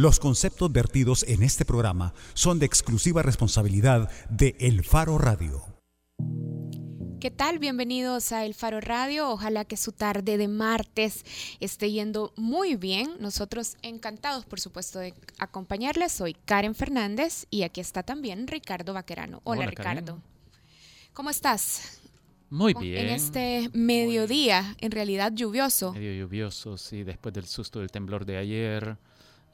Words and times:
Los 0.00 0.18
conceptos 0.18 0.72
vertidos 0.72 1.26
en 1.28 1.42
este 1.42 1.66
programa 1.66 2.14
son 2.32 2.58
de 2.58 2.64
exclusiva 2.64 3.22
responsabilidad 3.22 4.10
de 4.30 4.56
El 4.58 4.82
Faro 4.82 5.18
Radio. 5.18 5.62
¿Qué 7.20 7.30
tal? 7.30 7.58
Bienvenidos 7.58 8.32
a 8.32 8.46
El 8.46 8.54
Faro 8.54 8.80
Radio. 8.80 9.28
Ojalá 9.28 9.66
que 9.66 9.76
su 9.76 9.92
tarde 9.92 10.38
de 10.38 10.48
martes 10.48 11.22
esté 11.60 11.90
yendo 11.92 12.32
muy 12.36 12.76
bien. 12.76 13.10
Nosotros 13.20 13.76
encantados, 13.82 14.46
por 14.46 14.58
supuesto, 14.58 15.00
de 15.00 15.12
acompañarles. 15.38 16.12
Soy 16.12 16.32
Karen 16.46 16.74
Fernández 16.74 17.44
y 17.50 17.64
aquí 17.64 17.82
está 17.82 18.02
también 18.02 18.46
Ricardo 18.46 18.94
Vaquerano. 18.94 19.42
Hola, 19.44 19.66
Ricardo. 19.66 20.18
¿Cómo 21.12 21.28
estás? 21.28 22.00
Muy 22.48 22.72
bien. 22.72 23.06
En 23.06 23.08
este 23.10 23.68
mediodía, 23.74 24.76
en 24.80 24.92
realidad 24.92 25.30
lluvioso. 25.34 25.92
Medio 25.92 26.24
lluvioso, 26.24 26.78
sí, 26.78 27.02
después 27.02 27.34
del 27.34 27.44
susto 27.44 27.80
del 27.80 27.90
temblor 27.90 28.24
de 28.24 28.38
ayer 28.38 28.96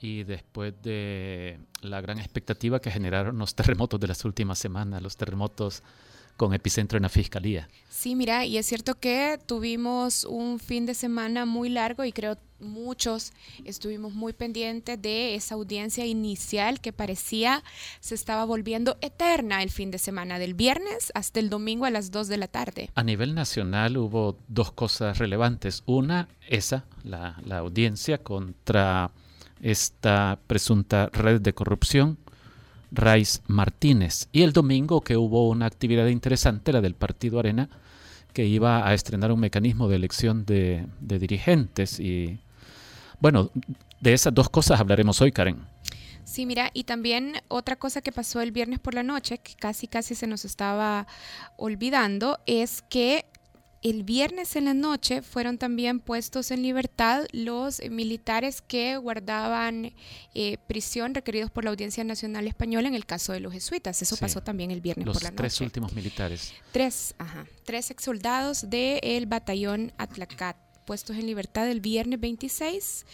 y 0.00 0.24
después 0.24 0.74
de 0.82 1.58
la 1.80 2.00
gran 2.00 2.18
expectativa 2.18 2.80
que 2.80 2.90
generaron 2.90 3.38
los 3.38 3.54
terremotos 3.54 4.00
de 4.00 4.08
las 4.08 4.24
últimas 4.24 4.58
semanas, 4.58 5.02
los 5.02 5.16
terremotos 5.16 5.82
con 6.36 6.52
epicentro 6.52 6.98
en 6.98 7.02
la 7.02 7.08
fiscalía. 7.08 7.68
Sí, 7.88 8.14
mira, 8.14 8.44
y 8.44 8.58
es 8.58 8.66
cierto 8.66 8.94
que 8.94 9.38
tuvimos 9.46 10.24
un 10.24 10.58
fin 10.58 10.86
de 10.86 10.94
semana 10.94 11.46
muy 11.46 11.68
largo 11.68 12.04
y 12.04 12.12
creo 12.12 12.36
muchos 12.58 13.32
estuvimos 13.64 14.14
muy 14.14 14.32
pendientes 14.32 15.00
de 15.00 15.34
esa 15.34 15.56
audiencia 15.56 16.06
inicial 16.06 16.80
que 16.80 16.92
parecía 16.92 17.62
se 18.00 18.14
estaba 18.14 18.46
volviendo 18.46 18.96
eterna 19.02 19.62
el 19.62 19.70
fin 19.70 19.90
de 19.90 19.98
semana, 19.98 20.38
del 20.38 20.54
viernes 20.54 21.12
hasta 21.14 21.40
el 21.40 21.50
domingo 21.50 21.84
a 21.84 21.90
las 21.90 22.10
2 22.10 22.28
de 22.28 22.36
la 22.38 22.48
tarde. 22.48 22.90
A 22.94 23.02
nivel 23.02 23.34
nacional 23.34 23.96
hubo 23.96 24.38
dos 24.48 24.72
cosas 24.72 25.18
relevantes. 25.18 25.82
Una, 25.86 26.28
esa, 26.48 26.86
la, 27.04 27.40
la 27.44 27.58
audiencia 27.58 28.18
contra 28.18 29.10
esta 29.60 30.38
presunta 30.46 31.08
red 31.12 31.40
de 31.40 31.52
corrupción, 31.52 32.18
Raiz 32.90 33.42
Martínez. 33.46 34.28
Y 34.32 34.42
el 34.42 34.52
domingo 34.52 35.00
que 35.00 35.16
hubo 35.16 35.48
una 35.48 35.66
actividad 35.66 36.06
interesante, 36.06 36.72
la 36.72 36.80
del 36.80 36.94
Partido 36.94 37.38
Arena, 37.38 37.68
que 38.32 38.44
iba 38.44 38.86
a 38.86 38.94
estrenar 38.94 39.32
un 39.32 39.40
mecanismo 39.40 39.88
de 39.88 39.96
elección 39.96 40.44
de, 40.44 40.86
dirigentes. 41.00 41.98
Y 41.98 42.38
bueno, 43.20 43.50
de 44.00 44.12
esas 44.12 44.34
dos 44.34 44.50
cosas 44.50 44.78
hablaremos 44.78 45.20
hoy, 45.20 45.32
Karen. 45.32 45.58
Sí, 46.24 46.44
mira, 46.44 46.70
y 46.74 46.84
también 46.84 47.34
otra 47.48 47.76
cosa 47.76 48.02
que 48.02 48.12
pasó 48.12 48.40
el 48.40 48.52
viernes 48.52 48.78
por 48.80 48.94
la 48.94 49.02
noche, 49.02 49.38
que 49.38 49.54
casi 49.54 49.86
casi 49.86 50.14
se 50.14 50.26
nos 50.26 50.44
estaba 50.44 51.06
olvidando, 51.56 52.40
es 52.46 52.82
que 52.82 53.24
el 53.90 54.02
viernes 54.02 54.56
en 54.56 54.64
la 54.66 54.74
noche 54.74 55.22
fueron 55.22 55.58
también 55.58 56.00
puestos 56.00 56.50
en 56.50 56.62
libertad 56.62 57.24
los 57.32 57.80
militares 57.90 58.60
que 58.62 58.96
guardaban 58.96 59.92
eh, 60.34 60.58
prisión 60.66 61.14
requeridos 61.14 61.50
por 61.50 61.64
la 61.64 61.70
Audiencia 61.70 62.02
Nacional 62.04 62.46
Española 62.46 62.88
en 62.88 62.94
el 62.94 63.06
caso 63.06 63.32
de 63.32 63.40
los 63.40 63.52
jesuitas. 63.52 64.00
Eso 64.02 64.16
Sí. 64.16 64.20
pasó 64.20 64.40
también 64.42 64.70
el 64.70 64.80
viernes 64.80 65.06
Los 65.06 65.14
por 65.14 65.22
la 65.22 65.30
noche. 65.30 65.36
tres 65.38 65.60
últimos 65.60 65.92
militares. 65.92 66.52
Tres, 66.72 67.14
ajá, 67.18 67.46
tres 67.64 67.90
ex 67.90 68.02
soldados 68.04 68.68
del 68.70 69.26
batallón 69.26 69.92
Atlacat 69.98 70.56
puestos 70.84 71.16
en 71.16 71.26
libertad 71.26 71.68
el 71.68 71.80
viernes 71.80 72.20
26 72.20 73.06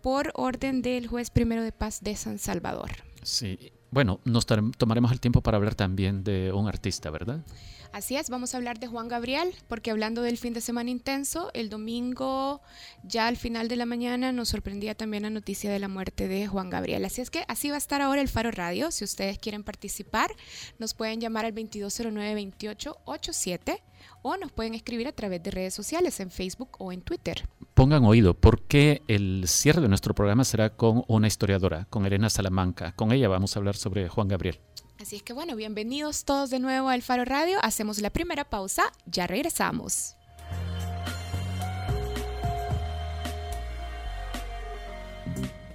por 0.00 0.30
orden 0.34 0.80
del 0.82 1.08
juez 1.08 1.30
primero 1.30 1.62
de 1.62 1.72
paz 1.72 2.00
de 2.02 2.14
San 2.16 2.38
Salvador. 2.38 2.90
Sí. 3.22 3.72
Bueno, 3.90 4.20
nos 4.24 4.46
tomaremos 4.46 5.10
el 5.12 5.20
tiempo 5.20 5.40
para 5.40 5.56
hablar 5.56 5.74
también 5.74 6.22
de 6.24 6.52
un 6.52 6.68
artista, 6.68 7.10
¿verdad? 7.10 7.44
Así 7.92 8.16
es, 8.16 8.30
vamos 8.30 8.54
a 8.54 8.58
hablar 8.58 8.78
de 8.78 8.86
Juan 8.86 9.08
Gabriel, 9.08 9.54
porque 9.68 9.90
hablando 9.90 10.22
del 10.22 10.38
fin 10.38 10.52
de 10.52 10.60
semana 10.60 10.90
intenso, 10.90 11.50
el 11.54 11.70
domingo 11.70 12.60
ya 13.02 13.26
al 13.26 13.36
final 13.36 13.68
de 13.68 13.76
la 13.76 13.86
mañana 13.86 14.32
nos 14.32 14.48
sorprendía 14.48 14.94
también 14.94 15.22
la 15.22 15.30
noticia 15.30 15.70
de 15.70 15.78
la 15.78 15.88
muerte 15.88 16.28
de 16.28 16.46
Juan 16.46 16.70
Gabriel. 16.70 17.04
Así 17.04 17.20
es 17.20 17.30
que 17.30 17.44
así 17.48 17.70
va 17.70 17.76
a 17.76 17.78
estar 17.78 18.02
ahora 18.02 18.20
el 18.20 18.28
Faro 18.28 18.50
Radio. 18.50 18.90
Si 18.90 19.04
ustedes 19.04 19.38
quieren 19.38 19.64
participar, 19.64 20.30
nos 20.78 20.94
pueden 20.94 21.20
llamar 21.20 21.44
al 21.44 21.54
2209-2887 21.54 23.80
o 24.22 24.36
nos 24.36 24.52
pueden 24.52 24.74
escribir 24.74 25.08
a 25.08 25.12
través 25.12 25.42
de 25.42 25.50
redes 25.50 25.74
sociales 25.74 26.20
en 26.20 26.30
Facebook 26.30 26.76
o 26.78 26.92
en 26.92 27.02
Twitter. 27.02 27.48
Pongan 27.74 28.04
oído, 28.04 28.34
porque 28.34 29.02
el 29.08 29.44
cierre 29.46 29.80
de 29.80 29.88
nuestro 29.88 30.14
programa 30.14 30.44
será 30.44 30.70
con 30.70 31.04
una 31.08 31.26
historiadora, 31.26 31.86
con 31.90 32.06
Elena 32.06 32.30
Salamanca. 32.30 32.92
Con 32.92 33.12
ella 33.12 33.28
vamos 33.28 33.54
a 33.54 33.58
hablar 33.58 33.76
sobre 33.76 34.08
Juan 34.08 34.28
Gabriel. 34.28 34.60
Así 35.00 35.16
es 35.16 35.22
que 35.22 35.34
bueno, 35.34 35.56
bienvenidos 35.56 36.24
todos 36.24 36.48
de 36.48 36.58
nuevo 36.58 36.88
al 36.88 37.02
Faro 37.02 37.26
Radio. 37.26 37.58
Hacemos 37.62 37.98
la 37.98 38.08
primera 38.08 38.44
pausa, 38.44 38.82
ya 39.04 39.26
regresamos. 39.26 40.16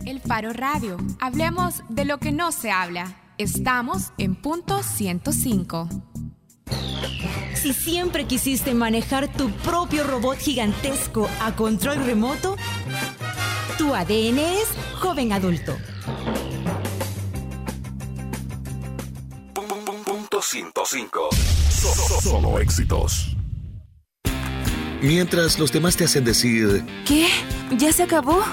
El 0.05 0.19
Faro 0.21 0.53
Radio. 0.53 0.97
Hablemos 1.19 1.83
de 1.87 2.05
lo 2.05 2.17
que 2.17 2.31
no 2.31 2.51
se 2.51 2.71
habla. 2.71 3.15
Estamos 3.37 4.11
en 4.17 4.35
punto 4.35 4.81
105. 4.81 5.87
Si 7.53 7.73
siempre 7.73 8.25
quisiste 8.25 8.73
manejar 8.73 9.31
tu 9.31 9.51
propio 9.51 10.03
robot 10.03 10.39
gigantesco 10.39 11.29
a 11.41 11.55
control 11.55 12.03
remoto, 12.03 12.55
tu 13.77 13.93
ADN 13.93 14.39
es 14.39 14.67
joven 14.99 15.31
adulto. 15.31 15.77
105. 20.55 21.29
So- 21.69 21.93
so- 21.95 22.21
Solo 22.21 22.59
éxitos. 22.59 23.37
Mientras 25.01 25.57
los 25.57 25.71
demás 25.71 25.95
te 25.95 26.03
hacen 26.03 26.25
decir, 26.25 26.83
¿Qué? 27.07 27.29
¿Ya 27.77 27.93
se 27.93 28.03
acabó? 28.03 28.43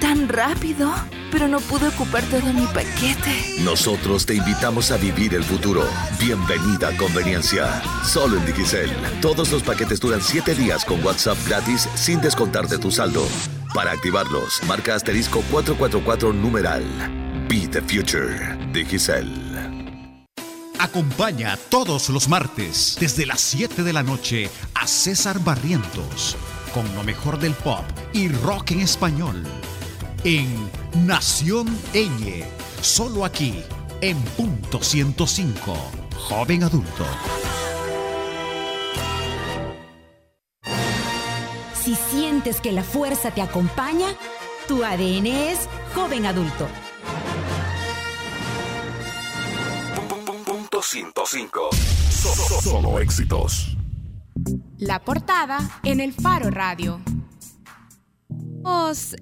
¿Tan 0.00 0.28
rápido? 0.28 0.92
Pero 1.30 1.46
no 1.46 1.60
pude 1.60 1.86
ocupar 1.86 2.24
todo 2.24 2.52
mi 2.52 2.66
paquete. 2.66 3.60
nosotros 3.60 4.26
te 4.26 4.34
invitamos 4.34 4.90
a 4.90 4.96
vivir 4.96 5.32
el 5.34 5.44
futuro. 5.44 5.84
Bienvenida 6.18 6.88
a 6.88 6.96
Conveniencia. 6.96 7.80
Solo 8.04 8.36
en 8.36 8.46
Digicel. 8.46 8.90
Todos 9.22 9.52
los 9.52 9.62
paquetes 9.62 10.00
duran 10.00 10.20
7 10.22 10.56
días 10.56 10.84
con 10.84 11.04
WhatsApp 11.04 11.38
gratis 11.46 11.88
sin 11.94 12.20
descontar 12.20 12.66
de 12.66 12.78
tu 12.78 12.90
saldo. 12.90 13.24
Para 13.72 13.92
activarlos, 13.92 14.60
marca 14.66 14.96
asterisco 14.96 15.40
444 15.52 16.32
numeral. 16.32 16.82
Be 17.48 17.68
the 17.68 17.80
future. 17.80 18.58
Digicel. 18.72 19.53
Acompaña 20.78 21.56
todos 21.68 22.08
los 22.10 22.28
martes 22.28 22.96
desde 23.00 23.26
las 23.26 23.40
7 23.40 23.82
de 23.82 23.92
la 23.92 24.02
noche 24.02 24.50
a 24.74 24.86
César 24.86 25.38
Barrientos 25.40 26.36
con 26.74 26.92
lo 26.96 27.04
mejor 27.04 27.38
del 27.38 27.54
pop 27.54 27.84
y 28.12 28.28
rock 28.28 28.72
en 28.72 28.80
español 28.80 29.44
en 30.24 30.70
Nación 31.06 31.66
Eñe, 31.92 32.44
solo 32.80 33.24
aquí 33.24 33.62
en 34.00 34.20
punto 34.36 34.82
105, 34.82 35.76
joven 36.16 36.64
adulto. 36.64 37.06
Si 41.74 41.94
sientes 41.94 42.60
que 42.60 42.72
la 42.72 42.82
fuerza 42.82 43.30
te 43.30 43.42
acompaña, 43.42 44.08
tu 44.66 44.82
ADN 44.82 45.26
es 45.26 45.68
joven 45.94 46.26
adulto. 46.26 46.66
105. 50.84 51.70
So- 52.10 52.34
so- 52.34 52.60
Solo 52.60 52.98
éxitos. 53.00 53.76
La 54.78 55.02
portada 55.02 55.58
en 55.82 56.00
el 56.00 56.12
Faro 56.12 56.50
Radio. 56.50 57.00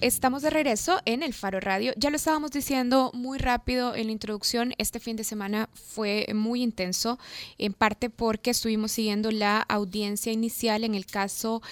Estamos 0.00 0.42
de 0.42 0.50
regreso 0.50 1.00
en 1.04 1.22
el 1.22 1.32
Faro 1.32 1.58
Radio. 1.58 1.92
Ya 1.97 2.10
lo 2.10 2.16
estábamos 2.16 2.50
diciendo 2.50 3.10
muy 3.14 3.38
rápido 3.38 3.94
en 3.94 4.06
la 4.06 4.12
introducción. 4.12 4.75
Este 4.76 5.00
fin 5.00 5.16
de 5.16 5.25
semana 5.25 5.69
fue 5.72 6.26
muy 6.34 6.62
intenso, 6.62 7.19
en 7.56 7.72
parte 7.72 8.10
porque 8.10 8.50
estuvimos 8.50 8.92
siguiendo 8.92 9.31
la 9.31 9.60
audiencia 9.62 10.31
inicial 10.31 10.84
en 10.84 10.94
el 10.94 11.06
caso 11.06 11.62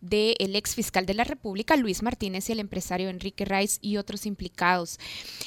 del 0.00 0.54
ex 0.54 0.74
fiscal 0.74 1.04
de 1.04 1.14
la 1.14 1.24
República, 1.24 1.76
Luis 1.76 2.02
Martínez, 2.02 2.48
y 2.48 2.52
el 2.52 2.60
empresario 2.60 3.08
Enrique 3.08 3.44
Rice 3.44 3.78
y 3.82 3.96
otros 3.96 4.24
implicados. 4.24 4.98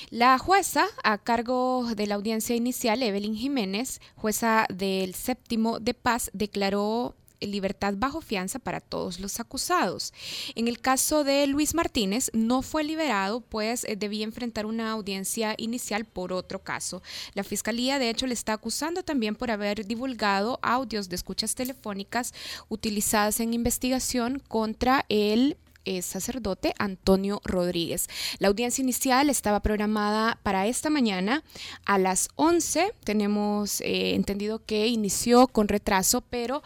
La 0.10 0.38
jueza 0.38 0.86
a 1.04 1.18
cargo 1.18 1.88
de 1.96 2.08
la 2.08 2.16
audiencia 2.16 2.56
inicial, 2.56 3.02
Evelyn 3.04 3.36
Jiménez, 3.36 4.02
jueza 4.16 4.66
del 4.70 5.16
séptimo 5.16 5.80
de 5.80 5.94
paz, 5.94 6.30
declaró 6.34 7.16
libertad 7.42 7.94
bajo 7.98 8.22
fianza 8.22 8.60
para 8.60 8.80
todos 8.80 9.20
los 9.20 9.40
acusados. 9.40 10.14
En 10.56 10.68
el 10.68 10.80
caso 10.80 11.24
de 11.24 11.48
Luis 11.48 11.74
Martínez, 11.74 12.30
no 12.34 12.62
fue 12.62 12.84
liberado, 12.84 13.42
pues 13.42 13.84
eh, 13.84 13.96
debía 13.96 14.24
enfrentar 14.24 14.66
una 14.66 14.92
audiencia 14.92 15.56
inicial 15.58 16.06
por 16.06 16.34
otro 16.34 16.60
caso. 16.60 17.02
La 17.34 17.44
fiscalía, 17.44 18.00
de 18.00 18.10
hecho, 18.10 18.28
le 18.28 18.34
está 18.34 18.54
acusando 18.54 19.04
también 19.04 19.36
por 19.36 19.52
haber 19.52 19.86
divulgado 19.86 20.60
audios 20.62 21.10
de 21.10 21.16
escuchas 21.16 21.56
telefónicas 21.56 22.34
utilizadas 22.70 23.40
en 23.40 23.54
investigación 23.54 24.42
contra 24.48 25.06
el 25.10 25.58
eh, 25.86 26.02
sacerdote 26.02 26.74
Antonio 26.80 27.42
Rodríguez. 27.44 28.08
La 28.40 28.48
audiencia 28.48 28.82
inicial 28.82 29.30
estaba 29.30 29.62
programada 29.62 30.38
para 30.44 30.68
esta 30.68 30.90
mañana 30.90 31.44
a 31.86 31.98
las 31.98 32.30
11. 32.36 32.94
Tenemos 33.04 33.82
eh, 33.82 34.16
entendido 34.16 34.60
que 34.66 34.88
inició 34.88 35.48
con 35.48 35.68
retraso, 35.68 36.22
pero 36.22 36.62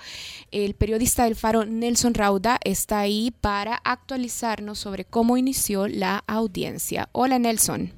el 0.52 0.74
periodista 0.76 1.26
del 1.26 1.36
Faro 1.36 1.66
Nelson 1.66 2.14
Rauda 2.14 2.60
está 2.64 3.00
ahí 3.00 3.34
para 3.42 3.82
actualizarnos 3.84 4.80
sobre 4.80 5.06
cómo 5.06 5.38
inició 5.38 5.88
la 5.88 6.24
audiencia. 6.28 7.10
Hola 7.12 7.40
Nelson. 7.40 7.92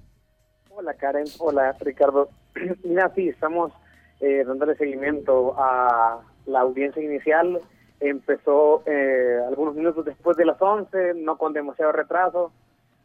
Hola 0.70 0.94
Karen, 0.94 1.26
hola 1.40 1.76
Ricardo. 1.80 2.30
Mira, 2.84 3.12
estamos 3.16 3.72
eh, 4.20 4.44
dándole 4.46 4.76
seguimiento 4.76 5.56
a 5.58 6.22
la 6.46 6.62
audiencia 6.62 7.02
inicial. 7.04 7.62
Empezó 8.00 8.84
eh, 8.86 9.40
algunos 9.48 9.76
minutos 9.76 10.06
después 10.06 10.38
de 10.38 10.46
las 10.46 10.62
11, 10.62 11.16
no 11.16 11.38
con 11.38 11.54
demasiado 11.54 11.92
retraso, 11.92 12.52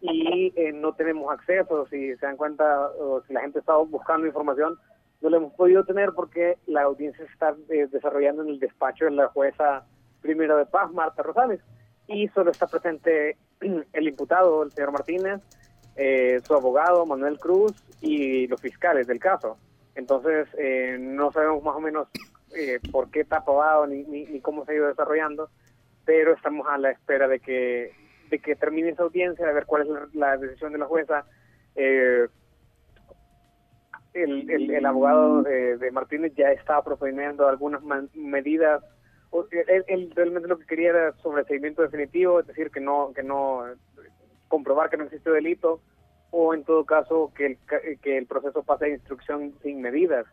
y 0.00 0.52
eh, 0.56 0.72
no 0.72 0.94
tenemos 0.94 1.32
acceso. 1.32 1.86
Si 1.86 2.14
se 2.16 2.26
dan 2.26 2.36
cuenta, 2.36 2.90
o 2.98 3.22
si 3.26 3.32
la 3.32 3.40
gente 3.40 3.60
está 3.60 3.76
buscando 3.76 4.26
información, 4.26 4.78
no 5.22 5.30
lo 5.30 5.36
hemos 5.36 5.54
podido 5.54 5.84
tener 5.84 6.10
porque 6.12 6.58
la 6.66 6.82
audiencia 6.82 7.24
se 7.24 7.32
está 7.32 7.54
eh, 7.68 7.86
desarrollando 7.90 8.42
en 8.42 8.48
el 8.48 8.58
despacho 8.58 9.04
de 9.04 9.12
la 9.12 9.28
jueza 9.28 9.84
primero 10.20 10.56
de 10.56 10.66
paz, 10.66 10.92
Marta 10.92 11.22
Rosales, 11.22 11.60
y 12.08 12.28
solo 12.28 12.50
está 12.50 12.66
presente 12.66 13.36
el 13.60 14.08
imputado, 14.08 14.62
el 14.62 14.72
señor 14.72 14.92
Martínez, 14.92 15.40
eh, 15.96 16.40
su 16.44 16.54
abogado, 16.54 17.06
Manuel 17.06 17.38
Cruz, 17.38 17.72
y 18.00 18.46
los 18.48 18.60
fiscales 18.60 19.06
del 19.06 19.20
caso. 19.20 19.56
Entonces, 19.94 20.48
eh, 20.58 20.96
no 20.98 21.30
sabemos 21.32 21.62
más 21.62 21.76
o 21.76 21.80
menos 21.80 22.08
eh, 22.54 22.80
por 22.90 23.10
qué 23.10 23.20
está 23.20 23.38
aprobado 23.38 23.86
ni, 23.86 24.04
ni, 24.04 24.40
cómo 24.40 24.64
se 24.64 24.72
ha 24.72 24.74
ido 24.74 24.88
desarrollando, 24.88 25.50
pero 26.04 26.34
estamos 26.34 26.66
a 26.68 26.78
la 26.78 26.90
espera 26.90 27.28
de 27.28 27.40
que 27.40 27.92
de 28.30 28.38
que 28.38 28.56
termine 28.56 28.88
esa 28.88 29.02
audiencia, 29.02 29.46
de 29.46 29.52
ver 29.52 29.66
cuál 29.66 29.82
es 29.82 30.14
la, 30.14 30.38
decisión 30.38 30.72
de 30.72 30.78
la 30.78 30.86
jueza. 30.86 31.26
Eh, 31.76 32.26
el, 34.14 34.70
el, 34.70 34.86
abogado 34.86 35.42
de, 35.42 35.90
Martínez 35.92 36.32
ya 36.34 36.50
estaba 36.50 36.82
proponiendo 36.82 37.46
algunas 37.46 37.82
medidas. 38.14 38.82
Él, 39.86 40.10
realmente 40.14 40.48
lo 40.48 40.58
que 40.58 40.66
quería 40.66 40.90
era 40.90 41.12
sobreseimiento 41.18 41.82
definitivo, 41.82 42.40
es 42.40 42.46
decir, 42.46 42.70
que 42.70 42.80
no 42.80 43.12
que 43.14 43.22
no 43.22 43.64
comprobar 44.48 44.90
que 44.90 44.98
no 44.98 45.04
existe 45.04 45.30
delito 45.30 45.80
o 46.30 46.54
en 46.54 46.64
todo 46.64 46.84
caso 46.84 47.32
que 47.34 47.46
el, 47.46 47.58
que 48.00 48.18
el 48.18 48.26
proceso 48.26 48.62
pase 48.62 48.86
a 48.86 48.88
instrucción 48.88 49.54
sin 49.62 49.80
medidas. 49.80 50.26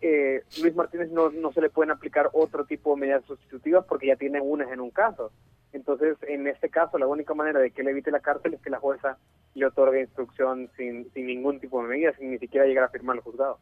Eh, 0.00 0.42
Luis 0.62 0.74
Martínez 0.74 1.10
no, 1.10 1.30
no 1.30 1.52
se 1.52 1.60
le 1.60 1.70
pueden 1.70 1.90
aplicar 1.90 2.30
otro 2.32 2.64
tipo 2.64 2.94
de 2.94 3.00
medidas 3.00 3.24
sustitutivas 3.24 3.84
porque 3.88 4.06
ya 4.06 4.16
tiene 4.16 4.40
unas 4.40 4.70
en 4.70 4.80
un 4.80 4.90
caso. 4.90 5.32
Entonces, 5.72 6.16
en 6.26 6.46
este 6.46 6.70
caso, 6.70 6.98
la 6.98 7.06
única 7.06 7.34
manera 7.34 7.60
de 7.60 7.70
que 7.70 7.82
le 7.82 7.90
evite 7.90 8.10
la 8.10 8.20
cárcel 8.20 8.54
es 8.54 8.60
que 8.60 8.70
la 8.70 8.78
jueza 8.78 9.18
le 9.54 9.66
otorgue 9.66 10.02
instrucción 10.02 10.70
sin, 10.76 11.10
sin 11.12 11.26
ningún 11.26 11.60
tipo 11.60 11.82
de 11.82 11.88
medida, 11.88 12.12
sin 12.16 12.30
ni 12.30 12.38
siquiera 12.38 12.66
llegar 12.66 12.84
a 12.84 12.88
firmar 12.88 13.16
el 13.16 13.22
juzgado. 13.22 13.58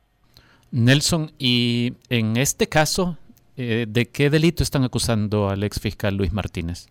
Nelson, 0.71 1.31
y 1.39 1.95
en 2.11 2.37
este 2.37 2.69
caso, 2.69 3.17
eh, 3.57 3.87
¿de 3.89 4.07
qué 4.07 4.29
delito 4.29 4.63
están 4.63 4.85
acusando 4.85 5.49
al 5.49 5.63
ex 5.63 5.81
fiscal 5.81 6.17
Luis 6.17 6.33
Martínez? 6.33 6.89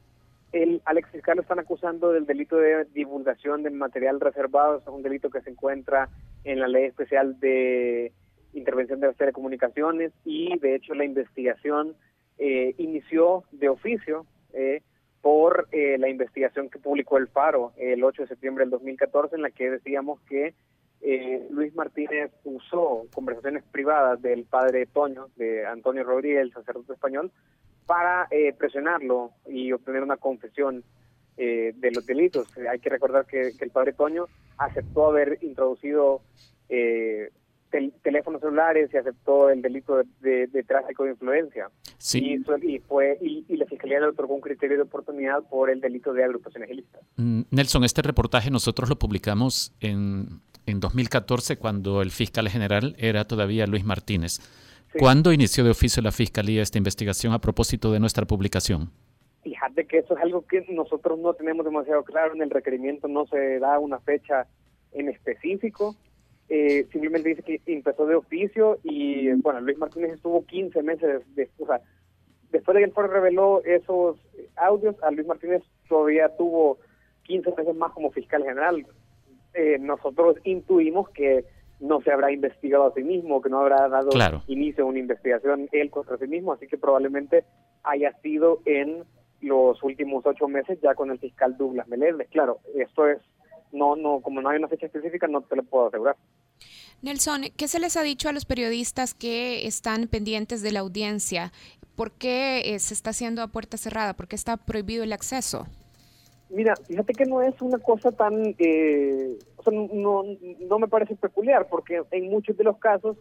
El, 0.53 0.81
al 0.85 0.97
ex 0.97 1.09
fiscal 1.09 1.35
lo 1.35 1.41
están 1.41 1.59
acusando 1.59 2.11
del 2.11 2.25
delito 2.25 2.55
de 2.57 2.85
divulgación 2.93 3.63
de 3.63 3.71
material 3.71 4.19
reservado, 4.19 4.79
es 4.79 4.87
un 4.87 5.03
delito 5.03 5.29
que 5.29 5.41
se 5.41 5.49
encuentra 5.49 6.09
en 6.43 6.59
la 6.59 6.67
ley 6.67 6.85
especial 6.85 7.39
de 7.39 8.13
intervención 8.53 8.99
de 8.99 9.07
las 9.07 9.17
telecomunicaciones 9.17 10.11
y 10.25 10.57
de 10.59 10.75
hecho 10.75 10.93
la 10.93 11.05
investigación 11.05 11.95
eh, 12.37 12.73
inició 12.77 13.43
de 13.51 13.69
oficio 13.69 14.25
eh, 14.53 14.81
por 15.23 15.69
eh, 15.71 15.97
la 15.97 16.09
investigación 16.09 16.69
que 16.69 16.79
publicó 16.79 17.17
el 17.17 17.29
Faro 17.29 17.71
el 17.77 18.03
8 18.03 18.23
de 18.23 18.27
septiembre 18.27 18.65
del 18.65 18.71
2014 18.71 19.37
en 19.37 19.41
la 19.41 19.51
que 19.51 19.71
decíamos 19.71 20.19
que 20.27 20.53
eh, 20.99 21.47
Luis 21.49 21.73
Martínez 21.75 22.29
usó 22.43 23.07
conversaciones 23.13 23.63
privadas 23.71 24.21
del 24.21 24.43
padre 24.43 24.85
Toño, 24.85 25.27
de 25.37 25.65
Antonio 25.65 26.03
Rodríguez, 26.03 26.41
el 26.41 26.51
sacerdote 26.51 26.93
español, 26.93 27.31
para 27.85 28.27
eh, 28.31 28.53
presionarlo 28.57 29.31
y 29.47 29.71
obtener 29.71 30.03
una 30.03 30.17
confesión 30.17 30.83
de 31.35 31.91
los 31.91 32.05
delitos. 32.05 32.47
Hay 32.69 32.77
que 32.77 32.91
recordar 32.91 33.25
que, 33.25 33.53
el 33.59 33.71
padre 33.71 33.93
Toño 33.93 34.27
aceptó 34.59 35.07
haber 35.07 35.39
introducido 35.41 36.21
teléfonos 38.01 38.41
celulares 38.41 38.89
y 38.93 38.97
aceptó 38.97 39.49
el 39.49 39.61
delito 39.61 40.01
de, 40.21 40.63
tráfico 40.67 41.03
de 41.03 41.11
influencia. 41.11 41.69
Sí. 41.97 42.19
Y, 42.19 42.79
fue, 42.79 43.17
y, 43.21 43.55
la 43.55 43.65
Fiscalía 43.65 43.99
le 43.99 44.07
otorgó 44.07 44.35
un 44.35 44.41
criterio 44.41 44.77
de 44.77 44.83
oportunidad 44.83 45.43
por 45.49 45.69
el 45.69 45.81
delito 45.81 46.13
de 46.13 46.23
agrupación 46.23 46.63
ilícita. 46.69 46.99
Mm, 47.17 47.41
Nelson, 47.51 47.83
este 47.83 48.01
reportaje 48.01 48.51
nosotros 48.51 48.89
lo 48.89 48.97
publicamos 48.97 49.73
en, 49.79 50.41
en 50.65 50.79
2014 50.79 51.57
cuando 51.57 52.01
el 52.01 52.11
fiscal 52.11 52.47
general 52.49 52.95
era 52.97 53.25
todavía 53.25 53.67
Luis 53.67 53.83
Martínez. 53.83 54.39
¿Cuándo 54.99 55.33
inició 55.33 55.63
de 55.63 55.71
oficio 55.71 56.03
la 56.03 56.11
Fiscalía 56.11 56.61
esta 56.61 56.77
investigación 56.77 57.33
a 57.33 57.39
propósito 57.39 57.91
de 57.91 57.99
nuestra 57.99 58.25
publicación? 58.25 58.91
Fíjate 59.41 59.85
que 59.85 59.97
eso 59.99 60.15
es 60.15 60.23
algo 60.23 60.45
que 60.45 60.65
nosotros 60.69 61.19
no 61.19 61.33
tenemos 61.33 61.65
demasiado 61.65 62.03
claro. 62.03 62.35
En 62.35 62.41
el 62.41 62.49
requerimiento 62.49 63.07
no 63.07 63.25
se 63.25 63.59
da 63.59 63.79
una 63.79 63.99
fecha 63.99 64.47
en 64.91 65.09
específico. 65.09 65.95
Eh, 66.55 66.85
simplemente 66.91 67.29
dice 67.29 67.41
que 67.41 67.59
empezó 67.65 68.05
de 68.05 68.13
oficio 68.13 68.77
y 68.83 69.31
bueno, 69.41 69.59
Luis 69.61 69.79
Martínez 69.79 70.11
estuvo 70.11 70.45
15 70.45 70.83
meses, 70.83 71.23
de, 71.33 71.49
o 71.57 71.65
sea, 71.65 71.81
después 72.51 72.75
de 72.75 72.81
que 72.81 72.85
el 72.85 72.91
foro 72.91 73.07
reveló 73.07 73.63
esos 73.63 74.19
audios, 74.57 74.95
a 75.01 75.09
Luis 75.09 75.25
Martínez 75.25 75.63
todavía 75.89 76.29
tuvo 76.37 76.77
15 77.23 77.55
meses 77.57 77.75
más 77.75 77.91
como 77.93 78.11
fiscal 78.11 78.43
general. 78.43 78.85
Eh, 79.55 79.79
nosotros 79.79 80.37
intuimos 80.43 81.09
que 81.09 81.43
no 81.79 82.01
se 82.01 82.11
habrá 82.11 82.31
investigado 82.31 82.85
a 82.85 82.93
sí 82.93 83.01
mismo, 83.01 83.41
que 83.41 83.49
no 83.49 83.61
habrá 83.61 83.89
dado 83.89 84.11
inicio 84.45 84.83
a 84.83 84.87
una 84.87 84.99
investigación 84.99 85.69
él 85.71 85.89
contra 85.89 86.19
sí 86.19 86.27
mismo, 86.27 86.53
así 86.53 86.67
que 86.67 86.77
probablemente 86.77 87.45
haya 87.81 88.13
sido 88.21 88.59
en 88.65 89.05
los 89.41 89.81
últimos 89.81 90.23
ocho 90.27 90.47
meses 90.47 90.79
ya 90.83 90.93
con 90.93 91.09
el 91.09 91.17
fiscal 91.17 91.57
Douglas 91.57 91.87
Meléndez. 91.87 92.29
Claro, 92.29 92.59
esto 92.75 93.07
es, 93.07 93.17
no, 93.71 93.95
no, 93.95 94.21
como 94.21 94.39
no 94.39 94.49
hay 94.49 94.59
una 94.59 94.67
fecha 94.67 94.85
específica, 94.85 95.25
no 95.25 95.41
te 95.41 95.55
lo 95.55 95.63
puedo 95.63 95.87
asegurar. 95.87 96.15
Nelson, 97.03 97.43
¿qué 97.57 97.67
se 97.67 97.79
les 97.79 97.97
ha 97.97 98.01
dicho 98.01 98.29
a 98.29 98.31
los 98.31 98.45
periodistas 98.45 99.13
que 99.13 99.67
están 99.67 100.07
pendientes 100.07 100.61
de 100.61 100.71
la 100.71 100.79
audiencia? 100.79 101.51
¿Por 101.95 102.11
qué 102.13 102.73
eh, 102.73 102.79
se 102.79 102.93
está 102.93 103.09
haciendo 103.09 103.41
a 103.41 103.47
puerta 103.47 103.77
cerrada? 103.77 104.13
¿Por 104.13 104.27
qué 104.27 104.35
está 104.35 104.57
prohibido 104.57 105.03
el 105.03 105.11
acceso? 105.13 105.67
Mira, 106.49 106.73
fíjate 106.87 107.13
que 107.13 107.25
no 107.25 107.41
es 107.41 107.61
una 107.61 107.77
cosa 107.77 108.11
tan, 108.11 108.55
eh, 108.57 109.37
o 109.57 109.63
sea, 109.63 109.73
no, 109.73 110.23
no 110.61 110.79
me 110.79 110.87
parece 110.87 111.15
peculiar, 111.15 111.67
porque 111.69 112.01
en 112.11 112.29
muchos 112.29 112.55
de 112.55 112.63
los 112.63 112.77
casos 112.77 113.17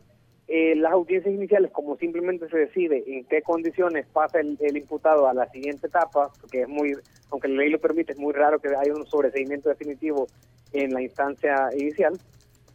eh, 0.55 0.77
las 0.77 0.93
audiencias 0.93 1.35
iniciales, 1.35 1.71
como 1.71 1.97
simplemente 1.97 2.49
se 2.51 2.59
decide 2.59 3.03
en 3.07 3.25
qué 3.25 3.43
condiciones 3.43 4.07
pasa 4.13 4.41
el, 4.41 4.77
imputado 4.77 5.27
a 5.27 5.35
la 5.35 5.49
siguiente 5.51 5.87
etapa, 5.87 6.31
porque 6.41 6.63
es 6.63 6.69
muy, 6.69 6.95
aunque 7.31 7.49
la 7.49 7.63
ley 7.63 7.71
lo 7.71 7.81
permite, 7.81 8.13
es 8.13 8.19
muy 8.19 8.33
raro 8.33 8.61
que 8.61 8.69
haya 8.69 8.95
un 8.95 9.07
sobreseimiento 9.07 9.71
definitivo 9.71 10.27
en 10.73 10.93
la 10.93 11.01
instancia 11.01 11.69
inicial, 11.77 12.19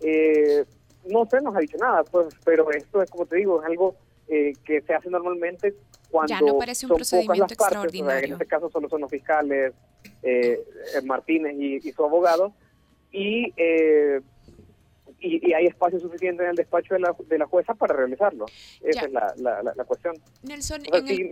eh, 0.01 0.65
no 1.09 1.25
se 1.25 1.41
nos 1.41 1.55
ha 1.55 1.59
dicho 1.59 1.77
nada, 1.77 2.03
pues, 2.03 2.27
pero 2.45 2.71
esto 2.71 3.01
es 3.01 3.09
como 3.09 3.25
te 3.25 3.37
digo, 3.37 3.61
es 3.61 3.67
algo 3.67 3.95
eh, 4.27 4.53
que 4.65 4.81
se 4.81 4.93
hace 4.93 5.09
normalmente 5.09 5.73
cuando 6.09 6.29
ya 6.29 6.41
no 6.41 6.57
parece 6.57 6.85
un 6.85 6.95
procedimiento 6.95 7.53
extraordinario. 7.53 8.27
en 8.27 8.33
este 8.33 8.45
caso 8.45 8.69
solo 8.69 8.89
son 8.89 9.01
los 9.01 9.09
fiscales, 9.09 9.73
eh, 10.23 10.63
Martínez 11.03 11.55
y, 11.57 11.91
su 11.91 12.03
abogado, 12.03 12.53
y 13.11 13.53
eh, 13.57 14.21
y, 15.19 15.53
hay 15.53 15.65
espacio 15.65 15.99
suficiente 15.99 16.43
en 16.43 16.49
el 16.49 16.55
despacho 16.55 16.93
de 16.93 16.99
la, 16.99 17.15
de 17.27 17.37
la 17.37 17.45
jueza 17.45 17.73
para 17.73 17.95
realizarlo. 17.95 18.45
Esa 18.81 19.05
es 19.05 19.11
la, 19.11 19.33
la, 19.37 19.85
cuestión. 19.85 20.15
Nelson, 20.43 20.81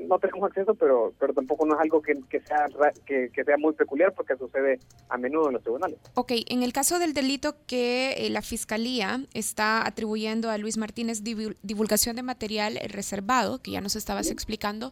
no 0.07 0.19
tenemos 0.19 0.43
acceso, 0.43 0.73
pero 0.75 1.13
pero 1.19 1.33
tampoco 1.33 1.65
no 1.65 1.75
es 1.75 1.81
algo 1.81 2.01
que, 2.01 2.13
que 2.29 2.39
sea 2.41 2.67
que, 3.05 3.29
sea 3.33 3.57
muy 3.57 3.73
peculiar 3.73 4.13
porque 4.13 4.35
sucede 4.37 4.79
a 5.09 5.17
menudo 5.17 5.47
en 5.47 5.53
los 5.53 5.61
tribunales. 5.61 5.99
Ok, 6.15 6.31
en 6.49 6.63
el 6.63 6.73
caso 6.73 6.99
del 6.99 7.13
delito 7.13 7.55
que 7.67 8.13
eh, 8.13 8.29
la 8.29 8.41
Fiscalía 8.41 9.21
está 9.33 9.85
atribuyendo 9.85 10.49
a 10.49 10.57
Luis 10.57 10.77
Martínez 10.77 11.23
divulgación 11.23 12.15
de 12.15 12.23
material 12.23 12.79
reservado, 12.89 13.59
que 13.59 13.71
ya 13.71 13.81
nos 13.81 13.95
estabas 13.95 14.29
explicando, 14.31 14.91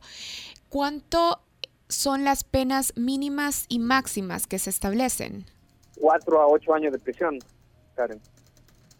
¿cuánto 0.70 1.42
son 1.90 2.24
las 2.24 2.44
penas 2.44 2.94
mínimas 2.96 3.66
y 3.70 3.80
máximas 3.80 4.48
que 4.48 4.60
se 4.60 4.70
establecen? 4.70 5.46
Cuatro 6.00 6.42
a 6.42 6.48
ocho 6.48 6.74
años 6.74 6.92
de 6.92 7.00
prisión, 7.00 7.40
Karen. 7.96 8.20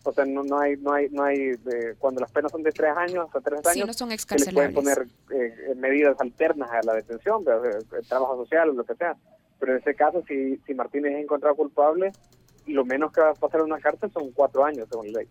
O 0.06 0.12
sea, 0.12 0.26
no, 0.26 0.44
no 0.44 0.60
hay, 0.60 0.76
no 0.78 0.92
hay, 0.94 1.10
no 1.10 1.24
hay, 1.24 1.40
eh, 1.40 1.96
cuando 1.98 2.20
las 2.22 2.32
penas 2.32 2.52
son 2.52 2.62
de 2.62 2.72
tres 2.72 2.96
años 2.96 3.26
hasta 3.26 3.40
tres 3.40 3.66
años, 3.66 3.88
no 3.88 3.94
son 3.94 4.10
se 4.18 4.36
les 4.36 4.54
pueden 4.54 4.74
poner 4.74 5.08
eh, 5.34 5.74
medidas 5.78 6.20
alternas 6.20 6.70
a 6.72 6.82
la 6.84 6.94
detención, 6.96 7.44
trabajo 8.08 8.38
social 8.44 8.70
o 8.70 8.74
lo 8.74 8.84
que 8.84 8.96
sea. 8.96 9.16
Pero 9.60 9.74
en 9.74 9.80
ese 9.80 9.96
caso, 9.96 10.22
si, 10.28 10.58
si 10.68 10.74
Martínez 10.74 11.14
es 11.14 11.24
encontrado 11.24 11.56
culpable, 11.56 12.12
lo 12.68 12.84
menos 12.84 13.14
que 13.14 13.22
va 13.22 13.30
a 13.30 13.34
pasar 13.34 13.62
en 13.62 13.68
una 13.68 13.80
cárcel 13.80 14.12
son 14.12 14.32
cuatro 14.32 14.66
años, 14.66 14.88
según 14.90 15.12
la 15.14 15.20
ley. 15.20 15.30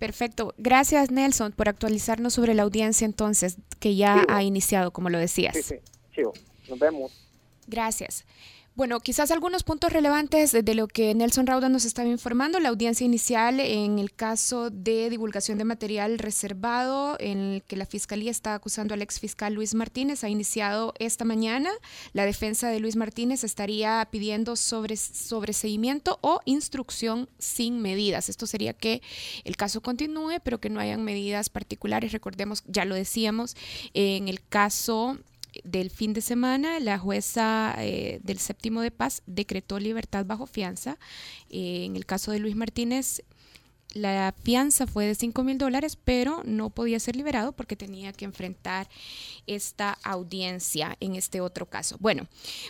Perfecto. 0.00 0.52
Gracias, 0.58 1.12
Nelson, 1.12 1.52
por 1.52 1.68
actualizarnos 1.68 2.34
sobre 2.34 2.54
la 2.54 2.64
audiencia 2.64 3.04
entonces, 3.04 3.58
que 3.78 3.94
ya 3.94 4.24
ha 4.28 4.42
iniciado, 4.42 4.92
como 4.92 5.10
lo 5.10 5.18
decías. 5.18 5.54
Sí, 5.54 5.62
sí. 5.62 5.74
Chivo. 6.12 6.32
Nos 6.68 6.78
vemos. 6.80 7.28
Gracias. 7.68 8.24
Bueno, 8.74 9.00
quizás 9.00 9.30
algunos 9.30 9.64
puntos 9.64 9.92
relevantes 9.92 10.50
de, 10.52 10.74
lo 10.74 10.88
que 10.88 11.14
Nelson 11.14 11.46
Rauda 11.46 11.68
nos 11.68 11.84
estaba 11.84 12.08
informando. 12.08 12.58
La 12.58 12.70
audiencia 12.70 13.04
inicial 13.04 13.60
en 13.60 13.98
el 13.98 14.14
caso 14.14 14.70
de 14.70 15.10
divulgación 15.10 15.58
de 15.58 15.64
material 15.64 16.18
reservado, 16.18 17.18
en 17.20 17.38
el 17.38 17.62
que 17.64 17.76
la 17.76 17.84
Fiscalía 17.84 18.30
está 18.30 18.54
acusando 18.54 18.94
al 18.94 19.02
exfiscal 19.02 19.52
Luis 19.52 19.74
Martínez, 19.74 20.24
ha 20.24 20.30
iniciado 20.30 20.94
esta 20.98 21.26
mañana. 21.26 21.68
La 22.14 22.24
defensa 22.24 22.70
de 22.70 22.80
Luis 22.80 22.96
Martínez 22.96 23.44
estaría 23.44 24.08
pidiendo 24.10 24.56
sobre, 24.56 24.96
sobreseimiento 24.96 26.18
o 26.22 26.40
instrucción 26.46 27.28
sin 27.38 27.82
medidas. 27.82 28.30
Esto 28.30 28.46
sería 28.46 28.72
que 28.72 29.02
el 29.44 29.58
caso 29.58 29.82
continúe, 29.82 30.40
pero 30.42 30.60
que 30.60 30.70
no 30.70 30.80
hayan 30.80 31.04
medidas 31.04 31.50
particulares. 31.50 32.12
Recordemos, 32.12 32.64
ya 32.66 32.86
lo 32.86 32.94
decíamos, 32.94 33.54
en 33.92 34.28
el 34.28 34.42
caso 34.42 35.18
del 35.64 35.90
fin 35.90 36.12
de 36.12 36.20
semana, 36.20 36.80
la 36.80 36.98
jueza 36.98 37.74
eh, 37.78 38.20
del 38.22 38.38
séptimo 38.38 38.80
de 38.80 38.90
paz 38.90 39.22
decretó 39.26 39.78
libertad 39.78 40.24
bajo 40.26 40.46
fianza. 40.46 40.98
Eh, 41.50 41.84
en 41.84 41.96
el 41.96 42.06
caso 42.06 42.32
de 42.32 42.38
Luis 42.38 42.56
Martínez, 42.56 43.22
la 43.94 44.34
fianza 44.42 44.86
fue 44.86 45.06
de 45.06 45.14
5 45.14 45.44
mil 45.44 45.58
dólares, 45.58 45.98
pero 46.02 46.42
no 46.44 46.70
podía 46.70 46.98
ser 46.98 47.16
liberado 47.16 47.52
porque 47.52 47.76
tenía 47.76 48.12
que 48.12 48.24
enfrentar 48.24 48.88
esta 49.46 49.98
audiencia 50.02 50.96
en 51.00 51.14
este 51.14 51.40
otro 51.40 51.66
caso. 51.68 51.96
Bueno, 52.00 52.26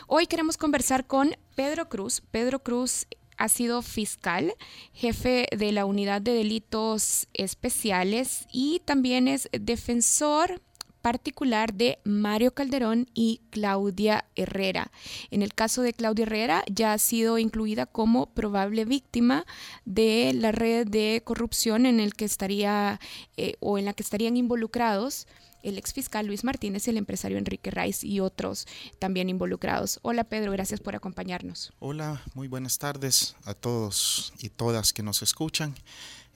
hoy 0.09 0.27
queremos 0.27 0.57
conversar 0.57 1.07
con 1.07 1.37
Pedro 1.55 1.89
Cruz. 1.89 2.23
Pedro 2.31 2.63
Cruz 2.63 3.07
ha 3.37 3.49
sido 3.49 3.83
fiscal, 3.83 4.55
jefe 4.93 5.47
de 5.57 5.73
la 5.73 5.85
unidad 5.85 6.23
de 6.23 6.33
delitos 6.33 7.29
especiales 7.35 8.47
y 8.53 8.81
también 8.85 9.29
es 9.29 9.49
defensor 9.53 10.61
particular 11.03 11.75
de 11.75 11.99
Mario 12.05 12.55
Calderón 12.55 13.09
y 13.13 13.43
Claudia 13.51 14.25
Herrera. 14.37 14.91
En 15.31 15.43
el 15.43 15.53
caso 15.53 15.83
de 15.83 15.93
Claudia 15.93 16.23
Herrera 16.23 16.65
ya 16.71 16.93
ha 16.93 16.99
sido 16.99 17.39
incluida 17.39 17.87
como 17.87 18.27
probable 18.27 18.85
víctima 18.85 19.45
de 19.85 20.33
la 20.35 20.53
red 20.53 20.87
de 20.87 21.23
corrupción 21.25 21.85
en 21.85 22.01
el 22.01 22.15
que 22.15 22.25
estaría 22.25 23.01
eh, 23.37 23.55
o 23.61 23.79
en 23.79 23.85
la 23.85 23.93
que 23.93 24.03
estarían 24.03 24.37
involucrados 24.37 25.27
el 25.63 25.79
exfiscal 25.79 26.27
Luis 26.27 26.45
Martínez, 26.45 26.89
el 26.89 26.97
empresario 26.97 27.39
Enrique 27.39 27.71
Raiz 27.71 28.05
y 28.05 28.21
otros 28.21 28.67
también 28.99 29.29
involucrados. 29.29 30.01
Hola 30.03 30.25
Pedro, 30.25 30.53
gracias 30.53 30.81
por 30.81 30.97
acompañarnos. 30.97 31.73
Hola, 31.79 32.23
muy 32.35 32.49
buenas 32.49 32.79
tardes 32.79 33.37
a 33.45 33.55
todos 33.55 34.33
y 34.39 34.49
todas 34.49 34.93
que 34.93 35.03
nos 35.03 35.23
escuchan 35.23 35.75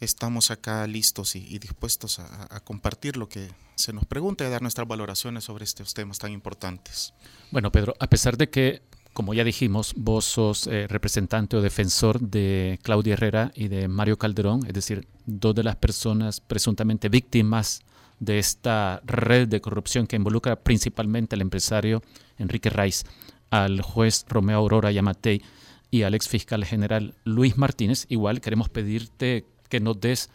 estamos 0.01 0.51
acá 0.51 0.87
listos 0.87 1.37
y, 1.37 1.59
dispuestos 1.59 2.19
a, 2.19 2.61
compartir 2.61 3.17
lo 3.17 3.29
que 3.29 3.49
se 3.75 3.93
nos 3.93 4.05
pregunta 4.05 4.45
y 4.45 4.47
a 4.47 4.51
dar 4.51 4.63
nuestras 4.63 4.87
valoraciones 4.87 5.45
sobre 5.45 5.65
estos 5.65 5.95
temas 5.95 6.19
tan 6.19 6.33
importantes. 6.33 7.15
Bueno, 7.51 7.71
Pedro, 7.73 7.95
a 7.99 8.09
pesar 8.09 8.37
de 8.37 8.51
que, 8.51 8.83
como 9.13 9.35
ya 9.35 9.45
dijimos, 9.45 9.95
vos 9.97 10.25
sos 10.25 10.67
eh, 10.67 10.87
representante 10.89 11.57
o 11.57 11.63
defensor 11.63 12.21
de 12.21 12.79
Claudia 12.83 13.15
Herrera 13.15 13.53
y 13.55 13.69
de 13.69 13.89
Mario 13.89 14.19
Calderón, 14.19 14.67
es 14.67 14.75
decir, 14.75 15.09
dos 15.25 15.55
de 15.55 15.65
las 15.65 15.77
personas 15.77 16.41
presuntamente 16.41 17.09
víctimas 17.09 17.81
de 18.19 18.39
esta 18.39 19.03
red 19.05 19.49
de 19.49 19.61
corrupción 19.61 20.07
que 20.07 20.17
involucra 20.17 20.57
principalmente 20.57 21.35
al 21.35 21.43
empresario 21.43 22.03
Enrique 22.39 22.71
Raiz, 22.71 23.05
al 23.51 23.83
juez 23.83 24.25
Romeo 24.29 24.59
Aurora 24.59 24.91
Yamatei 24.91 25.43
y 25.91 26.03
al 26.03 26.15
ex 26.15 26.29
fiscal 26.29 26.65
general 26.65 27.15
Luis 27.25 27.57
Martínez, 27.57 28.07
igual 28.09 28.41
queremos 28.41 28.69
pedirte 28.69 29.45
que 29.69 29.81
nos 29.81 30.01
des 30.01 30.31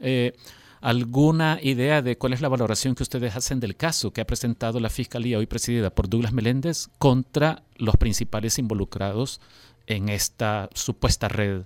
eh, 0.00 0.34
alguna 0.84 1.58
idea 1.62 2.02
de 2.02 2.18
cuál 2.18 2.34
es 2.34 2.42
la 2.42 2.48
valoración 2.50 2.94
que 2.94 3.02
ustedes 3.02 3.34
hacen 3.34 3.58
del 3.58 3.74
caso 3.74 4.12
que 4.12 4.20
ha 4.20 4.26
presentado 4.26 4.80
la 4.80 4.90
Fiscalía 4.90 5.38
hoy 5.38 5.46
presidida 5.46 5.88
por 5.88 6.10
Douglas 6.10 6.34
Meléndez 6.34 6.88
contra 6.98 7.62
los 7.76 7.96
principales 7.96 8.58
involucrados 8.58 9.40
en 9.86 10.10
esta 10.10 10.68
supuesta 10.74 11.28
red. 11.28 11.62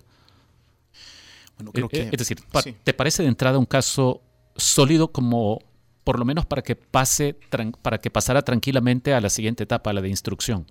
Bueno, 1.57 1.73
creo 1.73 1.87
eh, 1.87 1.89
que, 1.89 2.03
es 2.13 2.19
decir, 2.19 2.39
¿te 2.85 2.95
parece 2.95 3.25
de 3.25 3.29
entrada 3.29 3.59
un 3.59 3.67
caso 3.67 4.23
sólido 4.55 5.11
como 5.11 5.59
por 6.05 6.21
lo 6.21 6.25
menos 6.25 6.47
para 6.47 6.63
que 6.63 6.77
pase 6.77 7.37
para 7.83 7.99
que 7.99 8.11
pasara 8.11 8.43
tranquilamente 8.43 9.15
a 9.15 9.21
la 9.21 9.31
siguiente 9.31 9.65
etapa, 9.65 9.91
a 9.91 9.95
la 9.95 10.01
de 10.01 10.11
instrucción? 10.11 10.65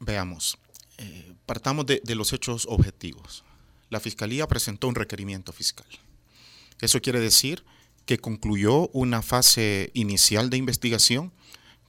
Veamos, 0.00 0.56
eh, 0.96 1.34
partamos 1.44 1.84
de 1.84 2.14
los 2.14 2.32
hechos 2.32 2.66
objetivos 2.66 3.44
la 3.90 4.00
Fiscalía 4.00 4.46
presentó 4.46 4.88
un 4.88 4.94
requerimiento 4.94 5.52
fiscal. 5.52 5.86
Eso 6.80 7.00
quiere 7.00 7.20
decir 7.20 7.64
que 8.06 8.18
concluyó 8.18 8.88
una 8.88 9.22
fase 9.22 9.90
inicial 9.94 10.50
de 10.50 10.56
investigación 10.56 11.32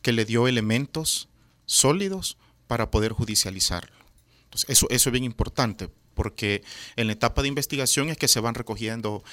que 0.01 0.11
le 0.11 0.25
dio 0.25 0.47
elementos 0.47 1.29
sólidos 1.65 2.37
para 2.67 2.91
poder 2.91 3.11
judicializarlo. 3.13 3.95
eso, 4.67 4.87
eso 4.89 5.09
es 5.09 5.11
bien 5.11 5.23
importante 5.23 5.89
porque 6.19 6.63
en 6.97 7.07
la 7.07 7.13
etapa 7.13 7.41
de 7.41 7.47
investigación 7.47 8.09
es 8.09 8.17
que 8.17 8.27
se 8.27 8.41
van 8.41 8.53
recogiendo 8.53 9.23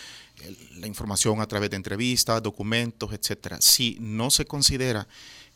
la 0.77 0.87
información 0.87 1.41
a 1.41 1.47
través 1.49 1.71
de 1.71 1.77
entrevistas, 1.77 2.41
documentos, 2.41 3.13
etc. 3.13 3.57
Si 3.59 3.97
no 4.01 4.31
se 4.31 4.45
considera 4.45 5.09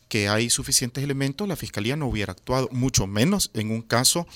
que 0.09 0.27
hay 0.27 0.49
suficientes 0.49 1.01
elementos, 1.01 1.47
la 1.47 1.55
Fiscalía 1.55 1.95
no 1.95 2.07
hubiera 2.07 2.33
actuado, 2.33 2.67
mucho 2.73 3.07
menos 3.07 3.49
en 3.53 3.71
un 3.71 3.81
caso 3.81 4.27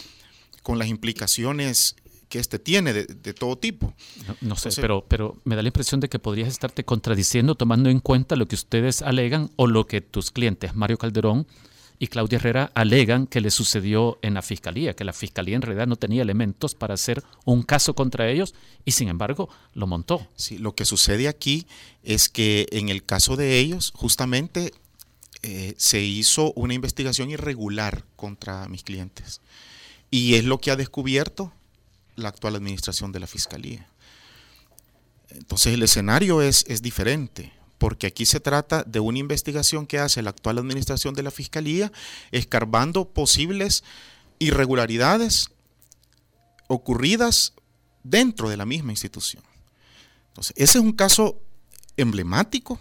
con 0.63 0.79
las 0.79 0.87
implicaciones 0.87 1.97
que 2.29 2.39
este 2.39 2.59
tiene 2.59 2.93
de, 2.93 3.33
todo 3.33 3.57
tipo. 3.57 3.93
No, 4.41 4.55
sé, 4.55 4.69
pero, 4.81 5.05
pero 5.07 5.37
me 5.43 5.55
da 5.55 5.61
la 5.61 5.69
impresión 5.69 5.99
de 5.99 6.09
que 6.09 6.19
podrías 6.19 6.47
estarte 6.47 6.83
contradiciendo 6.83 7.55
tomando 7.55 7.89
en 7.89 7.99
cuenta 7.99 8.35
lo 8.35 8.47
que 8.47 8.55
ustedes 8.55 9.01
alegan 9.01 9.51
o 9.55 9.67
lo 9.67 9.87
que 9.87 10.01
tus 10.01 10.31
clientes, 10.31 10.75
Mario 10.75 10.97
Calderón 10.97 11.47
y 11.97 12.07
Claudia 12.07 12.37
Herrera, 12.37 12.71
alegan 12.75 13.25
que 13.27 13.41
le 13.41 13.51
sucedió 13.51 14.19
en 14.21 14.33
la 14.33 14.41
fiscalía, 14.41 14.95
que 14.95 15.05
la 15.05 15.13
fiscalía 15.13 15.55
en 15.55 15.61
realidad 15.61 15.87
no 15.87 15.95
tenía 15.95 16.21
elementos 16.21 16.75
para 16.75 16.95
hacer 16.95 17.23
un 17.45 17.63
caso 17.63 17.95
contra 17.95 18.29
ellos 18.29 18.53
y 18.83 18.91
sin 18.91 19.07
embargo 19.07 19.49
lo 19.73 19.87
montó. 19.87 20.27
Sí, 20.35 20.57
lo 20.57 20.75
que 20.75 20.85
sucede 20.85 21.27
aquí 21.27 21.67
es 22.03 22.27
que 22.27 22.67
en 22.71 22.89
el 22.89 23.05
caso 23.05 23.37
de 23.37 23.59
ellos, 23.59 23.93
justamente 23.95 24.73
eh, 25.41 25.73
se 25.77 26.01
hizo 26.01 26.53
una 26.53 26.73
investigación 26.73 27.29
irregular 27.29 28.03
contra 28.15 28.67
mis 28.67 28.83
clientes. 28.83 29.41
Y 30.11 30.35
es 30.35 30.43
lo 30.43 30.59
que 30.59 30.71
ha 30.71 30.75
descubierto 30.75 31.53
la 32.15 32.29
actual 32.29 32.55
administración 32.55 33.11
de 33.11 33.19
la 33.19 33.27
Fiscalía. 33.27 33.87
Entonces 35.29 35.73
el 35.73 35.83
escenario 35.83 36.41
es, 36.41 36.65
es 36.67 36.81
diferente, 36.81 37.53
porque 37.77 38.07
aquí 38.07 38.25
se 38.25 38.39
trata 38.39 38.83
de 38.83 38.99
una 38.99 39.19
investigación 39.19 39.85
que 39.85 39.99
hace 39.99 40.21
la 40.21 40.29
actual 40.29 40.57
administración 40.57 41.13
de 41.13 41.23
la 41.23 41.31
Fiscalía, 41.31 41.91
escarbando 42.31 43.09
posibles 43.09 43.83
irregularidades 44.39 45.49
ocurridas 46.67 47.53
dentro 48.03 48.49
de 48.49 48.57
la 48.57 48.65
misma 48.65 48.91
institución. 48.91 49.43
Entonces, 50.29 50.53
ese 50.57 50.79
es 50.79 50.83
un 50.83 50.93
caso 50.93 51.41
emblemático, 51.97 52.79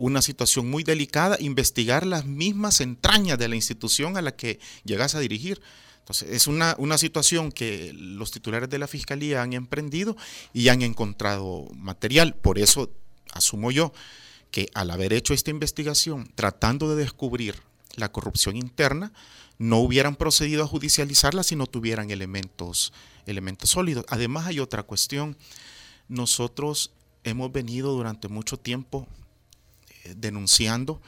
una 0.00 0.22
situación 0.22 0.68
muy 0.68 0.82
delicada, 0.82 1.36
investigar 1.38 2.06
las 2.06 2.24
mismas 2.24 2.80
entrañas 2.80 3.38
de 3.38 3.48
la 3.48 3.54
institución 3.54 4.16
a 4.16 4.22
la 4.22 4.34
que 4.34 4.58
llegas 4.84 5.14
a 5.14 5.20
dirigir 5.20 5.60
es 6.26 6.46
una, 6.46 6.98
situación 6.98 7.52
que 7.52 7.92
los 7.94 8.30
titulares 8.30 8.68
de 8.68 8.78
la 8.78 8.88
Fiscalía 8.88 9.42
han 9.42 9.52
emprendido 9.52 10.16
y 10.52 10.68
han 10.68 10.82
encontrado 10.82 11.68
material. 11.74 12.34
Por 12.34 12.58
eso 12.58 12.90
asumo 13.32 13.70
yo 13.70 13.92
que 14.50 14.68
al 14.74 14.90
haber 14.90 15.12
hecho 15.12 15.34
esta 15.34 15.50
investigación, 15.50 16.30
tratando 16.34 16.94
de 16.94 17.04
descubrir 17.04 17.62
la 17.94 18.10
corrupción 18.10 18.56
interna, 18.56 19.12
no 19.58 19.78
hubieran 19.78 20.16
procedido 20.16 20.64
a 20.64 20.66
judicializarla 20.66 21.44
si 21.44 21.54
no 21.54 21.66
tuvieran 21.66 22.10
elementos, 22.10 22.92
elementos 23.26 23.70
sólidos. 23.70 24.04
Además 24.08 24.46
hay 24.46 24.58
otra 24.58 24.82
cuestión. 24.82 25.36
Nosotros 26.08 26.90
hemos 27.22 27.52
venido 27.52 27.92
durante 27.92 28.28
mucho 28.28 28.56
tiempo 28.56 29.06
denunciando 30.16 31.00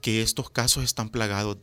que 0.00 0.22
estos 0.22 0.50
casos 0.50 0.84
están 0.84 1.10
plagados 1.10 1.58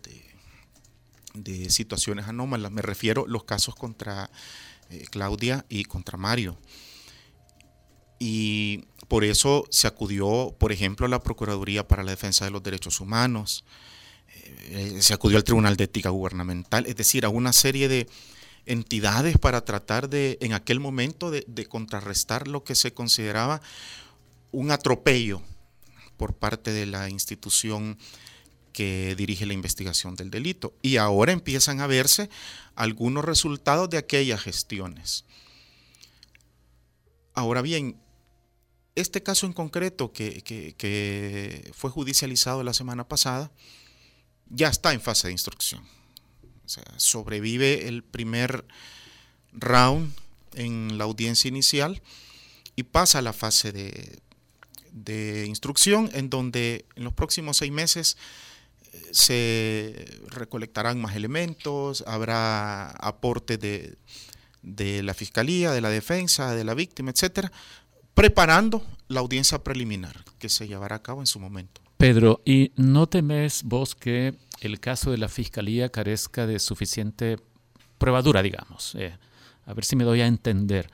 de 1.34 1.70
situaciones 1.70 2.28
anómalas. 2.28 2.72
Me 2.72 2.82
refiero 2.82 3.26
a 3.26 3.30
los 3.30 3.44
casos 3.44 3.76
contra 3.76 4.30
eh, 4.90 5.06
Claudia 5.10 5.66
y 5.70 5.86
contra 5.86 6.18
Mario. 6.18 6.58
Y 8.20 8.86
por 9.08 9.24
eso 9.24 9.66
se 9.70 9.88
acudió, 9.88 10.56
por 10.58 10.72
ejemplo, 10.72 11.06
a 11.06 11.10
la 11.10 11.22
Procuraduría 11.22 11.88
para 11.88 12.04
la 12.04 12.12
Defensa 12.12 12.46
de 12.46 12.52
los 12.52 12.64
Derechos 12.64 13.00
Humanos, 13.00 13.66
eh, 14.70 14.98
se 15.02 15.14
acudió 15.14 15.38
al 15.38 15.44
Tribunal 15.44 15.76
de 15.76 15.86
Ética 15.86 16.10
Gubernamental, 16.10 16.86
es 16.86 16.96
decir, 16.96 17.26
a 17.26 17.30
una 17.30 17.54
serie 17.54 17.88
de 17.88 18.08
entidades 18.66 19.38
para 19.38 19.64
tratar 19.64 20.10
de, 20.10 20.38
en 20.42 20.54
aquel 20.54 20.80
momento, 20.80 21.30
de 21.30 21.66
contrarrestar 21.68 22.48
lo 22.48 22.64
que 22.64 22.74
se 22.74 22.94
consideraba 22.94 23.62
un 24.52 24.72
atropello 24.72 25.42
por 26.18 26.36
parte 26.36 26.72
de 26.72 26.86
la 26.86 27.10
institución 27.10 27.98
que 28.76 29.16
dirige 29.16 29.46
la 29.46 29.54
investigación 29.54 30.16
del 30.16 30.30
delito. 30.30 30.74
Y 30.82 30.98
ahora 30.98 31.32
empiezan 31.32 31.80
a 31.80 31.88
verse 31.88 32.30
algunos 32.76 33.24
resultados 33.24 33.90
de 33.90 33.98
aquellas 33.98 34.42
gestiones. 34.42 35.24
Ahora 37.34 37.62
bien, 37.62 37.98
este 38.96 39.24
caso 39.24 39.46
en 39.46 39.54
concreto 39.54 40.12
que, 40.12 41.72
fue 41.74 41.90
judicializado 41.90 42.64
la 42.64 42.74
semana 42.74 43.08
pasada 43.08 43.52
ya 44.50 44.68
está 44.68 44.94
en 44.94 45.02
fase 45.02 45.28
de 45.28 45.34
instrucción. 45.34 45.84
O 46.66 46.70
sea, 46.70 46.84
sobrevive 46.98 47.88
el 47.88 48.04
primer 48.04 48.66
round 49.54 50.14
en 50.54 50.98
la 50.98 51.04
audiencia 51.04 51.48
inicial 51.48 52.02
y 52.76 52.84
pasa 52.84 53.20
a 53.20 53.22
la 53.22 53.34
fase 53.34 53.72
de, 53.72 54.20
de 54.96 55.46
instrucción 55.46 56.10
en 56.14 56.30
donde 56.30 56.86
en 56.96 57.04
los 57.04 57.14
próximos 57.14 57.58
seis 57.58 57.72
meses 57.72 58.18
eh, 58.94 59.02
se 59.12 60.20
recolectarán 60.30 61.00
más 61.00 61.16
elementos, 61.16 62.04
habrá 62.08 62.92
aporte 62.92 63.58
de, 63.58 63.98
de 64.64 65.04
la 65.04 65.14
fiscalía, 65.14 65.72
de 65.72 65.82
la 65.82 65.90
defensa, 65.90 66.56
de 66.56 66.64
la 66.64 66.74
víctima, 66.74 67.12
etcétera, 67.12 67.52
preparando 68.14 68.84
la 69.10 69.20
audiencia 69.20 69.64
preliminar 69.64 70.24
que 70.40 70.48
se 70.48 70.68
llevará 70.68 70.96
a 70.96 71.02
cabo 71.02 71.20
en 71.20 71.28
su 71.28 71.40
momento. 71.40 71.82
Pedro, 71.98 72.42
¿y 72.46 72.72
no 72.78 73.08
temes 73.08 73.64
vos 73.64 73.96
que 73.96 74.36
el 74.62 74.80
caso 74.80 75.12
de 75.12 75.18
la 75.18 75.28
fiscalía 75.28 75.90
carezca 75.90 76.48
de 76.48 76.60
suficiente 76.60 77.38
pruebadura, 77.98 78.42
digamos? 78.42 78.96
Eh, 78.96 79.16
a 79.66 79.74
ver 79.74 79.84
si 79.84 79.96
me 79.96 80.06
doy 80.06 80.22
a 80.22 80.28
entender. 80.28 80.90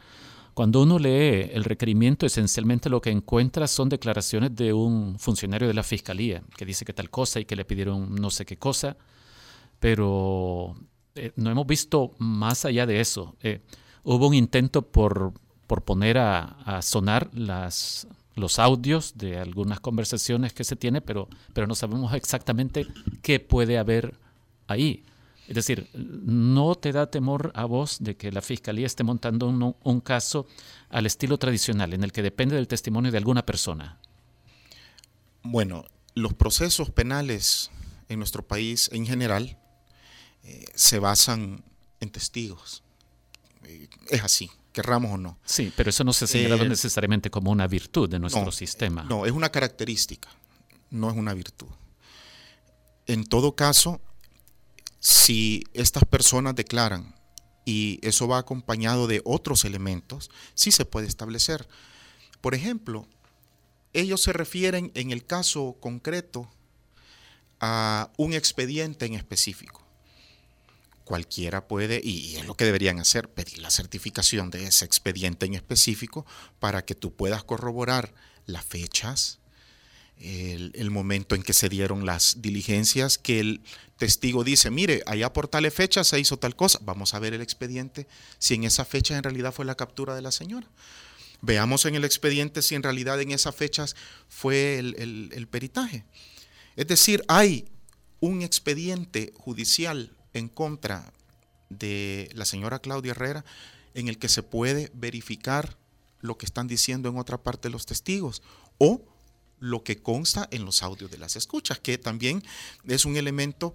Cuando 0.62 0.84
uno 0.84 1.00
lee 1.00 1.50
el 1.54 1.64
requerimiento, 1.64 2.28
esencialmente 2.28 2.88
lo 2.88 3.02
que 3.02 3.10
encuentra 3.10 3.66
son 3.66 3.90
declaraciones 3.90 4.56
de 4.56 4.74
un 4.74 5.18
funcionario 5.18 5.68
de 5.68 5.74
la 5.74 5.82
fiscalía 5.82 6.44
que 6.56 6.66
dice 6.66 6.86
que 6.86 6.94
tal 6.94 7.10
cosa 7.10 7.40
y 7.40 7.46
que 7.46 7.56
le 7.56 7.66
pidieron 7.66 8.14
no 8.14 8.30
sé 8.30 8.46
qué 8.46 8.58
cosa, 8.58 8.96
pero 9.80 10.76
eh, 11.16 11.32
no 11.36 11.50
hemos 11.50 11.66
visto 11.66 12.12
más 12.20 12.64
allá 12.66 12.86
de 12.86 13.02
eso. 13.02 13.36
Eh, 13.42 13.62
hubo 14.04 14.28
un 14.28 14.36
intento 14.36 14.84
por, 14.84 15.34
por 15.66 15.82
poner 15.82 16.20
a, 16.20 16.80
sonar 16.84 17.32
los 17.34 18.60
audios 18.60 19.18
de 19.18 19.40
algunas 19.40 19.80
conversaciones 19.80 20.54
que 20.54 20.64
se 20.64 20.76
tiene, 20.76 21.02
pero, 21.02 21.28
pero 21.54 21.66
no 21.66 21.74
sabemos 21.74 22.14
exactamente 22.14 22.86
qué 23.24 23.40
puede 23.40 23.80
haber 23.80 24.14
ahí. 24.68 25.06
Es 25.48 25.56
decir, 25.56 25.90
¿no 25.94 26.76
te 26.76 26.92
da 26.92 27.10
temor 27.10 27.52
a 27.56 27.66
vos 27.66 27.98
de 28.00 28.16
que 28.16 28.32
la 28.32 28.42
Fiscalía 28.42 28.86
esté 28.86 29.04
montando 29.04 29.48
un, 29.48 29.76
un, 29.84 30.02
caso 30.02 30.48
al 30.90 31.06
estilo 31.06 31.38
tradicional, 31.38 31.94
en 31.94 32.04
el 32.04 32.12
que 32.12 32.22
depende 32.22 32.56
del 32.56 32.68
testimonio 32.68 33.12
de 33.12 33.18
alguna 33.18 33.46
persona? 33.46 34.00
Bueno, 35.44 35.86
los 36.14 36.34
procesos 36.34 36.90
penales 36.90 37.72
en 38.10 38.20
nuestro 38.20 38.48
país 38.48 38.90
en 38.94 39.06
general 39.06 39.58
eh, 40.44 40.66
se 40.76 41.00
basan 41.00 41.64
en 42.00 42.10
testigos. 42.10 42.84
Eh, 43.64 43.88
es 44.10 44.24
así, 44.24 44.50
querramos 44.74 45.12
o 45.12 45.18
no. 45.18 45.38
Sí, 45.46 45.72
pero 45.76 45.90
eso 45.90 46.04
no 46.04 46.14
se 46.14 46.26
ha 46.26 46.28
señalado 46.28 46.64
eh, 46.64 46.70
necesariamente 46.70 47.30
como 47.30 47.52
una 47.52 47.68
virtud 47.68 48.10
de 48.10 48.20
nuestro 48.20 48.46
no, 48.46 48.52
sistema. 48.52 49.04
No, 49.04 49.26
es 49.26 49.32
una 49.32 49.50
característica, 49.50 50.30
no 50.90 51.10
es 51.10 51.16
una 51.16 51.34
virtud. 51.34 51.68
En 53.08 53.24
todo 53.26 53.56
caso, 53.56 54.02
si 55.02 55.64
estas 55.74 56.06
personas 56.06 56.56
declaran 56.56 57.16
y 57.66 58.00
eso 58.04 58.28
va 58.28 58.38
acompañado 58.38 59.08
de 59.08 59.22
otros 59.26 59.66
elementos, 59.66 60.30
sí 60.54 60.72
se 60.72 60.86
puede 60.86 61.08
establecer. 61.08 61.68
Por 62.40 62.54
ejemplo, 62.54 63.08
ellos 63.94 64.22
se 64.22 64.32
refieren 64.32 64.92
en 64.94 65.12
el 65.12 65.26
caso 65.26 65.76
concreto 65.80 66.50
a 67.60 68.12
un 68.18 68.34
expediente 68.34 69.08
en 69.08 69.16
específico. 69.16 69.82
Cualquiera 71.04 71.68
puede, 71.68 72.00
y 72.04 72.36
es 72.36 72.46
lo 72.46 72.56
que 72.56 72.66
deberían 72.66 73.00
hacer, 73.00 73.28
pedir 73.28 73.58
la 73.58 73.72
certificación 73.72 74.52
de 74.52 74.66
ese 74.66 74.86
expediente 74.86 75.48
en 75.48 75.56
específico 75.56 76.28
para 76.60 76.86
que 76.86 76.94
tú 76.94 77.14
puedas 77.14 77.44
corroborar 77.44 78.14
las 78.46 78.64
fechas, 78.64 79.41
el, 80.22 80.92
momento 80.92 81.36
en 81.36 81.44
que 81.44 81.54
se 81.54 81.70
dieron 81.70 82.06
las 82.06 82.42
diligencias, 82.42 83.18
que 83.18 83.40
el 83.40 83.62
testigo 83.98 84.44
dice, 84.44 84.70
mire, 84.70 85.04
allá 85.06 85.34
por 85.34 85.48
tales 85.48 85.74
fechas 85.74 86.08
se 86.08 86.20
hizo 86.20 86.38
tal 86.38 86.56
cosa, 86.56 86.80
vamos 86.84 87.14
a 87.14 87.20
ver 87.20 87.34
el 87.34 87.42
expediente, 87.42 88.08
si 88.38 88.56
en 88.56 88.64
esa 88.64 88.86
fecha 88.86 89.18
en 89.18 89.24
realidad 89.24 89.54
fue 89.54 89.66
la 89.66 89.76
captura 89.76 90.16
de 90.16 90.22
la 90.22 90.32
señora. 90.32 90.68
Veamos 91.42 91.86
en 91.86 91.96
el 91.96 92.06
expediente 92.06 92.62
si 92.62 92.76
en 92.76 92.84
realidad 92.84 93.20
en 93.20 93.32
esas 93.32 93.56
fechas 93.56 93.96
fue 94.28 94.78
el, 94.78 94.96
el, 95.00 95.30
el 95.34 95.48
peritaje. 95.48 96.06
Es 96.76 96.88
decir, 96.88 97.24
hay 97.28 97.66
un 98.20 98.44
expediente 98.44 99.34
judicial 99.36 100.16
en 100.34 100.48
contra 100.50 101.12
de 101.70 102.30
la 102.34 102.46
señora 102.46 102.80
Claudia 102.80 103.12
Herrera 103.12 103.44
en 103.94 104.08
el 104.08 104.20
que 104.20 104.30
se 104.30 104.44
puede 104.44 104.92
verificar 104.94 105.78
lo 106.20 106.38
que 106.38 106.46
están 106.46 106.68
diciendo 106.68 107.10
en 107.10 107.18
otra 107.18 107.42
parte 107.42 107.70
los 107.70 107.86
testigos 107.86 108.44
o 108.78 109.11
lo 109.62 109.84
que 109.84 110.02
consta 110.02 110.50
en 110.52 110.66
los 110.66 110.84
audios 110.84 111.10
de 111.12 111.20
las 111.20 111.38
escuchas, 111.38 111.80
que 111.80 111.98
también 111.98 112.44
es 112.86 113.06
un 113.06 113.16
elemento 113.16 113.74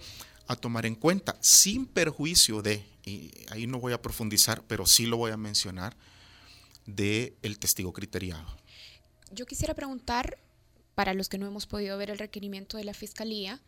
a 0.48 0.56
tomar 0.56 0.84
en 0.84 0.96
cuenta, 0.96 1.38
sin 1.40 1.86
perjuicio 1.86 2.60
de, 2.60 2.84
y 3.04 3.30
ahí 3.50 3.66
no 3.66 3.78
voy 3.78 3.92
a 3.92 4.02
profundizar, 4.02 4.62
pero 4.66 4.84
sí 4.84 5.06
lo 5.06 5.16
voy 5.16 5.30
a 5.30 5.36
mencionar, 5.36 5.96
de 6.86 7.36
el 7.42 7.58
testigo 7.58 7.92
criteriado. 7.92 8.46
Yo 9.30 9.46
quisiera 9.46 9.74
preguntar, 9.74 10.38
para 10.96 11.14
los 11.14 11.28
que 11.28 11.38
no 11.38 11.46
hemos 11.46 11.66
podido 11.66 11.96
ver 11.98 12.10
el 12.10 12.18
requerimiento 12.18 12.76
de 12.78 12.84
la 12.84 12.94
Fiscalía, 12.94 13.60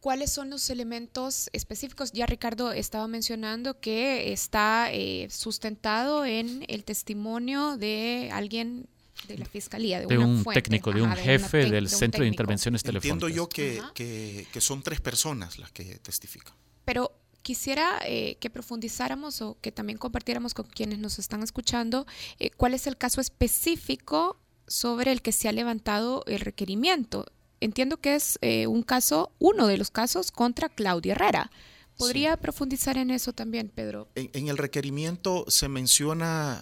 ¿cuáles 0.00 0.32
son 0.32 0.48
los 0.48 0.70
elementos 0.70 1.50
específicos? 1.52 2.12
Ya 2.12 2.24
Ricardo 2.26 2.72
estaba 2.72 3.06
mencionando 3.06 3.80
que 3.80 4.32
está 4.32 4.88
eh, 4.92 5.28
sustentado 5.30 6.24
en 6.24 6.64
el 6.68 6.84
testimonio 6.84 7.76
de 7.76 8.30
alguien 8.32 8.88
de 9.26 9.38
la 9.38 9.46
fiscalía, 9.46 10.00
de, 10.00 10.06
de 10.06 10.18
una 10.18 10.26
un 10.26 10.42
fuente, 10.44 10.62
técnico, 10.62 10.92
de 10.92 11.02
un 11.02 11.12
jefe 11.12 11.60
una 11.64 11.70
del 11.70 11.84
de 11.86 11.92
un 11.94 11.98
Centro 11.98 12.22
de. 12.22 12.28
Intervenciones 12.28 12.82
Telefónicas. 12.82 13.14
Entiendo 13.22 13.28
yo 13.28 13.48
que, 13.48 13.80
que, 13.94 14.46
que 14.52 14.60
son 14.60 14.82
tres 14.82 15.00
personas 15.00 15.58
las 15.58 15.70
que 15.72 15.84
testifican. 15.98 16.54
Pero 16.84 17.12
quisiera 17.42 18.00
eh, 18.06 18.36
que 18.40 18.48
profundizáramos 18.50 19.42
o 19.42 19.58
que 19.60 19.70
también 19.72 19.98
compartiéramos 19.98 20.54
con 20.54 20.66
quienes 20.66 20.98
nos 20.98 21.18
están 21.18 21.42
escuchando 21.42 22.06
eh, 22.38 22.50
cuál 22.56 22.74
es 22.74 22.86
el 22.86 22.96
caso 22.96 23.20
específico 23.20 24.38
sobre 24.66 25.12
el 25.12 25.20
que 25.22 25.32
se 25.32 25.48
ha 25.48 25.52
levantado 25.52 26.24
el 26.26 26.40
requerimiento. 26.40 27.26
Entiendo 27.60 27.98
que 27.98 28.14
es 28.14 28.38
eh, 28.42 28.66
un 28.66 28.82
caso, 28.82 29.32
uno 29.38 29.66
de 29.66 29.76
los 29.78 29.90
casos 29.90 30.32
contra 30.32 30.68
Claudia 30.68 31.12
Herrera. 31.12 31.50
¿Podría 31.96 32.36
profundizar 32.36 32.98
en 32.98 33.10
eso 33.10 33.32
también, 33.32 33.68
Pedro? 33.68 34.08
En, 34.16 34.28
en 34.32 34.48
el 34.48 34.58
requerimiento 34.58 35.44
se 35.48 35.68
menciona 35.68 36.60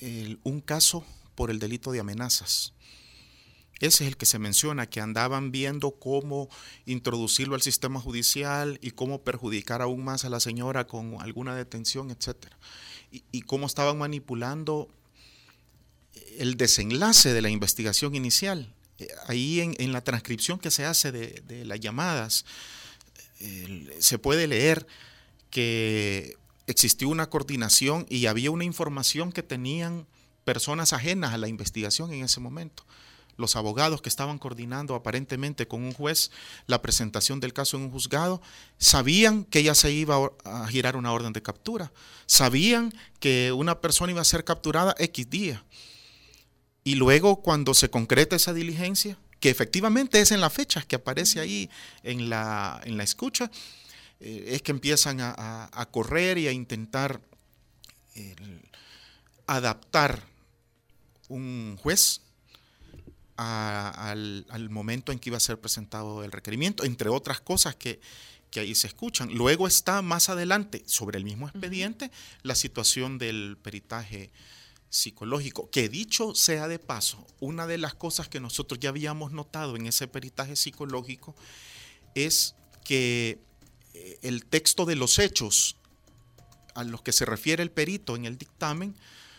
el- 0.00 0.38
un 0.44 0.60
caso 0.60 1.04
por 1.40 1.50
el 1.50 1.58
delito 1.58 1.90
de 1.90 2.00
amenazas. 2.00 2.74
Ese 3.78 4.04
es 4.04 4.08
el 4.08 4.18
que 4.18 4.26
se 4.26 4.38
menciona, 4.38 4.90
que 4.90 5.00
andaban 5.00 5.52
viendo 5.52 5.92
cómo 5.92 6.50
introducirlo 6.84 7.54
al 7.54 7.62
sistema 7.62 7.98
judicial 7.98 8.78
y 8.82 8.90
cómo 8.90 9.22
perjudicar 9.22 9.80
aún 9.80 10.04
más 10.04 10.26
a 10.26 10.28
la 10.28 10.38
señora 10.38 10.86
con 10.86 11.16
alguna 11.22 11.56
detención, 11.56 12.10
etc. 12.10 12.36
Y, 13.10 13.40
cómo 13.40 13.66
estaban 13.66 13.96
manipulando 13.96 14.90
el 16.36 16.58
desenlace 16.58 17.32
de 17.32 17.40
la 17.40 17.48
investigación 17.48 18.14
inicial. 18.14 18.74
Eh, 18.98 19.08
Ahí 19.26 19.60
en, 19.60 19.92
la 19.94 20.04
transcripción 20.04 20.58
que 20.58 20.70
se 20.70 20.84
hace 20.84 21.10
de, 21.10 21.64
las 21.64 21.80
llamadas, 21.80 22.44
se 23.98 24.18
puede 24.18 24.46
leer 24.46 24.86
que 25.48 26.36
existió 26.66 27.08
una 27.08 27.30
coordinación 27.30 28.04
y 28.10 28.26
había 28.26 28.50
una 28.50 28.64
información 28.64 29.32
que 29.32 29.42
tenían 29.42 30.06
personas 30.50 30.92
ajenas 30.92 31.32
a 31.32 31.38
la 31.38 31.46
investigación 31.46 32.12
en 32.12 32.24
ese 32.24 32.40
momento. 32.40 32.84
Los 33.36 33.54
abogados 33.54 34.02
que 34.02 34.08
estaban 34.08 34.36
coordinando 34.36 34.96
aparentemente 34.96 35.68
con 35.68 35.84
un 35.84 35.92
juez 35.92 36.32
la 36.66 36.82
presentación 36.82 37.38
del 37.38 37.52
caso 37.52 37.76
en 37.76 37.84
un 37.84 37.92
juzgado 37.92 38.42
sabían 38.76 39.44
que 39.44 39.62
ya 39.62 39.76
se 39.76 39.92
iba 39.92 40.16
a 40.44 40.66
girar 40.66 40.96
una 40.96 41.12
orden 41.12 41.32
de 41.32 41.40
captura, 41.40 41.92
sabían 42.26 42.92
que 43.20 43.52
una 43.52 43.80
persona 43.80 44.10
iba 44.10 44.22
a 44.22 44.24
ser 44.24 44.42
capturada 44.42 44.96
X 44.98 45.30
día. 45.30 45.64
Y 46.82 46.96
luego 46.96 47.42
cuando 47.42 47.72
se 47.72 47.90
concreta 47.90 48.34
esa 48.34 48.52
diligencia, 48.52 49.18
que 49.38 49.50
efectivamente 49.50 50.20
es 50.20 50.32
en 50.32 50.40
las 50.40 50.52
fechas 50.52 50.84
que 50.84 50.96
aparece 50.96 51.38
ahí 51.38 51.70
en 52.02 52.28
la, 52.28 52.80
en 52.82 52.96
la 52.96 53.04
escucha, 53.04 53.52
eh, 54.18 54.46
es 54.48 54.62
que 54.62 54.72
empiezan 54.72 55.18
a, 55.20 55.88
correr 55.92 56.38
y 56.38 56.48
a 56.48 56.52
intentar 56.52 57.20
el, 58.16 58.68
adaptar 59.50 60.29
un 61.30 61.78
juez 61.80 62.20
a- 63.36 64.10
al, 64.10 64.44
al 64.50 64.68
momento 64.68 65.12
en 65.12 65.18
que 65.18 65.30
iba 65.30 65.38
a 65.38 65.40
ser 65.40 65.58
presentado 65.58 66.22
el 66.24 66.32
requerimiento, 66.32 66.84
entre 66.84 67.08
otras 67.08 67.40
cosas 67.40 67.74
que, 67.76 68.00
que 68.50 68.60
ahí 68.60 68.74
se 68.74 68.86
escuchan. 68.88 69.32
Luego 69.32 69.66
está 69.66 70.02
más 70.02 70.28
adelante, 70.28 70.82
sobre 70.86 71.16
el 71.18 71.24
mismo 71.24 71.48
expediente, 71.48 72.10
la 72.42 72.54
situación 72.54 73.16
del 73.16 73.56
peritaje 73.62 74.30
psicológico, 74.90 75.70
que 75.70 75.88
dicho 75.88 76.34
sea 76.34 76.66
de 76.68 76.78
paso, 76.80 77.24
una 77.38 77.66
de 77.66 77.78
las 77.78 77.94
cosas 77.94 78.28
que 78.28 78.40
nosotros 78.40 78.80
ya 78.80 78.88
habíamos 78.88 79.30
notado 79.32 79.76
en 79.76 79.86
ese 79.86 80.08
peritaje 80.08 80.56
psicológico 80.56 81.34
es 82.16 82.56
que 82.84 83.38
eh, 83.94 84.18
el 84.22 84.44
texto 84.46 84.84
de 84.84 84.96
los 84.96 85.20
hechos 85.20 85.76
a 86.74 86.82
los 86.84 87.02
que 87.02 87.12
se 87.12 87.24
refiere 87.24 87.62
el 87.62 87.70
perito 87.70 88.16
en 88.16 88.24
el 88.24 88.36
dictamen 88.36 88.96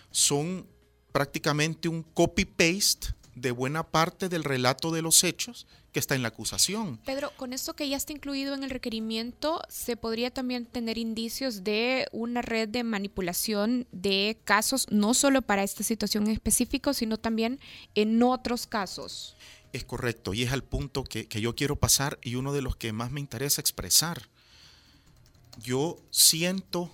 son 0.09 0.65
prácticamente 1.11 1.89
un 1.89 2.03
copy-paste 2.03 3.13
de 3.35 3.51
buena 3.51 3.83
parte 3.83 4.29
del 4.29 4.43
relato 4.43 4.91
de 4.91 5.01
los 5.01 5.23
hechos 5.23 5.65
que 5.91 5.99
está 5.99 6.15
en 6.15 6.21
la 6.21 6.29
acusación. 6.29 6.97
Pedro, 7.05 7.31
con 7.35 7.53
esto 7.53 7.75
que 7.75 7.87
ya 7.87 7.97
está 7.97 8.13
incluido 8.13 8.53
en 8.53 8.63
el 8.63 8.69
requerimiento, 8.69 9.61
¿se 9.67 9.97
podría 9.97 10.31
también 10.31 10.65
tener 10.65 10.97
indicios 10.97 11.63
de 11.63 12.07
una 12.11 12.41
red 12.41 12.69
de 12.69 12.83
manipulación 12.83 13.87
de 13.91 14.37
casos, 14.45 14.87
no 14.89 15.13
solo 15.13 15.41
para 15.41 15.63
esta 15.63 15.83
situación 15.83 16.25
en 16.25 16.33
específico, 16.33 16.93
sino 16.93 17.17
también 17.17 17.59
en 17.95 18.21
otros 18.23 18.67
casos? 18.67 19.35
Es 19.73 19.83
correcto, 19.83 20.33
y 20.33 20.43
es 20.43 20.51
al 20.51 20.63
punto 20.63 21.03
que, 21.03 21.27
que 21.27 21.41
yo 21.41 21.55
quiero 21.55 21.75
pasar 21.75 22.19
y 22.21 22.35
uno 22.35 22.53
de 22.53 22.61
los 22.61 22.75
que 22.75 22.93
más 22.93 23.11
me 23.11 23.19
interesa 23.19 23.61
expresar. 23.61 24.29
Yo 25.61 25.97
siento 26.11 26.91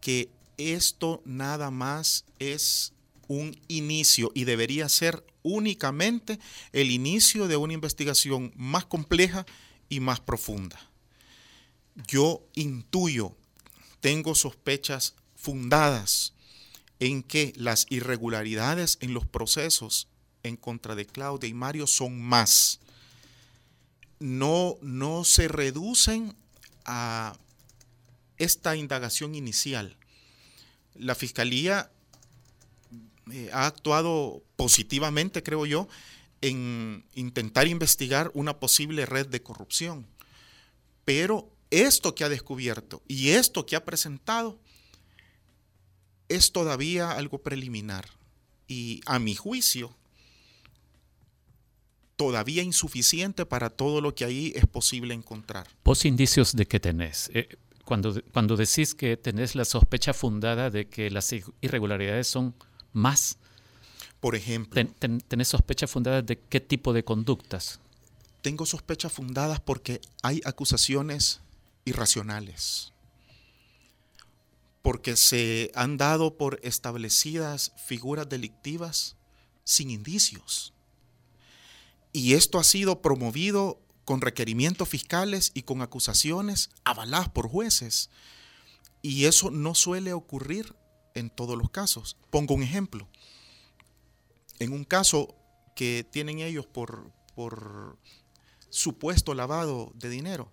que 0.00 0.30
esto 0.56 1.22
nada 1.24 1.70
más 1.70 2.24
es 2.38 2.92
un 3.30 3.56
inicio 3.68 4.32
y 4.34 4.42
debería 4.42 4.88
ser 4.88 5.24
únicamente 5.44 6.40
el 6.72 6.90
inicio 6.90 7.46
de 7.46 7.56
una 7.56 7.74
investigación 7.74 8.52
más 8.56 8.86
compleja 8.86 9.46
y 9.88 10.00
más 10.00 10.18
profunda. 10.18 10.90
Yo 12.08 12.42
intuyo, 12.56 13.36
tengo 14.00 14.34
sospechas 14.34 15.14
fundadas 15.36 16.34
en 16.98 17.22
que 17.22 17.52
las 17.54 17.86
irregularidades 17.88 18.98
en 19.00 19.14
los 19.14 19.26
procesos 19.26 20.08
en 20.42 20.56
contra 20.56 20.96
de 20.96 21.06
Claudia 21.06 21.48
y 21.48 21.54
Mario 21.54 21.86
son 21.86 22.20
más. 22.20 22.80
No, 24.18 24.74
no 24.82 25.22
se 25.22 25.46
reducen 25.46 26.34
a 26.84 27.36
esta 28.38 28.74
indagación 28.74 29.36
inicial. 29.36 29.96
La 30.96 31.14
Fiscalía 31.14 31.92
eh, 33.32 33.50
ha 33.52 33.66
actuado 33.66 34.42
positivamente, 34.56 35.42
creo 35.42 35.66
yo, 35.66 35.88
en 36.40 37.04
intentar 37.14 37.66
investigar 37.66 38.30
una 38.34 38.58
posible 38.58 39.06
red 39.06 39.26
de 39.26 39.42
corrupción. 39.42 40.06
Pero 41.04 41.50
esto 41.70 42.14
que 42.14 42.24
ha 42.24 42.28
descubierto 42.28 43.02
y 43.06 43.30
esto 43.30 43.66
que 43.66 43.76
ha 43.76 43.84
presentado 43.84 44.58
es 46.28 46.52
todavía 46.52 47.12
algo 47.12 47.42
preliminar. 47.42 48.06
Y 48.66 49.00
a 49.06 49.18
mi 49.18 49.34
juicio, 49.34 49.96
todavía 52.16 52.62
insuficiente 52.62 53.46
para 53.46 53.70
todo 53.70 54.00
lo 54.00 54.14
que 54.14 54.24
ahí 54.24 54.52
es 54.54 54.66
posible 54.66 55.14
encontrar. 55.14 55.66
¿Vos 55.84 56.04
indicios 56.04 56.54
de 56.54 56.66
qué 56.66 56.78
tenés? 56.78 57.30
Eh, 57.34 57.48
cuando, 57.84 58.22
cuando 58.32 58.56
decís 58.56 58.94
que 58.94 59.16
tenés 59.16 59.54
la 59.54 59.64
sospecha 59.64 60.12
fundada 60.12 60.70
de 60.70 60.86
que 60.86 61.10
las 61.10 61.32
irregularidades 61.60 62.28
son 62.28 62.54
más. 62.92 63.38
Por 64.20 64.34
ejemplo. 64.34 64.82
¿Tenés 65.28 65.48
sospechas 65.48 65.90
fundadas 65.90 66.24
de 66.26 66.38
qué 66.38 66.60
tipo 66.60 66.92
de 66.92 67.04
conductas? 67.04 67.80
Tengo 68.42 68.66
sospechas 68.66 69.12
fundadas 69.12 69.60
porque 69.60 70.00
hay 70.22 70.40
acusaciones 70.44 71.40
irracionales. 71.84 72.92
Porque 74.82 75.16
se 75.16 75.70
han 75.74 75.96
dado 75.96 76.36
por 76.36 76.58
establecidas 76.62 77.72
figuras 77.86 78.28
delictivas 78.28 79.16
sin 79.64 79.90
indicios. 79.90 80.72
Y 82.12 82.34
esto 82.34 82.58
ha 82.58 82.64
sido 82.64 83.02
promovido 83.02 83.80
con 84.04 84.20
requerimientos 84.20 84.88
fiscales 84.88 85.52
y 85.54 85.62
con 85.62 85.82
acusaciones 85.82 86.70
avaladas 86.84 87.28
por 87.28 87.48
jueces. 87.48 88.10
Y 89.02 89.26
eso 89.26 89.50
no 89.50 89.74
suele 89.74 90.12
ocurrir 90.12 90.74
en 91.20 91.30
todos 91.30 91.56
los 91.56 91.70
casos. 91.70 92.16
Pongo 92.30 92.54
un 92.54 92.62
ejemplo. 92.62 93.08
En 94.58 94.72
un 94.72 94.84
caso 94.84 95.34
que 95.76 96.04
tienen 96.10 96.40
ellos 96.40 96.66
por, 96.66 97.12
por 97.34 97.98
supuesto 98.68 99.34
lavado 99.34 99.92
de 99.94 100.10
dinero, 100.10 100.50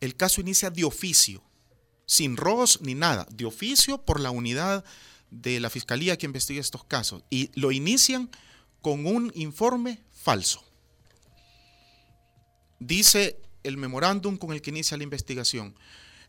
el 0.00 0.16
caso 0.16 0.40
inicia 0.40 0.70
de 0.70 0.84
oficio, 0.84 1.42
sin 2.06 2.36
ROS 2.36 2.80
ni 2.80 2.94
nada, 2.94 3.26
de 3.30 3.44
oficio 3.44 3.98
por 3.98 4.20
la 4.20 4.30
unidad 4.30 4.84
de 5.30 5.60
la 5.60 5.70
fiscalía 5.70 6.16
que 6.16 6.26
investiga 6.26 6.60
estos 6.60 6.84
casos. 6.84 7.22
Y 7.28 7.50
lo 7.54 7.72
inician 7.72 8.30
con 8.80 9.06
un 9.06 9.32
informe 9.34 10.00
falso. 10.12 10.64
Dice 12.78 13.40
el 13.64 13.76
memorándum 13.76 14.36
con 14.36 14.52
el 14.52 14.62
que 14.62 14.70
inicia 14.70 14.96
la 14.96 15.02
investigación. 15.02 15.74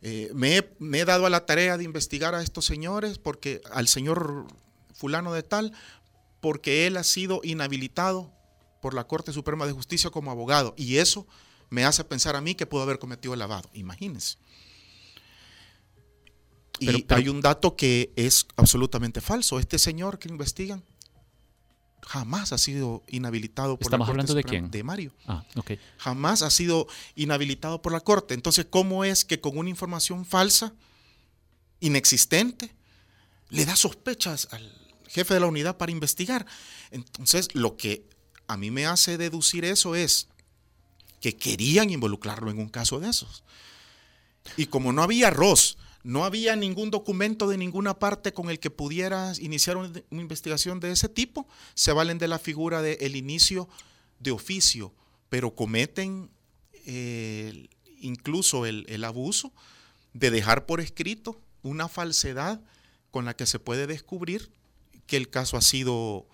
Eh, 0.01 0.31
me, 0.33 0.57
he, 0.57 1.05
dado 1.05 1.25
a 1.25 1.29
la 1.29 1.45
tarea 1.45 1.77
de 1.77 1.83
investigar 1.83 2.33
a 2.33 2.41
estos 2.41 2.65
señores, 2.65 3.17
porque 3.17 3.62
al 3.71 3.88
señor 3.88 4.47
fulano 4.93 5.33
de 5.33 5.43
tal, 5.43 5.73
porque 6.39 6.88
él 6.88 6.97
ha 6.97 7.03
sido 7.03 7.41
inhabilitado 7.43 8.31
por 8.81 8.93
la 8.93 9.05
Corte 9.05 9.33
Suprema 9.33 9.65
de 9.65 9.73
Justicia 9.73 10.09
como 10.09 10.31
abogado. 10.31 10.73
Y 10.77 10.97
eso 10.97 11.27
me 11.69 11.83
hace 11.83 12.03
pensar 12.03 12.35
a 12.35 12.41
mí 12.41 12.55
que 12.55 12.65
pudo 12.65 12.83
haber 12.83 12.99
cometido 12.99 13.33
el 13.33 13.39
lavado. 13.39 13.69
Imagínense. 13.73 14.38
Y 16.79 17.05
hay 17.09 17.27
un 17.27 17.41
dato 17.41 17.75
que 17.75 18.13
es 18.15 18.47
absolutamente 18.55 19.19
falso. 19.19 19.59
Este 19.59 19.77
señor 19.77 20.17
que 20.17 20.29
investigan 20.29 20.81
jamás 22.10 22.54
ha 22.54 22.58
sido 22.58 23.04
inhabilitado 23.08 23.78
por 23.78 23.86
¿Estamos 23.86 24.08
la 24.08 24.13
Corte 24.13 24.22
hablando 24.22 24.34
de 24.34 24.43
quién? 24.43 24.72
De 24.72 24.82
Mario. 24.82 25.13
Ah, 25.28 25.45
ok. 25.56 25.74
Jamás 26.00 26.41
ha 26.41 26.50
sido 26.50 26.88
inhabilitado 27.13 27.84
por 27.84 27.91
la 27.91 28.00
Corte. 28.00 28.34
Entonces, 28.34 28.65
¿cómo 28.67 29.04
es 29.04 29.26
que 29.26 29.39
con 29.39 29.56
una 29.60 29.69
información 29.69 30.26
falsa, 30.26 30.74
inexistente, 31.80 32.74
le 33.50 33.63
da 33.63 33.76
sospechas 33.76 34.48
al 34.50 34.76
jefe 35.08 35.36
de 35.36 35.39
la 35.39 35.45
unidad 35.45 35.78
para 35.78 35.91
investigar? 35.91 36.48
Entonces, 36.89 37.54
lo 37.54 37.78
que 37.78 38.10
a 38.48 38.58
mí 38.58 38.72
me 38.72 38.88
hace 38.88 39.19
deducir 39.19 39.63
eso 39.63 39.93
es 39.93 40.30
que 41.22 41.38
querían 41.38 41.91
involucrarlo 41.91 42.50
en 42.50 42.58
un 42.58 42.69
caso 42.69 43.00
de 43.00 43.10
esos. 43.10 43.43
Y 44.58 44.65
como 44.65 44.93
no 44.93 45.04
había 45.04 45.28
arroz, 45.28 45.78
no 46.03 46.23
había 46.23 46.55
ningún 46.55 46.91
documento 46.91 47.47
de 47.49 47.57
ninguna 47.57 47.99
parte 47.99 48.33
con 48.33 48.49
el 48.49 48.59
que 48.59 48.69
pudieras 48.69 49.39
iniciar 49.39 49.77
una, 49.77 49.91
investigación 50.12 50.79
de 50.79 50.91
ese 50.91 51.09
tipo. 51.09 51.47
Se 51.73 51.91
valen 51.91 52.17
de 52.17 52.27
la 52.27 52.39
figura 52.39 52.81
del 52.81 52.97
el 53.01 53.15
inicio 53.15 53.67
de 54.19 54.31
oficio, 54.31 54.93
pero 55.29 55.55
cometen 55.55 56.29
eh, 56.85 57.67
incluso 57.99 58.65
el, 58.65 58.85
el 58.88 59.03
abuso 59.03 59.53
de 60.13 60.31
dejar 60.31 60.65
por 60.65 60.79
escrito 60.79 61.41
una 61.62 61.88
falsedad 61.88 62.62
con 63.12 63.25
la 63.25 63.35
que 63.35 63.45
se 63.45 63.59
puede 63.59 63.88
descubrir 63.88 64.51
que 65.05 65.17
el 65.17 65.29
caso 65.29 65.57
ha 65.57 65.62
sido 65.62 66.27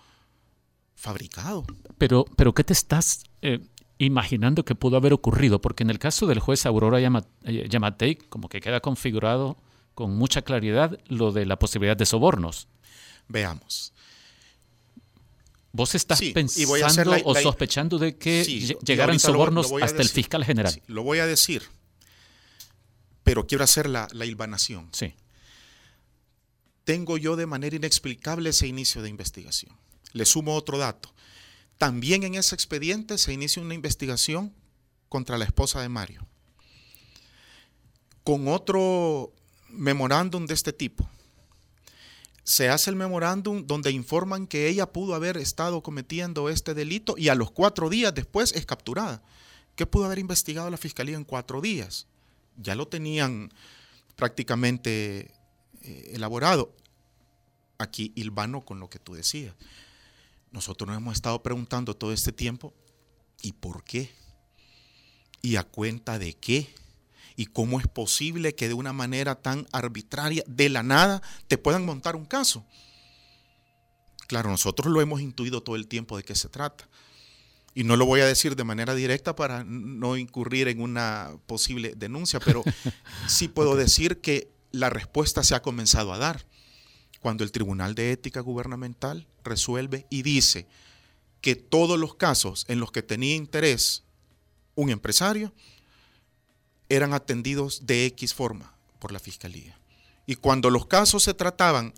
fabricado. 0.94 1.64
Pero, 1.98 2.24
pero 2.36 2.54
¿qué 2.54 2.64
te 2.64 2.72
estás 2.72 3.24
eh, 3.42 3.60
imaginando 3.98 4.64
que 4.64 4.74
pudo 4.74 4.96
haber 4.96 5.12
ocurrido, 5.12 5.60
porque 5.60 5.82
en 5.82 5.90
el 5.90 5.98
caso 5.98 6.26
del 6.26 6.40
juez 6.40 6.66
Aurora 6.66 7.00
eh, 7.00 7.68
Yamatei, 7.68 8.16
como 8.16 8.48
que 8.48 8.60
queda 8.60 8.80
configurado 8.80 9.58
con 9.94 10.14
mucha 10.16 10.42
claridad 10.42 10.98
lo 11.08 11.32
de 11.32 11.46
la 11.46 11.58
posibilidad 11.58 11.96
de 11.96 12.06
sobornos. 12.06 12.68
Veamos. 13.28 13.92
¿Vos 15.72 15.94
estás 15.94 16.20
pensando 16.32 17.16
o 17.24 17.34
sospechando 17.34 17.98
de 17.98 18.16
que 18.16 18.44
llegaran 18.84 19.18
sobornos 19.18 19.70
hasta 19.82 20.02
el 20.02 20.08
fiscal 20.08 20.44
general? 20.44 20.80
lo 20.86 21.02
voy 21.02 21.18
a 21.18 21.26
decir, 21.26 21.62
pero 23.22 23.46
quiero 23.46 23.64
hacer 23.64 23.88
la, 23.88 24.08
la 24.12 24.24
hilvanación. 24.24 24.88
Sí. 24.92 25.14
Tengo 26.84 27.18
yo 27.18 27.36
de 27.36 27.46
manera 27.46 27.76
inexplicable 27.76 28.50
ese 28.50 28.66
inicio 28.66 29.02
de 29.02 29.10
investigación. 29.10 29.76
Le 30.12 30.24
sumo 30.24 30.54
otro 30.54 30.78
dato. 30.78 31.12
También 31.78 32.22
en 32.22 32.34
ese 32.34 32.54
expediente 32.54 33.18
se 33.18 33.32
inicia 33.32 33.62
una 33.62 33.74
investigación 33.74 34.54
contra 35.08 35.38
la 35.38 35.44
esposa 35.44 35.80
de 35.80 35.88
Mario. 35.88 36.26
Con 38.24 38.48
otro 38.48 39.32
memorándum 39.68 40.46
de 40.46 40.54
este 40.54 40.72
tipo. 40.72 41.08
Se 42.44 42.68
hace 42.68 42.90
el 42.90 42.96
memorándum 42.96 43.66
donde 43.66 43.90
informan 43.90 44.46
que 44.46 44.68
ella 44.68 44.92
pudo 44.92 45.14
haber 45.14 45.36
estado 45.36 45.82
cometiendo 45.82 46.48
este 46.48 46.74
delito 46.74 47.16
y 47.18 47.28
a 47.28 47.34
los 47.34 47.50
cuatro 47.50 47.90
días 47.90 48.14
después 48.14 48.52
es 48.54 48.64
capturada. 48.64 49.22
¿Qué 49.74 49.84
pudo 49.84 50.06
haber 50.06 50.18
investigado 50.18 50.70
la 50.70 50.76
fiscalía 50.76 51.16
en 51.16 51.24
cuatro 51.24 51.60
días? 51.60 52.06
Ya 52.56 52.74
lo 52.74 52.86
tenían 52.86 53.52
prácticamente 54.14 55.32
eh, 55.82 56.10
elaborado. 56.14 56.72
Aquí 57.78 58.12
hilvano 58.14 58.64
con 58.64 58.80
lo 58.80 58.88
que 58.88 58.98
tú 58.98 59.14
decías. 59.14 59.54
Nosotros 60.56 60.88
nos 60.88 60.96
hemos 60.96 61.14
estado 61.14 61.42
preguntando 61.42 61.94
todo 61.94 62.14
este 62.14 62.32
tiempo, 62.32 62.72
¿y 63.42 63.52
por 63.52 63.84
qué? 63.84 64.10
¿Y 65.42 65.56
a 65.56 65.64
cuenta 65.64 66.18
de 66.18 66.32
qué? 66.32 66.74
¿Y 67.36 67.44
cómo 67.44 67.78
es 67.78 67.86
posible 67.86 68.54
que 68.54 68.66
de 68.66 68.72
una 68.72 68.94
manera 68.94 69.34
tan 69.34 69.66
arbitraria, 69.70 70.42
de 70.46 70.70
la 70.70 70.82
nada, 70.82 71.20
te 71.46 71.58
puedan 71.58 71.84
montar 71.84 72.16
un 72.16 72.24
caso? 72.24 72.64
Claro, 74.28 74.48
nosotros 74.48 74.90
lo 74.90 75.02
hemos 75.02 75.20
intuido 75.20 75.62
todo 75.62 75.76
el 75.76 75.88
tiempo 75.88 76.16
de 76.16 76.22
qué 76.22 76.34
se 76.34 76.48
trata. 76.48 76.88
Y 77.74 77.84
no 77.84 77.96
lo 77.96 78.06
voy 78.06 78.22
a 78.22 78.26
decir 78.26 78.56
de 78.56 78.64
manera 78.64 78.94
directa 78.94 79.36
para 79.36 79.62
no 79.62 80.16
incurrir 80.16 80.68
en 80.68 80.80
una 80.80 81.36
posible 81.44 81.92
denuncia, 81.98 82.40
pero 82.40 82.64
sí 83.28 83.48
puedo 83.48 83.76
decir 83.76 84.22
que 84.22 84.50
la 84.72 84.88
respuesta 84.88 85.42
se 85.42 85.54
ha 85.54 85.60
comenzado 85.60 86.14
a 86.14 86.18
dar 86.18 86.46
cuando 87.26 87.42
el 87.42 87.50
Tribunal 87.50 87.96
de 87.96 88.12
Ética 88.12 88.38
Gubernamental 88.38 89.26
resuelve 89.42 90.06
y 90.10 90.22
dice 90.22 90.68
que 91.40 91.56
todos 91.56 91.98
los 91.98 92.14
casos 92.14 92.64
en 92.68 92.78
los 92.78 92.92
que 92.92 93.02
tenía 93.02 93.34
interés 93.34 94.04
un 94.76 94.90
empresario 94.90 95.52
eran 96.88 97.14
atendidos 97.14 97.84
de 97.84 98.06
X 98.06 98.32
forma 98.32 98.76
por 99.00 99.10
la 99.10 99.18
fiscalía. 99.18 99.76
Y 100.24 100.36
cuando 100.36 100.70
los 100.70 100.86
casos 100.86 101.24
se 101.24 101.34
trataban 101.34 101.94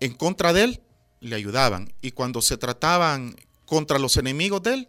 en 0.00 0.14
contra 0.14 0.52
de 0.52 0.64
él, 0.64 0.82
le 1.20 1.36
ayudaban. 1.36 1.92
Y 2.02 2.10
cuando 2.10 2.42
se 2.42 2.56
trataban 2.56 3.36
contra 3.64 4.00
los 4.00 4.16
enemigos 4.16 4.60
de 4.64 4.74
él, 4.74 4.88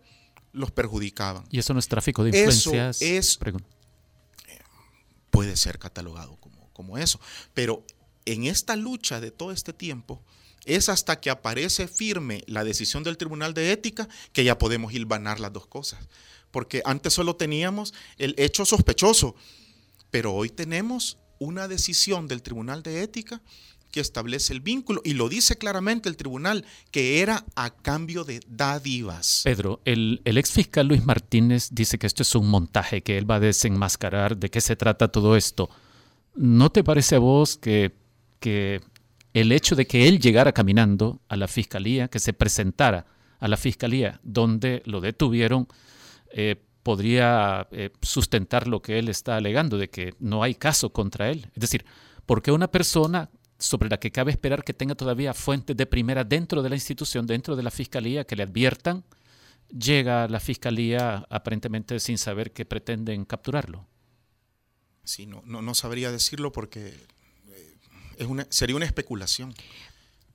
los 0.52 0.72
perjudicaban. 0.72 1.44
¿Y 1.52 1.60
eso 1.60 1.76
no 1.76 1.80
es 1.80 1.88
tráfico 1.88 2.24
de 2.24 2.30
influencias? 2.30 3.04
Eso 3.04 3.20
es, 3.20 3.40
puede 5.30 5.56
ser 5.56 5.78
catalogado 5.78 6.38
como, 6.38 6.74
como 6.74 6.98
eso. 6.98 7.20
Pero 7.54 7.86
en 8.34 8.46
esta 8.46 8.76
lucha 8.76 9.20
de 9.20 9.32
todo 9.32 9.52
este 9.52 9.74
tiempo, 9.74 10.22
es 10.66 10.90
hasta 10.90 11.20
que 11.20 11.30
aparece 11.30 11.88
firme 11.88 12.44
la 12.48 12.64
decisión 12.64 13.04
del 13.04 13.18
Tribunal 13.18 13.54
de 13.54 13.72
Ética 13.72 14.08
que 14.34 14.44
ya 14.44 14.58
podemos 14.58 14.94
hilvanar 14.94 15.40
las 15.40 15.54
dos 15.54 15.68
cosas. 15.68 16.08
Porque 16.52 16.82
antes 16.86 17.14
solo 17.14 17.36
teníamos 17.36 17.94
el 18.18 18.36
hecho 18.38 18.66
sospechoso, 18.66 19.36
pero 20.12 20.34
hoy 20.34 20.50
tenemos 20.50 21.18
una 21.38 21.68
decisión 21.68 22.28
del 22.28 22.42
Tribunal 22.42 22.84
de 22.84 23.04
Ética 23.04 23.42
que 23.92 24.00
establece 24.00 24.54
el 24.54 24.62
vínculo 24.62 25.02
y 25.04 25.14
lo 25.14 25.30
dice 25.30 25.58
claramente 25.58 26.10
el 26.10 26.18
tribunal, 26.18 26.64
que 26.92 27.22
era 27.22 27.46
a 27.56 27.72
cambio 27.72 28.24
de 28.24 28.40
dádivas. 28.48 29.42
Pedro, 29.44 29.82
el, 29.86 30.22
el 30.26 30.38
ex 30.38 30.52
fiscal 30.52 30.88
Luis 30.88 31.04
Martínez 31.04 31.70
dice 31.72 31.98
que 31.98 32.06
esto 32.06 32.22
es 32.22 32.36
un 32.36 32.48
montaje, 32.50 33.02
que 33.02 33.18
él 33.18 33.30
va 33.30 33.36
a 33.36 33.40
desenmascarar 33.40 34.38
de 34.38 34.50
qué 34.50 34.62
se 34.62 34.76
trata 34.76 35.08
todo 35.08 35.36
esto. 35.36 35.70
¿No 36.36 36.72
te 36.72 36.84
parece 36.84 37.16
a 37.16 37.20
vos 37.20 37.58
que, 37.58 37.96
que 38.40 38.82
el 39.34 39.52
hecho 39.52 39.76
de 39.76 39.86
que 39.86 40.08
él 40.08 40.20
llegara 40.20 40.52
caminando 40.52 41.22
a 41.28 41.36
la 41.36 41.48
fiscalía, 41.48 42.08
que 42.08 42.20
se 42.20 42.34
presentara 42.34 43.06
a 43.40 43.48
la 43.48 43.58
fiscalía 43.58 44.20
donde 44.24 44.82
lo 44.86 45.02
detuvieron, 45.02 45.68
eh, 46.32 46.56
podría 46.84 47.68
eh, 47.72 47.92
sustentar 48.02 48.68
lo 48.68 48.82
que 48.82 49.00
él 49.00 49.10
está 49.10 49.36
alegando, 49.36 49.78
de 49.78 49.90
que 49.90 50.14
no 50.20 50.44
hay 50.44 50.56
caso 50.56 50.92
contra 50.92 51.30
él. 51.30 51.50
Es 51.54 51.62
decir, 51.62 51.86
porque 52.26 52.52
una 52.52 52.70
persona 52.70 53.30
sobre 53.58 53.90
la 53.90 54.00
que 54.00 54.12
cabe 54.12 54.32
esperar 54.32 54.64
que 54.64 54.74
tenga 54.74 54.96
todavía 54.96 55.34
fuentes 55.34 55.76
de 55.76 55.86
primera 55.86 56.24
dentro 56.24 56.64
de 56.64 56.70
la 56.70 56.76
institución, 56.76 57.28
dentro 57.28 57.56
de 57.56 57.64
la 57.64 57.72
fiscalía, 57.72 58.24
que 58.24 58.36
le 58.36 58.44
adviertan, 58.44 59.04
llega 59.68 60.24
a 60.24 60.28
la 60.28 60.40
fiscalía 60.40 61.26
aparentemente 61.30 62.00
sin 62.00 62.18
saber 62.18 62.52
que 62.52 62.66
pretenden 62.66 63.26
capturarlo. 63.26 63.86
Sí, 65.04 65.26
no, 65.26 65.42
no, 65.46 65.62
no 65.62 65.76
sabría 65.76 66.12
decirlo 66.12 66.52
porque 66.52 66.94
una, 68.28 68.48
sería 68.50 68.76
una 68.76 68.86
especulación. 68.86 69.54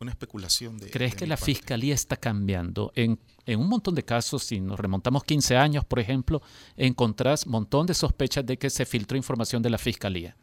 Una 0.00 0.10
especulación 0.10 0.78
de. 0.78 0.90
¿Crees 0.90 1.14
que 1.14 1.26
la 1.26 1.36
fiscalía 1.36 1.94
está 1.94 2.16
cambiando? 2.16 2.92
En, 2.94 3.18
un 3.46 3.68
montón 3.68 3.94
de 3.94 4.04
casos, 4.04 4.42
si 4.42 4.60
nos 4.60 4.78
remontamos 4.78 5.24
15 5.24 5.56
años, 5.56 5.84
por 5.84 6.00
ejemplo, 6.00 6.42
encontrás 6.76 7.46
un 7.46 7.52
montón 7.52 7.86
de 7.86 7.94
sospechas 7.94 8.44
de 8.44 8.56
que 8.56 8.70
se 8.70 8.86
filtró 8.86 9.16
información 9.16 9.62
de 9.62 9.70
la 9.70 9.78
fiscalía. 9.78 10.36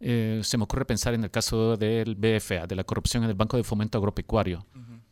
Eh, 0.00 0.40
se 0.42 0.58
me 0.58 0.64
ocurre 0.64 0.84
pensar 0.84 1.14
en 1.14 1.24
el 1.24 1.30
caso 1.30 1.76
del 1.76 2.14
BFA, 2.14 2.66
de 2.66 2.76
la 2.76 2.84
corrupción 2.84 3.24
en 3.24 3.30
el 3.30 3.36
Banco 3.36 3.56
de 3.56 3.64
Fomento 3.64 3.98
Agropecuario, 3.98 4.66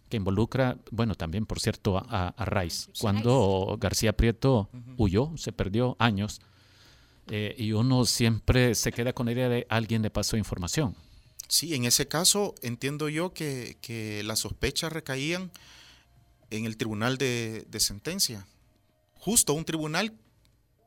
que 0.09 0.17
involucra, 0.17 0.79
bueno, 0.91 1.15
también, 1.15 1.47
por 1.47 1.61
cierto, 1.61 1.99
a, 1.99 2.29
a 2.29 2.45
Rice. 2.45 2.91
Cuando 3.01 3.77
García 3.81 4.15
Prieto 4.15 4.69
huyó, 4.97 5.33
se 5.37 5.53
perdió 5.53 5.97
años, 5.99 6.41
eh, 7.31 7.55
y 7.57 7.73
uno 7.73 8.05
siempre 8.05 8.75
se 8.75 8.93
queda 8.93 9.13
con 9.13 9.27
la 9.27 9.33
idea 9.33 9.49
de 9.49 9.67
alguien 9.71 10.03
le 10.03 10.11
pasó 10.11 10.37
información. 10.37 10.95
Sí, 11.49 11.75
en 11.75 11.85
ese 11.85 12.09
caso 12.09 12.55
entiendo 12.63 13.09
yo 13.09 13.33
que, 13.35 13.77
que 13.81 14.23
las 14.25 14.41
sospechas 14.41 14.93
recaían 14.93 15.51
en 16.51 16.65
el 16.65 16.77
tribunal 16.77 17.19
de, 17.19 17.67
sentencia, 17.79 18.47
justo 19.15 19.55
un 19.55 19.65
tribunal 19.65 20.13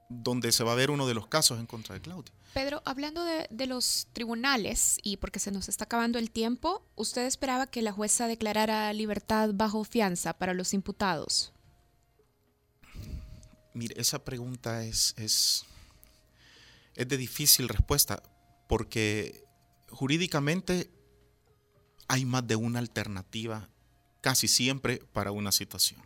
donde 0.10 0.52
se 0.52 0.64
va 0.64 0.72
a 0.72 0.76
ver 0.76 0.90
uno 0.90 1.08
de 1.08 1.14
los 1.14 1.28
casos 1.28 1.60
en 1.60 1.66
contra 1.66 1.96
de 1.96 2.02
Claudia. 2.02 2.34
Pedro, 2.54 2.82
hablando 2.86 3.24
de, 3.24 3.48
de, 3.52 3.68
los 3.68 4.08
tribunales 4.14 4.98
y 5.04 5.18
porque 5.18 5.40
se 5.40 5.52
nos 5.52 5.68
está 5.70 5.84
acabando 5.84 6.18
el 6.18 6.32
tiempo, 6.32 6.84
¿usted 6.96 7.26
esperaba 7.26 7.68
que 7.68 7.82
la 7.82 7.92
jueza 7.92 8.28
declarara 8.28 8.92
libertad 8.94 9.52
bajo 9.54 9.84
fianza 9.84 10.34
para 10.34 10.54
los 10.54 10.74
imputados? 10.74 11.54
Mire, 13.74 13.94
esa 14.00 14.24
pregunta 14.24 14.84
es, 14.86 15.14
es, 15.18 15.66
es 16.96 17.08
de 17.08 17.18
difícil 17.18 17.68
respuesta 17.70 18.24
porque 18.68 19.47
jurídicamente 19.98 20.92
hay 22.08 22.24
más 22.24 22.46
de 22.46 22.56
una 22.56 22.78
alternativa 22.78 23.68
casi 24.22 24.48
siempre 24.48 25.02
para 25.12 25.32
una 25.32 25.52
situación. 25.52 26.00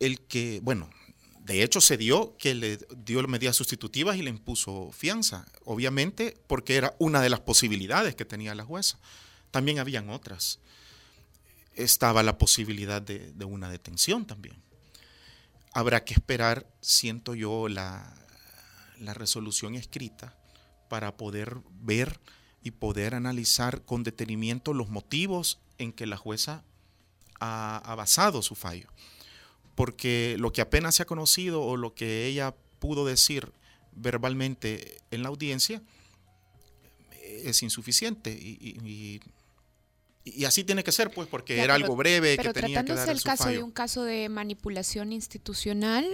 El 0.00 0.20
que, 0.22 0.58
bueno, 0.64 0.90
de 1.38 1.62
hecho 1.62 1.80
se 1.80 1.96
dio 1.96 2.36
que 2.36 2.56
le 2.56 2.78
dio 2.96 3.22
medidas 3.28 3.54
sustitutivas 3.54 4.16
y 4.16 4.22
le 4.22 4.30
impuso 4.30 4.90
fianza, 4.90 5.46
obviamente 5.64 6.36
porque 6.48 6.74
era 6.74 6.96
una 6.98 7.20
de 7.22 7.30
las 7.30 7.38
posibilidades 7.40 8.16
que 8.16 8.24
tenía 8.24 8.56
la 8.56 8.64
jueza. 8.64 8.98
También 9.52 9.78
habían 9.78 10.10
otras. 10.10 10.58
Estaba 11.74 12.24
la 12.24 12.38
posibilidad 12.38 13.02
de, 13.02 13.44
una 13.44 13.70
detención 13.70 14.26
también. 14.26 14.56
Habrá 15.72 16.04
que 16.04 16.14
esperar, 16.14 16.66
siento 16.80 17.36
yo, 17.36 17.68
la, 17.68 18.16
la 18.98 19.14
resolución 19.14 19.76
escrita 19.76 20.36
para 20.88 21.16
poder 21.16 21.58
ver 21.80 22.20
y 22.62 22.72
poder 22.72 23.14
analizar 23.14 23.82
con 23.84 24.02
detenimiento 24.02 24.72
los 24.72 24.88
motivos 24.88 25.58
en 25.78 25.92
que 25.92 26.06
la 26.06 26.16
jueza 26.16 26.64
ha, 27.40 27.94
basado 27.96 28.42
su 28.42 28.54
fallo. 28.54 28.88
Porque 29.74 30.36
lo 30.38 30.52
que 30.52 30.62
apenas 30.62 30.94
se 30.94 31.02
ha 31.02 31.06
conocido 31.06 31.62
o 31.62 31.76
lo 31.76 31.94
que 31.94 32.26
ella 32.26 32.54
pudo 32.78 33.04
decir 33.04 33.52
verbalmente 33.92 34.98
en 35.10 35.22
la 35.22 35.28
audiencia 35.28 35.82
es 37.22 37.62
insuficiente 37.62 38.32
y 38.32 38.78
y 38.84 39.20
así 40.44 40.64
tiene 40.64 40.82
que 40.82 40.92
ser, 40.92 41.10
pues, 41.10 41.28
porque 41.28 41.60
era 41.60 41.74
algo 41.74 41.96
breve 41.96 42.36
que 42.38 42.52
tenía 42.52 42.84
que 42.84 42.94
dar 42.94 43.08
el 43.10 43.22
caso 43.22 43.48
de 43.48 43.62
un 43.62 43.70
caso 43.70 44.04
de 44.04 44.28
manipulación 44.28 45.12
institucional, 45.12 46.06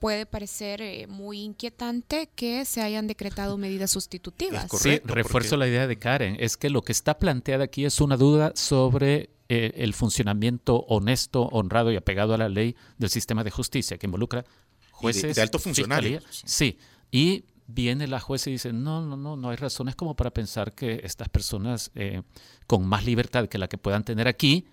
puede 0.00 0.26
parecer 0.26 0.82
eh, 0.82 1.06
muy 1.06 1.40
inquietante 1.40 2.28
que 2.34 2.64
se 2.66 2.82
hayan 2.82 3.06
decretado 3.06 3.56
medidas 3.56 3.90
sustitutivas. 3.90 4.70
sí, 4.78 5.00
refuerzo 5.04 5.56
la 5.56 5.66
idea 5.66 5.86
de 5.86 5.98
Karen, 5.98 6.36
es 6.38 6.56
que 6.56 6.68
lo 6.68 6.82
que 6.82 6.92
está 6.92 7.18
planteada 7.18 7.64
aquí 7.64 7.84
es 7.84 8.00
una 8.00 8.16
duda 8.16 8.52
sobre 8.54 9.30
eh, 9.48 9.72
el 9.76 9.94
funcionamiento 9.94 10.80
honesto, 10.88 11.42
honrado 11.44 11.90
y 11.90 11.96
apegado 11.96 12.34
a 12.34 12.38
la 12.38 12.48
ley 12.48 12.76
del 12.98 13.10
sistema 13.10 13.44
de 13.44 13.50
justicia, 13.50 13.96
que 13.96 14.06
involucra 14.06 14.44
jueces, 14.90 15.36
de, 15.36 15.42
alto 15.42 15.58
funcionario. 15.58 16.20
sí, 16.30 16.78
y 17.10 17.44
viene 17.66 18.06
la 18.06 18.20
jueza 18.20 18.50
y 18.50 18.54
dice, 18.54 18.72
no, 18.72 19.04
no, 19.04 19.16
no, 19.16 19.36
no 19.36 19.50
hay 19.50 19.56
razones 19.56 19.96
como 19.96 20.14
para 20.14 20.32
pensar 20.32 20.74
que 20.74 21.00
estas 21.04 21.28
personas 21.28 21.90
eh, 21.94 22.22
con 22.66 22.86
más 22.86 23.04
libertad 23.04 23.48
que 23.48 23.58
la 23.58 23.68
que 23.68 23.78
puedan 23.78 24.04
tener 24.04 24.28
aquí 24.28 24.66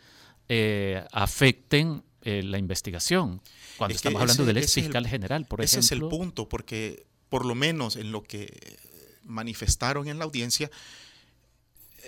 eh, 0.50 1.06
afecten 1.12 2.04
eh, 2.22 2.44
la 2.44 2.58
investigación. 2.58 3.42
Cuando 3.78 3.96
estamos 3.96 4.22
hablando 4.22 4.46
del 4.46 4.58
ex 4.58 4.74
fiscal 4.74 5.08
general, 5.08 5.46
por 5.46 5.62
ejemplo. 5.62 5.80
Ese 5.80 5.86
es 5.86 5.92
el 5.92 6.08
punto, 6.08 6.50
porque 6.50 7.06
por 7.30 7.46
lo 7.46 7.56
menos 7.56 7.96
en 7.96 8.12
lo 8.12 8.24
que 8.24 8.78
manifestaron 9.24 10.08
en 10.08 10.20
la 10.20 10.26
audiencia, 10.26 10.70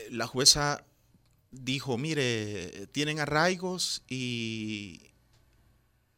la 0.10 0.28
jueza 0.28 0.84
dijo, 1.52 1.98
mire, 1.98 2.88
tienen 2.88 3.20
arraigos 3.20 4.04
y 4.10 5.14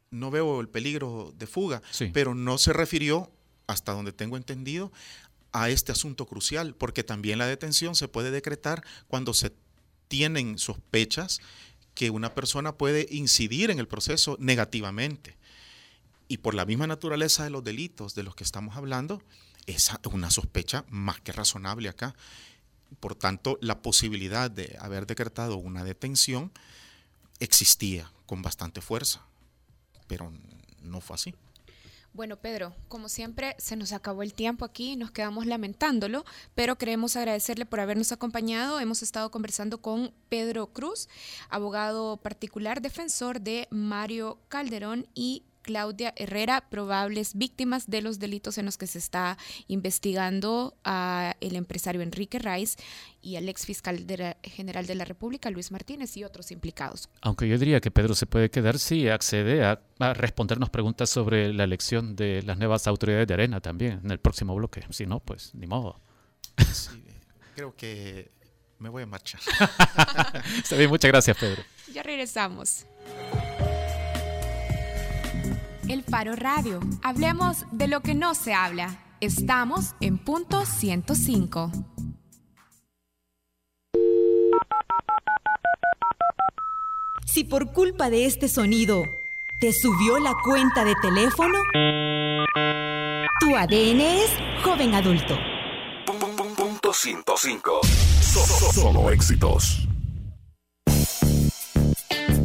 no 0.10 0.32
veo 0.32 0.62
el 0.62 0.69
peligro 0.69 1.34
de 1.38 1.45
fuga, 1.45 1.82
pero 2.13 2.34
no 2.34 2.58
se 2.58 2.73
refirió 2.73 3.35
hasta 3.67 3.93
donde 3.93 4.12
tengo 4.12 4.38
entendido, 4.38 4.91
a 5.51 5.69
este 5.69 5.93
asunto 5.93 6.25
crucial, 6.25 6.75
porque 6.75 7.04
también 7.04 7.39
la 7.39 7.47
detención 7.47 7.95
se 7.95 8.10
puede 8.10 8.30
decretar 8.30 8.84
cuando 9.08 9.34
se 9.34 9.54
tienen 10.10 10.58
sospechas 10.58 11.39
que 11.93 12.10
una 12.10 12.36
persona 12.36 12.75
puede 12.75 13.08
incidir 13.10 13.71
en 13.71 13.80
el 13.80 13.88
proceso 13.88 14.36
negativamente. 14.39 15.38
Y 16.28 16.39
por 16.39 16.56
la 16.56 16.65
misma 16.65 16.88
naturaleza 16.88 17.45
de 17.45 17.51
los 17.51 17.63
delitos 17.63 18.15
de 18.15 18.23
los 18.23 18.36
que 18.36 18.43
estamos 18.43 18.75
hablando, 18.75 19.21
es 19.65 19.89
una 20.12 20.30
sospecha 20.30 20.84
más 20.89 21.21
que 21.21 21.32
razonable 21.32 21.88
acá. 21.88 22.15
Por 22.99 23.15
tanto, 23.15 23.58
la 23.62 23.82
posibilidad 23.82 24.51
de 24.51 24.75
haber 24.80 25.08
decretado 25.08 25.56
una 25.56 25.84
detención 25.84 26.51
existía 27.39 28.12
con 28.25 28.41
bastante 28.41 28.82
fuerza, 28.82 29.25
pero 30.08 30.34
no 30.82 30.99
fue 30.99 31.15
así. 31.15 31.34
Bueno, 32.15 32.38
Pedro, 32.38 32.73
como 32.88 33.10
siempre, 33.10 33.58
se 33.58 33.75
nos 33.75 33.91
acabó 33.91 34.23
el 34.23 34.34
tiempo 34.34 34.63
aquí 34.63 34.95
nos 34.95 35.12
quedamos 35.12 35.47
lamentándolo, 35.47 36.23
pero 36.56 36.78
queremos 36.78 37.17
agradecerle 37.17 37.65
por 37.65 37.82
habernos 37.82 38.13
acompañado. 38.13 38.80
Hemos 38.80 39.04
estado 39.04 39.32
conversando 39.32 39.82
con 39.82 40.13
Pedro 40.30 40.67
Cruz, 40.67 41.10
abogado 41.49 42.15
particular 42.15 42.82
defensor 42.82 43.41
de 43.41 43.67
Mario 43.69 44.39
Calderón 44.47 45.08
y 45.13 45.43
Claudia 45.65 46.13
Herrera, 46.15 46.69
probables 46.69 47.34
víctimas 47.34 47.89
de 47.89 48.04
los 48.04 48.19
delitos 48.19 48.60
en 48.60 48.65
los 48.65 48.78
que 48.78 48.86
se 48.86 48.99
está 48.99 49.36
investigando 49.67 50.78
a 50.84 51.36
el 51.41 51.56
empresario 51.56 52.04
Enrique 52.04 52.38
Raiz 52.38 52.75
y 53.19 53.36
al 53.36 53.49
ex 53.49 53.65
fiscal 53.65 54.06
general 54.43 54.86
de 54.86 54.93
la 54.93 55.06
República, 55.06 55.49
Luis 55.49 55.71
Martínez, 55.71 56.15
y 56.17 56.23
otros 56.23 56.51
implicados. 56.51 57.10
Aunque 57.21 57.47
yo 57.47 57.58
diría 57.58 57.82
que 57.82 57.89
Pedro 57.89 58.13
se 58.13 58.28
puede 58.28 58.51
quedar 58.51 58.78
si 58.78 59.10
accede 59.10 59.65
a, 59.65 59.82
respondernos 60.13 60.69
preguntas 60.69 61.10
sobre 61.10 61.51
la 61.51 61.63
elección 61.63 62.15
de 62.15 62.43
las 62.43 62.60
nuevas 62.60 62.86
autoridades 62.86 63.28
de 63.28 63.34
Arena 63.34 63.60
también 63.60 64.01
en 64.04 64.12
el 64.12 64.19
próximo 64.19 64.54
bloque. 64.54 64.86
Si 64.91 65.08
no, 65.08 65.19
pues 65.19 65.56
ni 65.56 65.65
modo. 65.65 65.99
Sí, 66.71 67.04
creo 67.56 67.75
que 67.75 68.30
me 68.78 68.89
voy 68.89 69.01
a 69.01 69.08
marchar. 69.08 69.41
Está 70.58 70.75
bien, 70.75 70.91
muchas 70.91 71.10
gracias, 71.10 71.36
Pedro. 71.38 71.63
Ya 71.91 72.04
regresamos. 72.04 72.86
El 75.88 76.04
Faro 76.04 76.36
Radio. 76.36 76.80
Hablemos 77.04 77.65
de 77.71 77.88
lo 77.88 78.02
que 78.02 78.15
no 78.15 78.34
se 78.34 78.54
habla. 78.54 79.00
Estamos 79.21 79.93
en 80.02 80.17
punto 80.17 80.65
105. 80.65 81.71
Si 87.26 87.43
por 87.43 87.71
culpa 87.71 88.10
de 88.10 88.26
este 88.26 88.48
sonido 88.48 89.04
te 89.60 89.74
subió 89.74 90.17
la 90.19 90.34
cuenta 90.43 90.84
de 90.84 90.95
teléfono, 91.02 91.60
tu 93.39 93.56
ADN 93.56 94.02
es 94.02 94.32
joven 94.63 94.95
adulto. 94.95 95.38
Punto 96.56 96.93
105. 96.93 97.82
Solo 98.74 99.12
éxitos. 99.12 99.88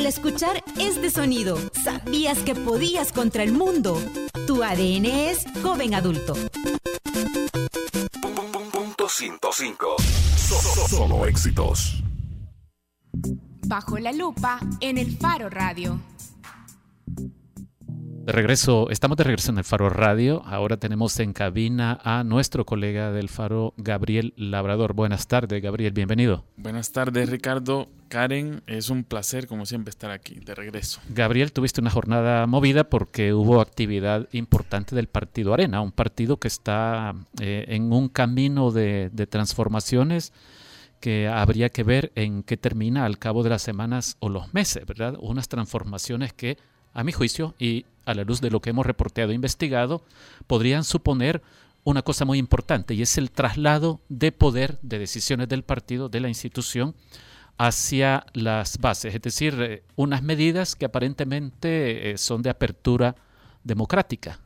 Al 0.00 0.06
escuchar 0.06 0.64
este 0.78 1.10
sonido 1.10 1.58
sabías 1.84 2.38
que 2.38 2.54
podías 2.54 3.12
contra 3.12 3.42
el 3.42 3.52
mundo, 3.52 4.00
tu 4.46 4.62
ADN 4.62 5.04
es 5.04 5.44
joven 5.62 5.92
adulto. 5.92 6.32
Punto 8.72 9.06
105. 9.06 9.96
Solo 10.88 11.26
éxitos. 11.26 12.02
Bajo 13.66 13.98
la 13.98 14.12
lupa 14.12 14.58
en 14.80 14.96
el 14.96 15.18
Faro 15.18 15.50
Radio. 15.50 16.00
De 18.30 18.36
regreso, 18.36 18.90
estamos 18.90 19.16
de 19.16 19.24
regreso 19.24 19.50
en 19.50 19.58
el 19.58 19.64
Faro 19.64 19.90
Radio. 19.90 20.44
Ahora 20.46 20.76
tenemos 20.76 21.18
en 21.18 21.32
cabina 21.32 21.98
a 22.04 22.22
nuestro 22.22 22.64
colega 22.64 23.10
del 23.10 23.28
Faro, 23.28 23.74
Gabriel 23.76 24.34
Labrador. 24.36 24.92
Buenas 24.92 25.26
tardes, 25.26 25.60
Gabriel, 25.60 25.92
bienvenido. 25.92 26.44
Buenas 26.56 26.92
tardes, 26.92 27.28
Ricardo. 27.28 27.88
Karen, 28.08 28.62
es 28.68 28.88
un 28.88 29.02
placer, 29.02 29.48
como 29.48 29.66
siempre, 29.66 29.90
estar 29.90 30.12
aquí, 30.12 30.38
de 30.38 30.54
regreso. 30.54 31.00
Gabriel, 31.08 31.52
tuviste 31.52 31.80
una 31.80 31.90
jornada 31.90 32.46
movida 32.46 32.84
porque 32.84 33.34
hubo 33.34 33.60
actividad 33.60 34.28
importante 34.30 34.94
del 34.94 35.08
Partido 35.08 35.52
Arena, 35.52 35.80
un 35.80 35.90
partido 35.90 36.36
que 36.36 36.46
está 36.46 37.16
eh, 37.40 37.64
en 37.66 37.92
un 37.92 38.08
camino 38.08 38.70
de, 38.70 39.10
de 39.12 39.26
transformaciones 39.26 40.32
que 41.00 41.26
habría 41.26 41.70
que 41.70 41.82
ver 41.82 42.12
en 42.14 42.44
qué 42.44 42.56
termina 42.56 43.06
al 43.06 43.18
cabo 43.18 43.42
de 43.42 43.50
las 43.50 43.62
semanas 43.62 44.18
o 44.20 44.28
los 44.28 44.54
meses, 44.54 44.86
¿verdad? 44.86 45.16
Unas 45.18 45.48
transformaciones 45.48 46.32
que 46.32 46.58
a 46.92 47.04
mi 47.04 47.12
juicio, 47.12 47.54
y 47.58 47.86
a 48.04 48.14
la 48.14 48.24
luz 48.24 48.40
de 48.40 48.50
lo 48.50 48.60
que 48.60 48.70
hemos 48.70 48.86
reporteado 48.86 49.32
e 49.32 49.34
investigado, 49.34 50.02
podrían 50.46 50.84
suponer 50.84 51.42
una 51.84 52.02
cosa 52.02 52.24
muy 52.24 52.38
importante 52.38 52.94
y 52.94 53.02
es 53.02 53.16
el 53.18 53.30
traslado 53.30 54.00
de 54.08 54.32
poder 54.32 54.78
de 54.82 54.98
decisiones 54.98 55.48
del 55.48 55.62
partido, 55.62 56.08
de 56.08 56.20
la 56.20 56.28
institución, 56.28 56.94
hacia 57.58 58.24
las 58.32 58.78
bases, 58.78 59.14
es 59.14 59.20
decir, 59.20 59.54
eh, 59.60 59.82
unas 59.94 60.22
medidas 60.22 60.74
que 60.74 60.86
aparentemente 60.86 62.10
eh, 62.10 62.16
son 62.16 62.40
de 62.40 62.48
apertura 62.48 63.16
democrática. 63.64 64.40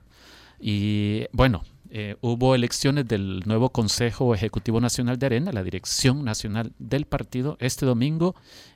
Y 0.58 1.26
bueno, 1.30 1.62
eh, 1.90 2.16
hubo 2.22 2.56
elecciones 2.56 3.06
del 3.06 3.44
nuevo 3.46 3.70
Consejo 3.70 4.34
Ejecutivo 4.34 4.80
Nacional 4.80 5.16
de 5.16 5.26
Arena, 5.26 5.52
la 5.52 5.62
dirección 5.62 6.24
nacional 6.24 6.72
del 6.80 7.06
partido, 7.06 7.56
este 7.60 7.86
domingo, 7.86 8.34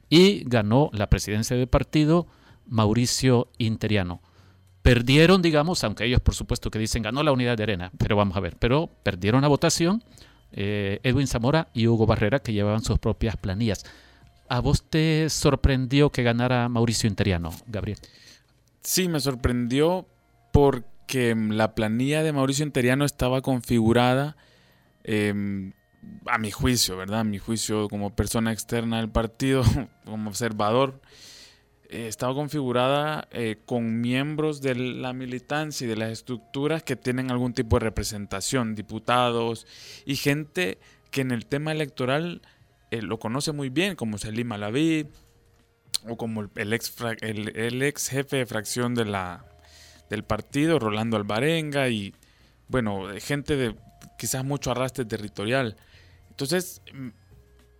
y 0.09 0.45
ganó 0.45 0.89
la 0.93 1.09
presidencia 1.09 1.57
del 1.57 1.67
partido 1.67 2.29
Mauricio 2.69 3.49
Interiano. 3.59 4.21
Perdieron, 4.89 5.43
digamos, 5.43 5.85
aunque 5.85 6.07
ellos 6.07 6.23
por 6.23 6.35
supuesto 6.35 6.71
que 6.71 6.79
dicen 6.79 7.03
ganó 7.03 7.23
la 7.23 7.31
unidad 7.31 7.59
de 7.59 7.63
arena, 7.63 7.93
pero 7.99 8.17
vamos 8.17 8.39
a 8.39 8.41
ver, 8.41 8.57
pero 8.59 8.89
perdieron 9.03 9.43
la 9.43 9.49
votación 9.49 10.03
eh, 10.51 10.99
Edwin 11.03 11.27
Zamora 11.27 11.69
y 11.75 11.87
Hugo 11.87 12.07
Barrera 12.07 12.39
que 12.39 12.55
llevaban 12.55 12.83
sus 12.83 12.99
propias 12.99 13.37
planillas. 13.37 13.85
¿A 14.49 14.61
vos 14.61 14.83
te 14.89 15.29
sorprendió 15.29 16.09
que 16.09 16.23
ganara 16.23 16.71
Mauricio 16.71 17.07
Interiano, 17.07 17.51
Gabriel? 17.67 17.99
Sí, 18.81 19.09
me 19.09 19.21
sorprendió 19.21 20.07
porque 20.53 21.35
mm, 21.35 21.51
la 21.51 21.75
planilla 21.75 22.23
de 22.23 22.33
Mauricio 22.33 22.65
Interiano 22.65 23.05
estaba 23.05 23.43
configurada, 23.43 24.39
em, 25.05 25.75
a 26.25 26.39
mi 26.39 26.51
juicio, 26.51 26.97
¿verdad? 26.97 27.21
A 27.21 27.25
mi 27.25 27.37
juicio 27.37 27.91
como 27.91 28.17
persona 28.17 28.53
externa 28.53 28.97
del 28.97 29.11
partido, 29.11 29.65
como 30.07 30.31
observador, 30.31 30.99
estaba 31.89 32.35
configurada 32.35 33.29
eh, 33.31 33.57
con 33.65 34.01
miembros 34.01 34.61
de 34.61 34.75
la 34.75 35.13
militancia 35.13 35.87
y 35.87 35.89
de 35.89 35.97
las 35.97 36.11
estructuras 36.11 36.83
que 36.83 36.97
tienen 36.97 37.31
algún 37.31 37.55
tipo 37.55 37.77
de 37.77 37.85
representación, 37.85 38.75
diputados 38.75 39.67
y 40.05 40.17
gente 40.17 40.79
que 41.11 41.23
en 41.23 41.31
el 41.31 41.47
tema 41.47 41.73
electoral 41.73 42.43
eh, 42.91 43.03
lo 43.03 43.19
conoce 43.19 43.53
muy 43.53 43.71
bien, 43.71 43.97
como 43.97 44.19
Salim 44.19 44.53
Alaví 44.53 45.09
o 46.07 46.17
como 46.17 46.49
el, 46.55 46.73
ex, 46.73 46.95
el, 47.21 47.83
ex 47.83 48.09
jefe 48.09 48.37
de 48.37 48.47
fracción 48.47 48.95
de 48.95 49.05
la, 49.05 49.45
del 50.11 50.25
partido, 50.25 50.79
Rolando 50.79 51.17
Alvarenga, 51.17 51.89
y 51.89 52.15
bueno, 52.69 53.09
gente 53.19 53.57
de 53.57 53.75
quizás 54.19 54.45
mucho 54.45 54.71
arrastre 54.71 55.05
territorial. 55.05 55.77
Entonces, 56.31 56.83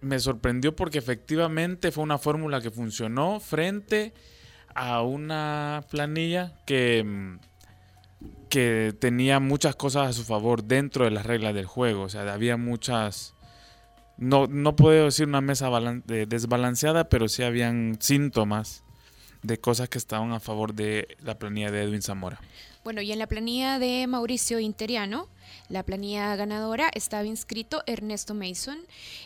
me 0.01 0.19
sorprendió 0.19 0.75
porque 0.77 0.99
efectivamente 0.99 1.93
fue 1.93 2.05
una 2.05 2.19
fórmula 2.19 2.61
que 2.61 2.71
funcionó 2.71 3.41
frente 3.41 4.13
a 4.75 5.03
una 5.03 5.85
planilla 5.91 6.55
que, 6.67 7.03
mm, 7.05 7.39
que 8.49 8.95
tenía 8.99 9.41
muchas 9.41 9.77
cosas 9.77 10.09
a 10.09 10.13
su 10.13 10.25
favor 10.25 10.65
dentro 10.65 11.05
de 11.05 11.11
las 11.11 11.27
reglas 11.27 11.55
del 11.55 11.67
juego. 11.67 12.03
O 12.03 12.09
sea, 12.09 12.33
había 12.33 12.57
muchas... 12.57 13.35
No, 14.17 14.47
no 14.49 14.75
puedo 14.75 15.05
decir 15.05 15.29
una 15.29 15.41
mesa 15.41 15.71
desbalanceada, 16.05 17.09
pero 17.09 17.29
sí 17.29 17.45
habían 17.45 17.99
síntomas 18.01 18.83
de 19.43 19.61
cosas 19.61 19.89
que 19.89 19.99
estaban 19.99 20.33
a 20.33 20.41
favor 20.41 20.75
de 20.75 21.17
la 21.21 21.39
planilla 21.39 21.71
de 21.71 21.83
Edwin 21.83 22.03
Zamora. 22.03 22.41
Bueno, 22.85 23.03
y 23.03 23.13
en 23.13 23.19
la 23.19 23.27
planilla 23.27 23.79
de 23.79 24.07
Mauricio 24.07 24.61
Interiano, 24.61 25.29
la 25.69 25.83
planilla 25.83 26.35
ganadora 26.37 26.91
estaba 26.95 27.25
inscrito 27.25 27.83
Ernesto 27.87 28.35
Mason. 28.35 28.79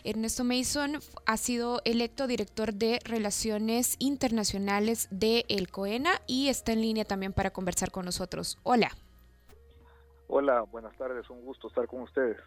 Ernesto 0.04 0.42
Mason 0.42 0.98
ha 1.26 1.36
sido 1.36 1.80
electo 1.84 2.26
director 2.26 2.74
de 2.74 2.98
Relaciones 3.04 3.96
Internacionales 3.98 5.06
de 5.10 5.44
El 5.48 5.70
COENA 5.70 6.20
y 6.26 6.48
está 6.48 6.72
en 6.72 6.80
línea 6.80 7.04
también 7.04 7.32
para 7.32 7.52
conversar 7.52 7.90
con 7.90 8.04
nosotros. 8.04 8.58
Hola. 8.62 8.90
Hola, 10.28 10.62
buenas 10.62 10.96
tardes, 10.96 11.28
un 11.28 11.44
gusto 11.44 11.68
estar 11.68 11.86
con 11.86 12.00
ustedes. 12.00 12.38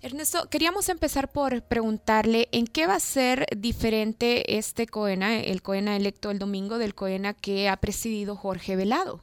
Ernesto, 0.00 0.48
queríamos 0.50 0.88
empezar 0.88 1.30
por 1.30 1.62
preguntarle 1.62 2.48
en 2.52 2.66
qué 2.66 2.86
va 2.86 2.96
a 2.96 3.00
ser 3.00 3.46
diferente 3.56 4.56
este 4.58 4.86
COENA, 4.86 5.40
el 5.40 5.62
COENA 5.62 5.96
electo 5.96 6.30
el 6.30 6.38
domingo 6.38 6.78
del 6.78 6.94
COENA 6.94 7.34
que 7.34 7.68
ha 7.68 7.76
presidido 7.76 8.36
Jorge 8.36 8.76
Velado. 8.76 9.20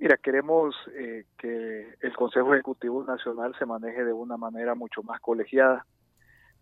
Mira, 0.00 0.16
queremos 0.16 0.76
eh, 0.94 1.24
que 1.36 1.96
el 2.00 2.16
Consejo 2.16 2.54
Ejecutivo 2.54 3.02
Nacional 3.02 3.56
se 3.58 3.66
maneje 3.66 4.04
de 4.04 4.12
una 4.12 4.36
manera 4.36 4.76
mucho 4.76 5.02
más 5.02 5.20
colegiada, 5.20 5.84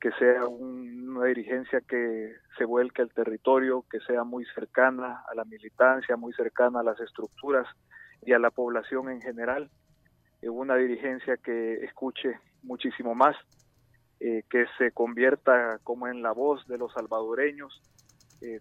que 0.01 0.11
sea 0.13 0.47
una 0.47 1.27
dirigencia 1.27 1.83
que 1.87 2.35
se 2.57 2.65
vuelque 2.65 3.03
al 3.03 3.13
territorio, 3.13 3.85
que 3.91 4.01
sea 4.01 4.25
muy 4.25 4.47
cercana 4.55 5.23
a 5.31 5.35
la 5.35 5.45
militancia, 5.45 6.17
muy 6.17 6.33
cercana 6.33 6.81
a 6.81 6.83
las 6.83 6.99
estructuras 6.99 7.67
y 8.23 8.33
a 8.33 8.39
la 8.39 8.51
población 8.51 9.11
en 9.11 9.21
general, 9.21 9.71
eh, 10.41 10.49
una 10.49 10.77
dirigencia 10.77 11.37
que 11.37 11.85
escuche 11.85 12.41
muchísimo 12.63 13.15
más, 13.15 13.37
eh, 14.19 14.45
que 14.49 14.65
se 14.79 14.93
convierta 14.93 15.79
como 15.85 16.09
en 16.09 16.23
la 16.23 16.33
voz 16.33 16.67
de 16.69 16.79
los 16.79 16.93
salvadoreños, 16.95 17.83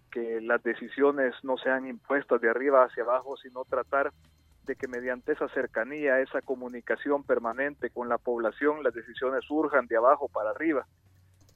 que 0.09 0.39
las 0.41 0.63
decisiones 0.63 1.35
no 1.43 1.57
sean 1.57 1.85
impuestas 1.85 2.39
de 2.39 2.49
arriba 2.49 2.85
hacia 2.85 3.03
abajo, 3.03 3.35
sino 3.35 3.65
tratar 3.65 4.11
de 4.65 4.75
que 4.75 4.87
mediante 4.87 5.33
esa 5.33 5.47
cercanía, 5.49 6.19
esa 6.19 6.41
comunicación 6.41 7.23
permanente 7.23 7.89
con 7.89 8.09
la 8.09 8.17
población, 8.17 8.83
las 8.83 8.93
decisiones 8.93 9.45
surjan 9.45 9.87
de 9.87 9.97
abajo 9.97 10.27
para 10.27 10.51
arriba. 10.51 10.85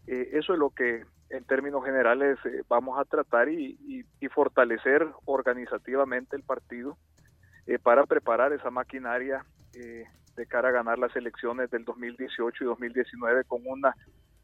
Eh, 0.07 0.29
eso 0.33 0.53
es 0.53 0.59
lo 0.59 0.69
que 0.71 1.03
en 1.29 1.43
términos 1.43 1.83
generales 1.85 2.37
eh, 2.45 2.63
vamos 2.67 2.99
a 2.99 3.05
tratar 3.05 3.49
y, 3.49 4.05
fortalecer 4.33 5.07
organizativamente 5.25 6.35
el 6.35 6.43
partido 6.43 6.97
eh, 7.65 7.79
para 7.79 8.05
preparar 8.05 8.53
esa 8.53 8.69
maquinaria 8.69 9.43
de 9.73 10.47
cara 10.47 10.69
a 10.69 10.71
ganar 10.71 10.97
las 10.97 11.15
elecciones 11.15 11.69
del 11.71 11.83
2018 11.83 12.63
y 12.63 12.67
2019 12.67 13.43
con 13.45 13.61
una 13.65 13.95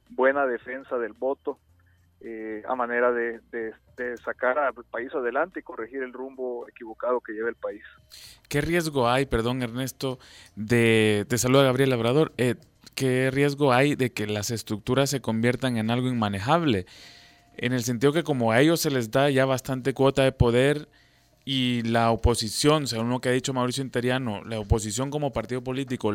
buena 0.09 0.45
defensa 0.45 0.97
del 0.97 1.13
voto, 1.13 1.59
eh, 2.21 2.63
a 2.67 2.75
manera 2.75 3.11
de, 3.11 3.39
sacar 4.23 4.57
al 4.57 4.73
país 4.89 5.13
adelante 5.13 5.59
y 5.59 5.63
corregir 5.63 6.01
el 6.03 6.13
rumbo 6.13 6.67
equivocado 6.67 7.21
que 7.21 7.33
lleva 7.33 7.49
el 7.49 7.55
país. 7.55 7.83
¿Qué 8.49 8.61
riesgo 8.61 9.07
hay, 9.07 9.25
perdón 9.25 9.61
Ernesto, 9.61 10.19
de, 10.55 11.25
te 11.29 11.37
saluda 11.37 11.63
Gabriel 11.63 11.89
Labrador, 11.89 12.33
eh, 12.37 12.55
qué 12.95 13.29
riesgo 13.31 13.73
hay 13.73 13.95
de 13.95 14.11
que 14.11 14.27
las 14.27 14.51
estructuras 14.51 15.09
se 15.09 15.21
conviertan 15.21 15.77
en 15.77 15.91
algo 15.91 16.07
inmanejable? 16.07 16.85
En 17.57 17.73
el 17.73 17.83
sentido 17.83 18.11
que 18.11 18.23
como 18.23 18.51
a 18.51 18.59
ellos 18.59 18.81
se 18.81 18.91
les 18.91 19.11
da 19.11 19.29
ya 19.29 19.45
bastante 19.45 19.93
cuota 19.93 20.23
de 20.23 20.31
poder 20.31 20.89
y 21.45 21.83
la 21.83 22.11
oposición, 22.11 22.87
según 22.87 23.09
lo 23.09 23.21
que 23.21 23.29
ha 23.29 23.33
dicho 23.33 23.53
Mauricio 23.53 23.83
Interiano, 23.83 24.43
la 24.43 24.59
oposición 24.59 25.11
como 25.11 25.31
partido 25.31 25.63
político 25.63 26.11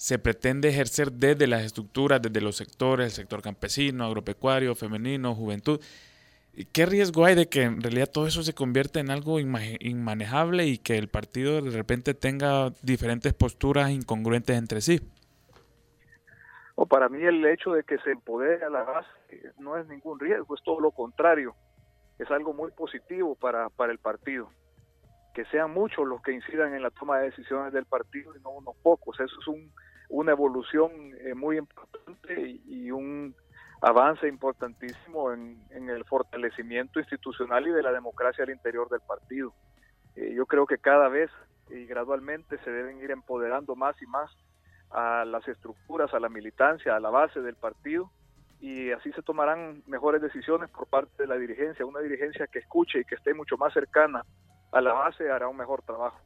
se 0.00 0.18
pretende 0.18 0.70
ejercer 0.70 1.12
desde 1.12 1.46
las 1.46 1.62
estructuras, 1.62 2.22
desde 2.22 2.40
los 2.40 2.56
sectores, 2.56 3.04
el 3.04 3.12
sector 3.12 3.42
campesino, 3.42 4.06
agropecuario, 4.06 4.74
femenino, 4.74 5.34
juventud. 5.34 5.78
¿Qué 6.72 6.86
riesgo 6.86 7.26
hay 7.26 7.34
de 7.34 7.50
que 7.50 7.64
en 7.64 7.82
realidad 7.82 8.08
todo 8.10 8.26
eso 8.26 8.42
se 8.42 8.54
convierta 8.54 8.98
en 8.98 9.10
algo 9.10 9.38
inmanejable 9.38 10.64
y 10.64 10.78
que 10.78 10.96
el 10.96 11.08
partido 11.08 11.60
de 11.60 11.70
repente 11.72 12.14
tenga 12.14 12.70
diferentes 12.80 13.34
posturas 13.34 13.90
incongruentes 13.90 14.56
entre 14.56 14.80
sí? 14.80 15.02
O 16.76 16.86
para 16.86 17.10
mí 17.10 17.22
el 17.22 17.44
hecho 17.44 17.72
de 17.72 17.84
que 17.84 17.98
se 17.98 18.12
empodere 18.12 18.64
a 18.64 18.70
la 18.70 18.84
base 18.84 19.10
no 19.58 19.76
es 19.76 19.86
ningún 19.86 20.18
riesgo, 20.18 20.54
es 20.54 20.62
todo 20.64 20.80
lo 20.80 20.92
contrario. 20.92 21.54
Es 22.18 22.30
algo 22.30 22.54
muy 22.54 22.70
positivo 22.70 23.34
para, 23.34 23.68
para 23.68 23.92
el 23.92 23.98
partido 23.98 24.48
que 25.34 25.44
sean 25.46 25.72
muchos 25.72 26.06
los 26.06 26.20
que 26.22 26.32
incidan 26.32 26.74
en 26.74 26.82
la 26.82 26.90
toma 26.90 27.18
de 27.18 27.26
decisiones 27.26 27.72
del 27.72 27.86
partido 27.86 28.34
y 28.36 28.40
no 28.40 28.50
unos 28.50 28.76
pocos. 28.82 29.18
Eso 29.20 29.36
es 29.40 29.46
un, 29.46 29.72
una 30.10 30.32
evolución 30.32 30.90
eh, 31.20 31.34
muy 31.34 31.56
importante 31.56 32.60
y, 32.66 32.90
un 32.90 33.34
avance 33.80 34.28
importantísimo 34.28 35.32
en, 35.32 35.58
el 35.70 36.04
fortalecimiento 36.04 36.98
institucional 36.98 37.66
y 37.66 37.70
de 37.70 37.82
la 37.82 37.92
democracia 37.92 38.44
al 38.44 38.50
interior 38.50 38.90
del 38.90 39.00
partido. 39.00 39.54
Eh, 40.16 40.34
yo 40.34 40.44
creo 40.46 40.66
que 40.66 40.78
cada 40.78 41.08
vez 41.08 41.30
y 41.70 41.86
gradualmente 41.86 42.58
se 42.58 42.70
deben 42.70 42.98
ir 43.00 43.12
empoderando 43.12 43.76
más 43.76 44.00
y 44.02 44.06
más 44.06 44.30
a 44.90 45.24
las 45.24 45.46
estructuras, 45.46 46.12
a 46.12 46.20
la 46.20 46.28
militancia, 46.28 46.96
a 46.96 47.00
la 47.00 47.10
base 47.10 47.40
del 47.40 47.54
partido 47.54 48.10
y 48.60 48.90
así 48.90 49.12
se 49.12 49.22
tomarán 49.22 49.82
mejores 49.86 50.20
decisiones 50.20 50.68
por 50.70 50.88
parte 50.88 51.22
de 51.22 51.28
la 51.28 51.36
dirigencia, 51.36 51.86
una 51.86 52.00
dirigencia 52.00 52.48
que 52.48 52.58
escuche 52.58 53.00
y 53.00 53.04
que 53.04 53.14
esté 53.14 53.32
mucho 53.32 53.56
más 53.56 53.72
cercana 53.72 54.24
a 54.72 54.80
la 54.80 54.92
base 54.92 55.30
hará 55.30 55.48
un 55.48 55.56
mejor 55.56 55.82
trabajo. 55.82 56.18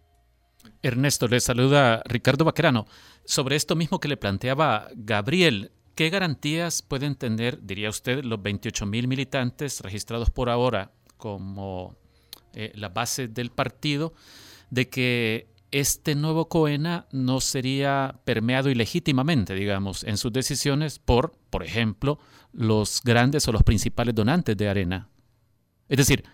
Ernesto, 0.83 1.29
le 1.29 1.41
saluda 1.41 2.03
Ricardo 2.05 2.45
Baquerano. 2.45 2.87
Sobre 3.25 3.57
esto 3.57 3.75
mismo 3.77 4.01
que 4.01 4.09
le 4.09 4.17
planteaba 4.17 4.89
Gabriel, 4.95 5.73
¿qué 5.95 6.11
garantías 6.11 6.83
pueden 6.83 7.15
tener, 7.15 7.63
diría 7.63 7.89
usted, 7.89 8.25
los 8.25 8.43
28 8.43 8.87
mil 8.87 9.09
militantes 9.09 9.81
registrados 9.81 10.31
por 10.31 10.51
ahora 10.51 10.93
como 11.17 11.97
eh, 12.53 12.73
la 12.75 12.91
base 12.91 13.29
del 13.29 13.51
partido, 13.51 14.13
de 14.71 14.89
que 14.89 15.49
este 15.71 16.15
nuevo 16.15 16.49
COENA 16.49 17.07
no 17.11 17.41
sería 17.41 18.21
permeado 18.25 18.71
ilegítimamente, 18.71 19.55
digamos, 19.55 20.05
en 20.05 20.19
sus 20.19 20.33
decisiones 20.33 20.99
por, 20.99 21.33
por 21.51 21.65
ejemplo, 21.65 22.21
los 22.53 23.01
grandes 23.03 23.49
o 23.49 23.53
los 23.53 23.63
principales 23.63 24.15
donantes 24.15 24.57
de 24.57 24.69
arena? 24.69 25.09
Es 25.89 25.99
decir, 25.99 26.25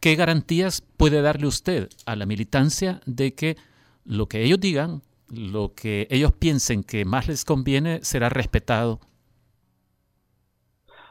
¿qué 0.00 0.14
garantías 0.14 0.82
puede 0.96 1.22
darle 1.22 1.46
usted 1.46 1.88
a 2.06 2.16
la 2.16 2.26
militancia 2.26 3.00
de 3.06 3.34
que 3.34 3.56
lo 4.04 4.26
que 4.26 4.42
ellos 4.42 4.60
digan, 4.60 5.02
lo 5.28 5.74
que 5.74 6.06
ellos 6.10 6.32
piensen 6.32 6.82
que 6.82 7.04
más 7.04 7.28
les 7.28 7.44
conviene, 7.44 8.00
será 8.02 8.28
respetado? 8.28 9.00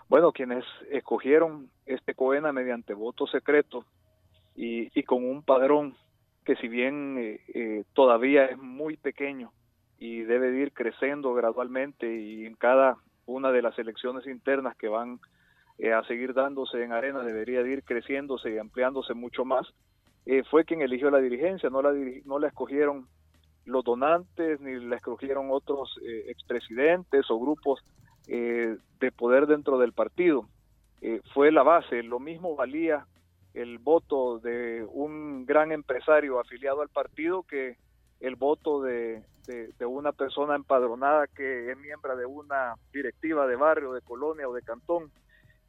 Bueno, 0.08 0.32
quienes 0.32 0.64
escogieron 0.92 1.70
este 1.86 2.14
COENA 2.14 2.52
mediante 2.52 2.94
voto 2.94 3.28
secreto 3.28 3.86
y, 4.56 5.04
con 5.04 5.26
un 5.26 5.44
padrón 5.44 5.96
que 6.46 6.56
si 6.58 6.68
bien 6.68 7.18
eh, 7.18 7.42
eh, 7.54 7.84
todavía 7.94 8.46
es 8.46 8.58
muy 8.58 8.98
pequeño 8.98 9.52
y 9.98 10.22
debe 10.22 10.56
ir 10.60 10.72
creciendo 10.74 11.34
gradualmente 11.34 12.22
y 12.22 12.46
en 12.46 12.56
cada 12.56 12.98
una 13.26 13.52
de 13.52 13.62
las 13.62 13.78
elecciones 13.80 14.28
internas 14.28 14.76
que 14.78 14.88
van 14.88 15.20
eh, 15.78 15.92
a 15.92 16.04
seguir 16.04 16.34
dándose 16.34 16.82
en 16.84 16.94
arena, 16.94 17.22
debería 17.22 17.62
de 17.62 17.72
ir 17.72 17.84
creciéndose 17.84 18.52
y 18.52 18.58
ampliándose 18.58 19.14
mucho 19.14 19.44
más, 19.44 19.68
eh, 20.26 20.44
fue 20.50 20.64
quien 20.64 20.82
eligió 20.82 21.12
la 21.12 21.20
dirigencia, 21.20 21.70
no 21.70 21.82
la, 21.82 21.94
no 22.26 22.40
la 22.40 22.48
escogieron 22.48 23.08
los 23.66 23.84
donantes, 23.84 24.60
ni 24.62 24.80
la 24.80 24.96
escogieron 24.96 25.48
otros 25.52 26.00
eh, 26.04 26.26
expresidentes 26.28 27.30
o 27.30 27.40
grupos 27.40 27.82
de 28.28 29.12
poder 29.16 29.46
dentro 29.46 29.78
del 29.78 29.94
partido. 29.94 30.50
fue 31.32 31.52
la 31.52 31.62
base, 31.62 32.02
lo 32.02 32.20
mismo 32.20 32.56
valía 32.56 33.06
el 33.54 33.78
voto 33.78 34.40
de 34.40 34.84
un 34.92 35.46
gran 35.46 35.72
empresario 35.72 36.40
afiliado 36.40 36.82
al 36.82 36.90
partido 36.90 37.44
que 37.44 37.78
el 38.22 38.36
voto 38.36 38.82
de, 38.82 39.24
de, 39.46 39.86
una 39.86 40.12
persona 40.12 40.56
empadronada 40.56 41.28
que 41.28 41.72
es 41.72 41.78
miembro 41.78 42.16
de 42.18 42.26
una 42.26 42.74
directiva 42.92 43.46
de 43.46 43.56
barrio, 43.56 43.94
de 43.94 44.02
colonia 44.02 44.50
o 44.50 44.54
de 44.54 44.64
cantón 44.64 45.12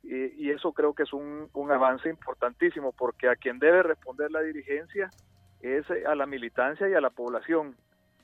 y, 0.08 0.50
eso 0.50 0.72
creo 0.72 0.94
que 0.94 1.02
es 1.02 1.12
un, 1.12 1.50
avance 1.70 2.08
importantísimo 2.08 2.92
porque 2.92 3.28
a 3.28 3.36
quien 3.36 3.58
debe 3.58 3.82
responder 3.82 4.30
la 4.30 4.40
dirigencia 4.40 5.10
es 5.60 5.84
a 6.06 6.14
la 6.14 6.26
militancia 6.26 6.88
y 6.88 6.94
a 6.94 7.00
la 7.00 7.10
población, 7.10 7.76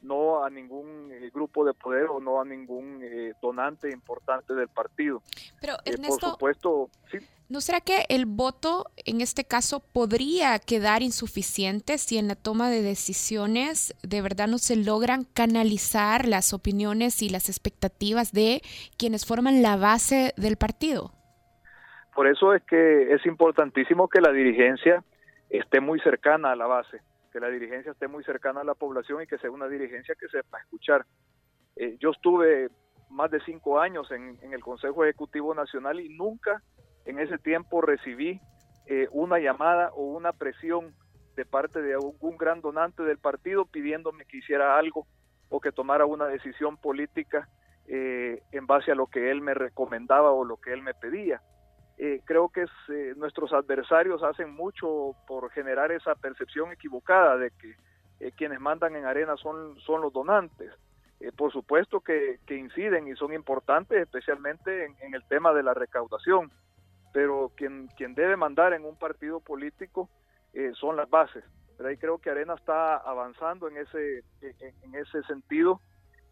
no 0.03 0.45
a 0.45 0.51
ningún 0.51 1.11
eh, 1.13 1.31
grupo 1.33 1.65
de 1.65 1.75
poder 1.75 2.07
o 2.07 2.21
no 2.21 2.41
a 2.41 2.45
ningún 2.45 3.01
eh, 3.03 3.33
donante 3.41 3.91
importante 3.91 4.55
del 4.55 4.69
partido. 4.69 5.23
Pero 5.61 5.75
eh, 5.75 5.93
Ernesto, 5.93 6.19
por 6.19 6.31
supuesto, 6.31 6.91
sí. 7.11 7.19
¿No 7.49 7.61
será 7.61 7.81
que 7.83 8.07
el 8.09 8.25
voto 8.25 8.87
en 8.97 9.21
este 9.21 9.45
caso 9.45 9.81
podría 9.81 10.59
quedar 10.59 11.03
insuficiente 11.03 11.99
si 11.99 12.17
en 12.17 12.27
la 12.27 12.35
toma 12.35 12.71
de 12.71 12.81
decisiones 12.81 13.95
de 14.03 14.23
verdad 14.23 14.49
no 14.49 14.57
se 14.57 14.75
logran 14.75 15.25
canalizar 15.25 16.27
las 16.27 16.55
opiniones 16.55 17.21
y 17.21 17.29
las 17.29 17.51
expectativas 17.51 18.33
de 18.33 18.63
quienes 18.97 19.27
forman 19.27 19.61
la 19.61 19.77
base 19.77 20.33
del 20.39 20.57
partido? 20.57 21.13
Por 22.15 22.27
eso 22.27 22.55
es 22.55 22.63
que 22.65 23.13
es 23.15 23.25
importantísimo 23.27 24.09
que 24.09 24.21
la 24.21 24.33
dirigencia 24.33 25.03
esté 25.49 25.81
muy 25.81 26.01
cercana 26.01 26.53
a 26.53 26.57
la 26.57 26.67
base, 26.67 27.01
que 27.33 27.41
la 27.41 27.49
dirigencia 27.49 27.93
esté 27.93 28.09
muy 28.09 28.23
cercana 28.25 28.61
a 28.61 28.65
la 28.65 28.75
población 28.75 29.23
y 29.23 29.27
que 29.27 29.39
sea 29.39 29.51
una 29.51 29.69
dirigencia 29.69 30.15
que 30.19 30.29
sepa 30.29 30.59
escuchar. 30.59 31.07
Eh, 31.77 31.97
yo 31.99 32.11
estuve 32.11 32.69
más 33.11 33.31
de 33.31 33.41
cinco 33.41 33.81
años 33.81 34.11
en, 34.11 34.39
el 34.53 34.61
Consejo 34.61 35.05
Ejecutivo 35.05 35.55
Nacional 35.55 36.01
y 36.01 36.09
nunca 36.09 36.63
en 37.05 37.19
ese 37.19 37.39
tiempo 37.39 37.81
recibí 37.81 38.41
eh, 38.87 39.09
una 39.11 39.39
llamada 39.39 39.91
o 39.95 40.05
una 40.05 40.33
presión 40.33 40.95
de 41.37 41.45
parte 41.45 41.81
de 41.81 41.95
algún 41.95 42.37
gran 42.37 42.61
donante 42.61 43.03
del 43.03 43.19
partido 43.19 43.65
pidiéndome 43.65 44.27
que 44.27 44.39
hiciera 44.39 44.79
algo 44.79 45.07
o 45.49 45.61
que 45.61 45.73
tomara 45.73 46.07
una 46.07 46.27
decisión 46.27 46.77
política 46.77 47.49
eh, 47.87 48.43
en 48.53 48.67
base 48.67 48.93
a 48.93 48.95
lo 48.95 49.07
que 49.07 49.31
él 49.31 49.41
me 49.41 49.55
recomendaba 49.55 50.31
o 50.31 50.45
lo 50.45 50.57
que 50.59 50.73
él 50.73 50.83
me 50.83 50.95
pedía. 50.95 51.41
Eh, 51.99 52.21
creo 52.25 52.49
que 52.49 52.63
eh, 52.63 53.15
nuestros 53.17 53.53
adversarios 53.53 54.23
hacen 54.23 54.51
mucho 54.51 55.15
por 55.27 55.51
generar 55.51 55.93
esa 55.93 56.15
percepción 56.15 56.73
equivocada 56.73 57.37
de 57.37 57.51
que 57.51 57.77
eh, 58.21 58.33
quienes 58.37 58.61
mandan 58.61 58.97
en 58.97 59.05
arena 59.05 59.37
son, 59.37 59.79
son 59.81 60.01
los 60.01 60.13
donantes. 60.13 60.73
por 61.37 61.53
supuesto 61.53 62.01
que, 62.01 62.41
inciden 62.49 63.07
y 63.07 63.15
son 63.15 63.33
importantes, 63.33 64.01
especialmente 64.01 64.87
en, 64.87 65.15
el 65.15 65.23
tema 65.29 65.53
de 65.53 65.63
la 65.63 65.75
recaudación, 65.75 66.51
pero 67.13 67.53
quien, 67.57 67.89
quien 67.97 68.15
debe 68.15 68.37
mandar 68.37 68.73
en 68.73 68.85
un 68.85 68.97
partido 68.97 69.41
político 69.41 70.09
son 70.75 70.97
las 70.97 71.09
bases. 71.09 71.45
Pero 71.77 71.89
ahí 71.89 71.97
creo 71.97 72.19
que 72.19 72.31
Arena 72.31 72.55
está 72.55 72.97
avanzando 72.97 73.69
en 73.69 73.77
ese, 73.77 74.25
en 74.41 74.95
ese 74.95 75.23
sentido 75.25 75.81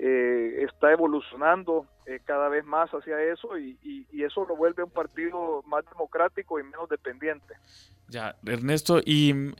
eh, 0.03 0.65
está 0.65 0.93
evolucionando 0.93 1.85
eh, 2.07 2.21
cada 2.25 2.49
vez 2.49 2.65
más 2.65 2.89
hacia 2.91 3.23
eso 3.23 3.59
y, 3.59 3.77
eso 4.13 4.45
lo 4.47 4.55
vuelve 4.55 4.83
un 4.83 4.91
partido 4.91 5.63
más 5.67 5.85
democrático 5.87 6.61
y 6.61 6.63
menos 6.63 6.89
dependiente. 6.89 7.55
Ya, 8.09 8.37
Ernesto, 8.45 9.01
y 9.05 9.33
mm, 9.33 9.55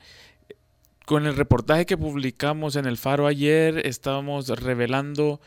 con 1.05 1.25
el 1.25 1.35
reportaje 1.35 1.85
que 1.85 1.97
publicamos 1.97 2.75
en 2.75 2.85
el 2.85 2.97
Faro 2.97 3.27
ayer, 3.27 3.85
estábamos 3.85 4.47
revelando 4.49 5.41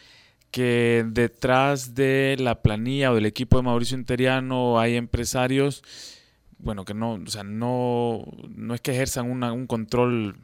que 0.51 1.05
detrás 1.07 1.95
de 1.95 2.37
la 2.39 2.61
planilla 2.63 3.13
o 3.13 3.15
del 3.15 3.27
equipo 3.27 3.57
de 3.57 3.63
Mauricio 3.63 3.97
Interiano 3.97 4.79
hay 4.79 4.97
empresarios, 4.97 5.83
bueno, 6.59 6.85
que 6.85 6.95
no, 6.95 7.15
o 7.15 7.27
sea, 7.27 7.45
no, 7.45 8.25
no 8.49 8.75
es 8.75 8.81
que 8.81 8.93
ejerzan 8.93 9.31
un 9.31 9.67
control 9.67 10.37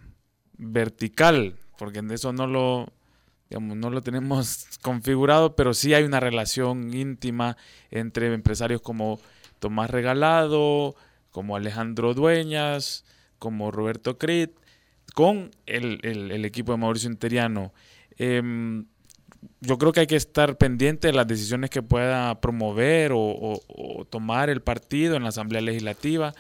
vertical 0.57 1.57
porque 1.81 2.01
en 2.01 2.11
eso 2.11 2.33
no 2.33 2.47
lo, 2.47 2.93
digamos, 3.51 3.77
no 3.77 3.91
lo 3.91 4.03
tenemos 4.03 4.69
configurado, 4.83 5.57
pero 5.57 5.75
sí 5.75 5.93
hay 5.93 6.05
una 6.05 6.21
relación 6.21 6.95
íntima 6.95 7.57
entre 7.91 8.33
empresarios 8.33 8.81
como 8.81 9.21
Tomás 9.59 9.91
Regalado, 9.91 10.95
como 11.31 11.57
Alejandro 11.57 12.15
Dueñas, 12.15 13.05
como 13.39 13.71
Roberto 13.71 14.19
Crit, 14.19 14.53
con 15.15 15.51
el, 15.67 16.45
equipo 16.45 16.73
de 16.73 16.79
Mauricio 16.79 17.11
Interiano. 17.11 17.73
Em, 18.17 18.87
yo 19.61 19.79
creo 19.79 19.93
que 19.93 20.01
hay 20.01 20.07
que 20.07 20.17
estar 20.17 20.57
pendiente 20.57 21.09
de 21.09 21.15
las 21.15 21.27
decisiones 21.27 21.71
que 21.71 21.83
pueda 21.83 22.41
promover 22.41 23.13
o, 23.15 23.61
tomar 24.11 24.51
el 24.51 24.63
partido 24.63 25.17
en 25.17 25.23
la 25.23 25.31
Asamblea 25.31 25.61
Legislativa, 25.61 26.35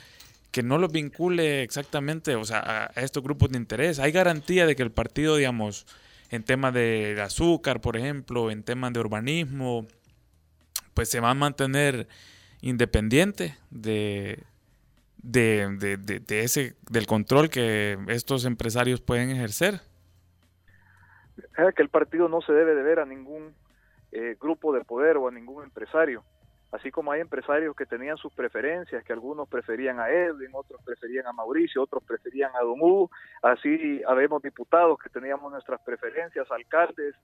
que 0.50 0.62
no 0.62 0.78
los 0.78 0.92
vincule 0.92 1.62
exactamente 1.62 2.34
o 2.34 2.44
sea, 2.44 2.90
a, 2.94 3.00
estos 3.00 3.22
grupos 3.22 3.50
de 3.50 3.58
interés. 3.58 3.98
Hay 3.98 4.12
garantía 4.12 4.66
de 4.66 4.76
que 4.76 4.82
el 4.82 4.90
partido, 4.90 5.36
digamos, 5.36 5.86
en 6.30 6.44
temas 6.44 6.72
de 6.72 7.20
azúcar, 7.22 7.80
por 7.80 7.96
ejemplo, 7.96 8.50
en 8.50 8.62
temas 8.62 8.92
de 8.92 9.00
urbanismo, 9.00 9.86
pues 10.94 11.10
se 11.10 11.20
va 11.20 11.30
a 11.30 11.34
mantener 11.34 12.06
independiente 12.60 13.56
de, 13.70 14.44
de, 15.16 15.98
de, 15.98 16.40
ese, 16.40 16.76
del 16.88 17.06
control 17.06 17.50
que 17.50 17.98
estos 18.08 18.44
empresarios 18.44 19.00
pueden 19.00 19.30
ejercer. 19.30 19.80
que 21.74 21.82
el 21.82 21.88
partido 21.88 22.28
no 22.28 22.40
se 22.42 22.52
debe 22.52 22.74
de 22.74 22.82
ver 22.82 23.00
a 23.00 23.06
ningún 23.06 23.54
eh, 24.12 24.36
grupo 24.40 24.72
de 24.72 24.84
poder 24.84 25.16
o 25.16 25.28
a 25.28 25.32
ningún 25.32 25.64
empresario. 25.64 26.22
Así 26.72 26.90
como 26.90 27.10
hay 27.10 27.20
empresarios 27.20 27.74
que 27.74 27.84
tenían 27.84 28.16
sus 28.16 28.32
preferencias, 28.32 29.02
que 29.04 29.12
algunos 29.12 29.48
preferían 29.48 29.98
a 29.98 30.08
Edwin, 30.08 30.50
otros 30.52 30.80
preferían 30.84 31.26
a 31.26 31.32
Mauricio, 31.32 31.82
otros 31.82 32.04
preferían 32.04 32.52
a 32.54 32.60
Don 32.60 33.08
así 33.42 34.00
habemos 34.06 34.40
diputados 34.40 34.98
que 34.98 35.10
teníamos 35.10 35.50
nuestras 35.50 35.80
preferencias, 35.82 36.48
alcaldes, 36.50 37.16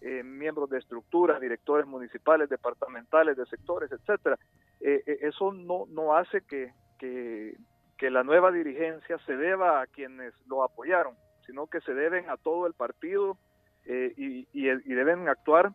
eh, 0.00 0.22
miembros 0.22 0.70
de 0.70 0.78
estructuras, 0.78 1.40
directores 1.40 1.86
municipales, 1.86 2.48
departamentales, 2.48 3.36
de 3.36 3.46
sectores, 3.46 3.90
etcétera. 3.90 4.38
Eh, 4.80 5.02
eso 5.22 5.52
no, 5.52 5.86
no 5.88 6.16
hace 6.16 6.42
que, 6.42 6.72
que, 6.98 8.10
la 8.10 8.24
nueva 8.24 8.50
dirigencia 8.50 9.16
se 9.26 9.36
deba 9.36 9.80
a 9.80 9.86
quienes 9.86 10.34
lo 10.46 10.64
apoyaron, 10.64 11.14
sino 11.46 11.68
que 11.68 11.80
se 11.82 11.94
deben 11.94 12.28
a 12.30 12.36
todo 12.36 12.66
el 12.66 12.74
partido 12.74 13.38
eh, 13.84 14.12
y, 14.16 14.94
deben 14.94 15.28
actuar 15.28 15.70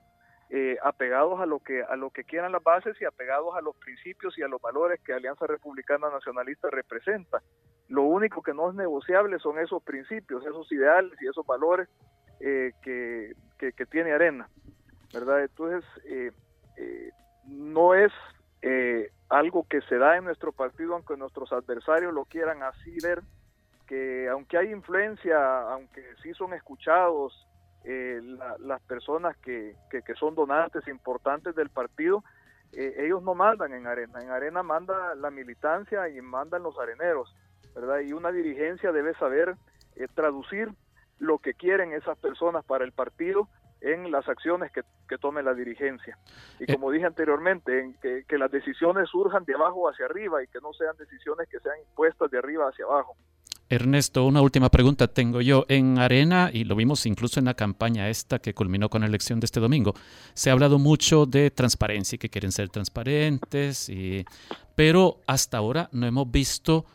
eh, 0.50 0.78
apegados 0.82 1.41
a 1.41 1.45
lo 1.45 1.60
que 1.60 1.84
a 1.84 1.98
lo 1.98 2.10
que 2.10 2.24
quieran 2.24 2.54
las 2.54 2.64
bases 2.64 2.95
y 3.02 3.06
apegados 3.06 3.56
a 3.56 3.62
los 3.62 3.76
principios 3.76 4.38
y 4.38 4.43
a 4.43 4.48
los 4.48 4.62
valores 4.62 5.02
que 5.02 5.14
Alianza 5.14 5.45
Republicana 5.45 6.10
Nacionalista 6.10 6.70
representa. 6.70 7.41
Lo 7.89 8.04
único 8.04 8.41
que 8.41 8.54
no 8.54 8.70
es 8.70 8.76
negociable 8.76 9.39
son 9.39 9.60
esos 9.60 9.84
principios, 9.84 10.45
esos 10.45 10.72
ideales 10.72 11.14
y 11.22 11.28
esos 11.28 11.45
valores 11.45 11.89
eh, 12.39 12.72
que, 12.82 13.34
que, 13.58 13.86
tiene 13.88 14.14
Arena, 14.14 14.50
¿verdad? 15.14 15.41
Entonces, 15.41 15.84
no 17.45 17.93
es 17.95 18.12
algo 19.30 19.66
que 19.70 19.82
se 19.82 19.98
da 19.98 20.18
en 20.18 20.26
nuestro 20.26 20.52
partido, 20.52 20.93
aunque 20.93 21.18
nuestros 21.18 21.52
adversarios 21.52 22.14
lo 22.14 22.26
quieran 22.26 22.64
así 22.64 22.98
ver, 23.04 23.22
que 23.88 24.28
aunque 24.30 24.58
hay 24.58 24.72
influencia, 24.72 25.72
aunque 25.72 26.04
sí 26.22 26.34
son 26.34 26.54
escuchados 26.54 27.47
eh, 27.89 28.21
las 28.59 28.81
personas 28.81 29.38
que, 29.38 29.73
que, 29.89 30.15
son 30.15 30.35
donantes 30.35 30.85
importantes 30.89 31.55
del 31.55 31.69
partido, 31.69 32.21
eh, 32.73 32.95
ellos 32.99 33.23
no 33.23 33.33
mandan 33.33 33.73
en 33.73 33.88
arena, 33.88 34.21
en 34.21 34.29
arena 34.29 34.61
manda 34.61 35.15
la 35.15 35.31
militancia 35.31 36.09
y 36.09 36.19
mandan 36.19 36.63
los 36.63 36.77
areneros, 36.77 37.33
¿verdad? 37.73 38.01
Y 38.01 38.11
una 38.11 38.33
dirigencia 38.33 38.91
debe 38.91 39.13
saber 39.13 39.55
eh, 39.95 40.07
traducir 40.13 40.69
lo 41.17 41.39
que 41.39 41.53
quieren 41.53 41.93
esas 41.93 42.17
personas 42.17 42.65
para 42.65 42.83
el 42.83 42.91
partido 42.91 43.47
en 43.79 44.11
las 44.11 44.27
acciones 44.27 44.69
que, 44.71 44.83
tome 45.17 45.41
la 45.41 45.53
dirigencia. 45.53 46.17
Y 46.59 46.63
eh. 46.69 46.73
como 46.73 46.91
dije 46.91 47.05
anteriormente, 47.05 47.79
en 47.79 47.93
que, 48.01 48.38
las 48.38 48.51
decisiones 48.51 49.09
surjan 49.09 49.45
de 49.45 49.55
abajo 49.55 49.89
hacia 49.89 50.05
arriba 50.05 50.43
y 50.43 50.47
que 50.47 50.59
no 50.59 50.73
sean 50.73 50.97
decisiones 50.97 51.47
que 51.47 51.59
sean 51.59 51.79
impuestas 51.79 52.29
de 52.29 52.38
arriba 52.38 52.67
hacia 52.67 52.83
abajo. 52.83 53.15
Ernesto, 53.70 54.26
una 54.26 54.41
última 54.41 54.70
pregunta 54.70 55.07
tengo 55.07 55.41
yo. 55.41 55.65
En 55.68 55.99
Arena, 55.99 56.49
y 56.53 56.63
lo 56.63 56.76
vimos 56.76 57.05
incluso 57.05 57.39
en 57.39 57.45
la 57.45 57.53
campaña 57.53 58.09
esta 58.09 58.39
que 58.39 58.53
culminó 58.53 58.89
con 58.89 59.01
la 59.01 59.07
elección 59.07 59.39
de 59.39 59.45
este 59.45 59.59
domingo, 59.59 59.93
se 60.34 60.49
ha 60.49 60.53
hablado 60.53 60.80
mucho 60.80 61.26
de 61.26 61.51
transparencia 61.51 62.15
y 62.15 62.20
que 62.20 62.30
quieren 62.30 62.51
ser 62.51 62.70
transparentes, 62.70 63.89
y, 63.89 64.26
pero 64.76 65.22
hasta 65.28 65.57
ahora 65.57 65.89
no 65.91 66.07
hemos 66.07 66.32
visto 66.32 66.86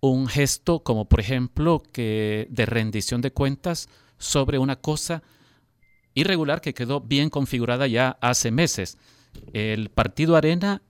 un 0.00 0.28
gesto 0.28 0.82
como, 0.82 1.06
por 1.06 1.20
ejemplo, 1.20 1.82
que 1.92 2.46
de 2.50 2.66
rendición 2.66 3.20
de 3.20 3.32
cuentas 3.32 3.88
sobre 4.18 4.58
una 4.58 4.76
cosa 4.76 5.22
irregular 6.14 6.60
que 6.60 6.74
quedó 6.74 7.00
bien 7.00 7.28
configurada 7.28 7.86
ya 7.86 8.18
hace 8.20 8.50
meses. 8.50 8.98
El 9.52 9.90
partido 9.90 10.36
Arena 10.36 10.82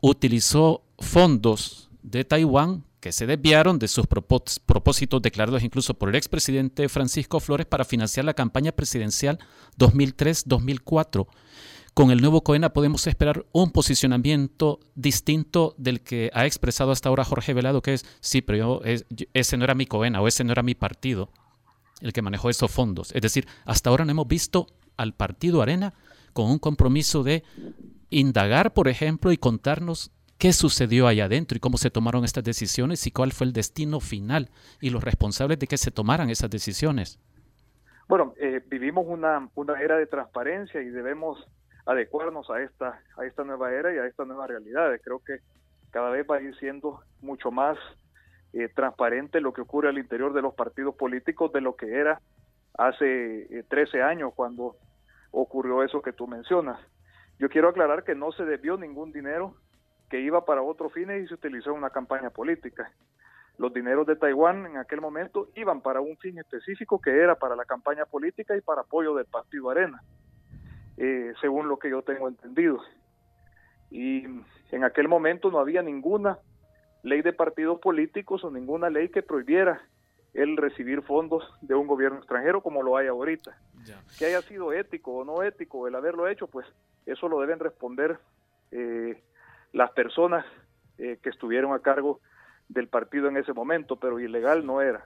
utilizó 0.00 0.84
fondos 0.98 1.90
de 2.02 2.24
Taiwán 2.24 2.84
que 3.00 3.12
se 3.12 3.26
desviaron 3.26 3.78
de 3.78 3.88
sus 3.88 4.06
propósitos 4.06 5.22
declarados 5.22 5.62
incluso 5.62 5.94
por 5.94 6.10
el 6.10 6.14
expresidente 6.14 6.88
Francisco 6.88 7.40
Flores 7.40 7.66
para 7.66 7.84
financiar 7.84 8.26
la 8.26 8.34
campaña 8.34 8.72
presidencial 8.72 9.38
2003-2004. 9.78 11.26
Con 11.94 12.10
el 12.10 12.20
nuevo 12.20 12.42
COENA 12.42 12.72
podemos 12.72 13.06
esperar 13.06 13.46
un 13.52 13.72
posicionamiento 13.72 14.78
distinto 14.94 15.74
del 15.76 16.02
que 16.02 16.30
ha 16.34 16.46
expresado 16.46 16.92
hasta 16.92 17.08
ahora 17.08 17.24
Jorge 17.24 17.52
Velado, 17.52 17.82
que 17.82 17.94
es, 17.94 18.06
sí, 18.20 18.42
pero 18.42 18.80
ese 19.34 19.56
no 19.56 19.64
era 19.64 19.74
mi 19.74 19.86
COENA 19.86 20.20
o 20.20 20.28
ese 20.28 20.44
no 20.44 20.52
era 20.52 20.62
mi 20.62 20.74
partido 20.74 21.30
el 22.00 22.12
que 22.12 22.22
manejó 22.22 22.48
esos 22.48 22.70
fondos. 22.70 23.12
Es 23.12 23.22
decir, 23.22 23.46
hasta 23.64 23.90
ahora 23.90 24.04
no 24.04 24.12
hemos 24.12 24.28
visto 24.28 24.66
al 24.96 25.14
partido 25.14 25.62
Arena 25.62 25.94
con 26.32 26.50
un 26.50 26.58
compromiso 26.58 27.22
de 27.22 27.42
indagar, 28.08 28.72
por 28.72 28.88
ejemplo, 28.88 29.32
y 29.32 29.36
contarnos 29.36 30.10
qué 30.40 30.54
sucedió 30.54 31.06
allá 31.06 31.26
adentro 31.26 31.56
y 31.56 31.60
cómo 31.60 31.76
se 31.76 31.90
tomaron 31.90 32.24
estas 32.24 32.42
decisiones 32.42 33.06
y 33.06 33.12
cuál 33.12 33.30
fue 33.30 33.46
el 33.46 33.52
destino 33.52 34.00
final 34.00 34.48
y 34.80 34.88
los 34.88 35.04
responsables 35.04 35.58
de 35.58 35.66
que 35.66 35.76
se 35.76 35.90
tomaran 35.90 36.30
esas 36.30 36.50
decisiones. 36.50 37.20
Bueno, 38.08 38.32
eh, 38.38 38.62
vivimos 38.66 39.04
una, 39.06 39.48
una 39.54 39.80
era 39.80 39.98
de 39.98 40.06
transparencia 40.06 40.80
y 40.80 40.86
debemos 40.86 41.46
adecuarnos 41.84 42.48
a 42.50 42.62
esta, 42.62 43.02
a 43.18 43.26
esta 43.26 43.44
nueva 43.44 43.70
era 43.72 43.94
y 43.94 43.98
a 43.98 44.06
esta 44.06 44.24
nueva 44.24 44.46
realidad. 44.46 44.90
Creo 45.04 45.22
que 45.22 45.40
cada 45.90 46.08
vez 46.08 46.26
va 46.28 46.36
a 46.36 46.40
ir 46.40 46.56
siendo 46.56 47.00
mucho 47.20 47.50
más 47.50 47.76
eh, 48.54 48.68
transparente 48.74 49.42
lo 49.42 49.52
que 49.52 49.60
ocurre 49.60 49.90
al 49.90 49.98
interior 49.98 50.32
de 50.32 50.40
los 50.40 50.54
partidos 50.54 50.94
políticos 50.94 51.52
de 51.52 51.60
lo 51.60 51.76
que 51.76 51.98
era 51.98 52.20
hace 52.78 53.46
13 53.68 53.98
eh, 53.98 54.02
años 54.02 54.32
cuando 54.34 54.76
ocurrió 55.32 55.82
eso 55.82 56.00
que 56.00 56.14
tú 56.14 56.26
mencionas. 56.26 56.80
Yo 57.38 57.50
quiero 57.50 57.68
aclarar 57.68 58.04
que 58.04 58.14
no 58.14 58.32
se 58.32 58.44
debió 58.44 58.78
ningún 58.78 59.12
dinero 59.12 59.54
que 60.10 60.20
iba 60.20 60.44
para 60.44 60.60
otros 60.60 60.92
fines 60.92 61.24
y 61.24 61.28
se 61.28 61.34
utilizó 61.34 61.70
en 61.70 61.78
una 61.78 61.90
campaña 61.90 62.30
política. 62.30 62.92
Los 63.56 63.72
dineros 63.72 64.06
de 64.06 64.16
Taiwán 64.16 64.66
en 64.66 64.76
aquel 64.76 65.00
momento 65.00 65.48
iban 65.54 65.80
para 65.80 66.00
un 66.00 66.16
fin 66.18 66.38
específico 66.38 67.00
que 67.00 67.10
era 67.10 67.36
para 67.36 67.54
la 67.54 67.64
campaña 67.64 68.04
política 68.04 68.56
y 68.56 68.60
para 68.60 68.82
apoyo 68.82 69.14
del 69.14 69.26
Partido 69.26 69.70
Arena, 69.70 70.02
eh, 70.96 71.32
según 71.40 71.68
lo 71.68 71.78
que 71.78 71.90
yo 71.90 72.02
tengo 72.02 72.28
entendido. 72.28 72.80
Y 73.90 74.24
en 74.72 74.84
aquel 74.84 75.08
momento 75.08 75.50
no 75.50 75.58
había 75.60 75.82
ninguna 75.82 76.38
ley 77.02 77.22
de 77.22 77.32
partidos 77.32 77.80
políticos 77.80 78.44
o 78.44 78.50
ninguna 78.50 78.90
ley 78.90 79.10
que 79.10 79.22
prohibiera 79.22 79.80
el 80.34 80.56
recibir 80.56 81.02
fondos 81.02 81.44
de 81.60 81.74
un 81.74 81.86
gobierno 81.86 82.18
extranjero 82.18 82.62
como 82.62 82.82
lo 82.82 82.96
hay 82.96 83.06
ahorita. 83.06 83.56
Que 84.18 84.26
haya 84.26 84.42
sido 84.42 84.72
ético 84.72 85.12
o 85.12 85.24
no 85.24 85.42
ético 85.42 85.86
el 85.86 85.94
haberlo 85.94 86.28
hecho, 86.28 86.46
pues 86.46 86.66
eso 87.06 87.28
lo 87.28 87.40
deben 87.40 87.58
responder 87.58 88.18
eh, 88.70 89.22
las 89.72 89.90
personas 89.92 90.44
eh, 90.98 91.18
que 91.22 91.30
estuvieron 91.30 91.72
a 91.72 91.80
cargo 91.80 92.20
del 92.70 92.88
partido 92.88 93.28
en 93.28 93.36
ese 93.36 93.52
momento, 93.52 93.96
pero 93.96 94.20
ilegal 94.20 94.64
no 94.64 94.80
era. 94.80 95.04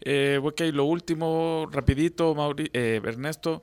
Eh, 0.00 0.40
ok, 0.42 0.60
lo 0.72 0.84
último, 0.84 1.68
rapidito, 1.70 2.34
Mauri 2.34 2.70
eh, 2.72 3.00
Ernesto, 3.04 3.60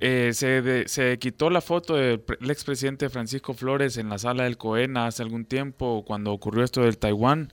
eh, 0.00 0.32
se, 0.32 0.88
se, 0.88 1.18
quitó 1.18 1.50
la 1.50 1.60
foto 1.60 1.96
del 1.96 2.22
expresidente 2.50 3.08
Francisco 3.08 3.52
Flores 3.52 3.98
en 3.98 4.08
la 4.08 4.18
sala 4.18 4.44
del 4.44 4.56
COENA 4.56 5.06
hace 5.06 5.22
algún 5.22 5.44
tiempo 5.44 6.04
cuando 6.06 6.32
ocurrió 6.32 6.64
esto 6.64 6.82
del 6.82 6.98
Taiwán. 6.98 7.48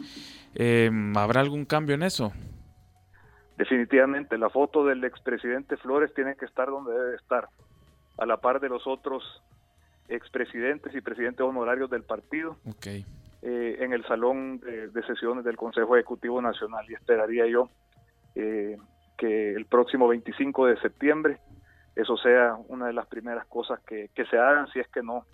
Em, 0.55 1.15
¿Habrá 1.17 1.41
algún 1.41 1.65
cambio 1.65 1.95
en 1.95 2.03
eso? 2.03 2.32
Definitivamente, 3.57 4.38
la 4.38 4.49
foto 4.49 4.86
del 4.86 5.03
expresidente 5.03 5.76
Flores 5.78 6.13
tiene 6.13 6.36
que 6.36 6.45
estar 6.45 6.70
donde 6.70 6.93
debe 6.93 7.15
estar, 7.15 7.49
a 8.17 8.26
la 8.26 8.38
par 8.38 8.59
de 8.59 8.70
los 8.70 8.88
otros 8.88 9.24
expresidentes 10.10 10.93
y 10.95 11.01
presidentes 11.01 11.45
honorarios 11.45 11.89
del 11.89 12.03
partido, 12.03 12.57
okay. 12.66 13.05
Eh, 13.41 13.78
en 13.80 13.93
el 13.93 14.05
salón 14.05 14.60
de, 14.60 15.03
sesiones 15.03 15.45
del 15.45 15.55
Consejo 15.55 15.95
Ejecutivo 15.95 16.41
Nacional. 16.41 16.86
Y 16.89 16.93
esperaría 16.93 17.47
yo 17.47 17.70
eh, 18.36 18.78
que 19.18 19.53
el 19.53 19.66
próximo 19.66 20.07
25 20.07 20.66
de 20.68 20.80
septiembre 20.82 21.39
eso 21.95 22.18
sea 22.18 22.57
una 22.68 22.88
de 22.88 22.93
las 22.93 23.07
primeras 23.07 23.45
cosas 23.47 23.80
que, 23.82 24.10
se 24.30 24.38
hagan 24.38 24.72
si 24.72 24.80
es 24.80 24.88
que 24.88 25.03
no 25.03 25.26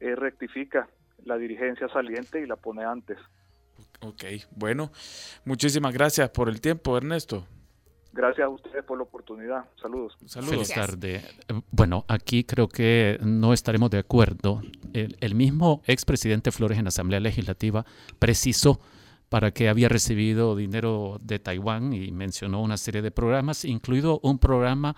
eh, 0.00 0.14
rectifica 0.14 0.88
la 1.24 1.36
dirigencia 1.36 1.88
saliente 1.88 2.40
y 2.40 2.46
la 2.46 2.56
pone 2.56 2.84
antes. 2.84 3.18
Ok, 4.00 4.24
bueno, 4.50 4.90
muchísimas 5.44 5.92
gracias 5.92 6.30
por 6.30 6.48
el 6.48 6.60
tiempo, 6.60 6.96
Ernesto. 6.96 7.46
Gracias 8.12 8.46
a 8.46 8.48
ustedes 8.48 8.84
por 8.84 8.96
la 8.96 9.04
oportunidad. 9.04 9.64
Saludos. 9.80 10.16
Saludos. 10.26 10.54
Feliz 10.54 10.68
tarde. 10.68 11.22
Bueno, 11.70 12.04
aquí 12.08 12.44
creo 12.44 12.68
que 12.68 13.18
no 13.22 13.52
estaremos 13.52 13.90
de 13.90 13.98
acuerdo. 13.98 14.62
El, 14.92 15.16
el 15.20 15.34
mismo 15.34 15.82
expresidente 15.86 16.50
Flores 16.50 16.78
en 16.78 16.84
la 16.84 16.88
Asamblea 16.88 17.20
Legislativa 17.20 17.84
precisó 18.18 18.80
para 19.28 19.50
que 19.50 19.68
había 19.68 19.88
recibido 19.88 20.56
dinero 20.56 21.20
de 21.22 21.38
Taiwán 21.38 21.92
y 21.92 22.10
mencionó 22.10 22.62
una 22.62 22.76
serie 22.76 23.02
de 23.02 23.10
programas, 23.10 23.64
incluido 23.64 24.20
un 24.22 24.38
programa 24.38 24.96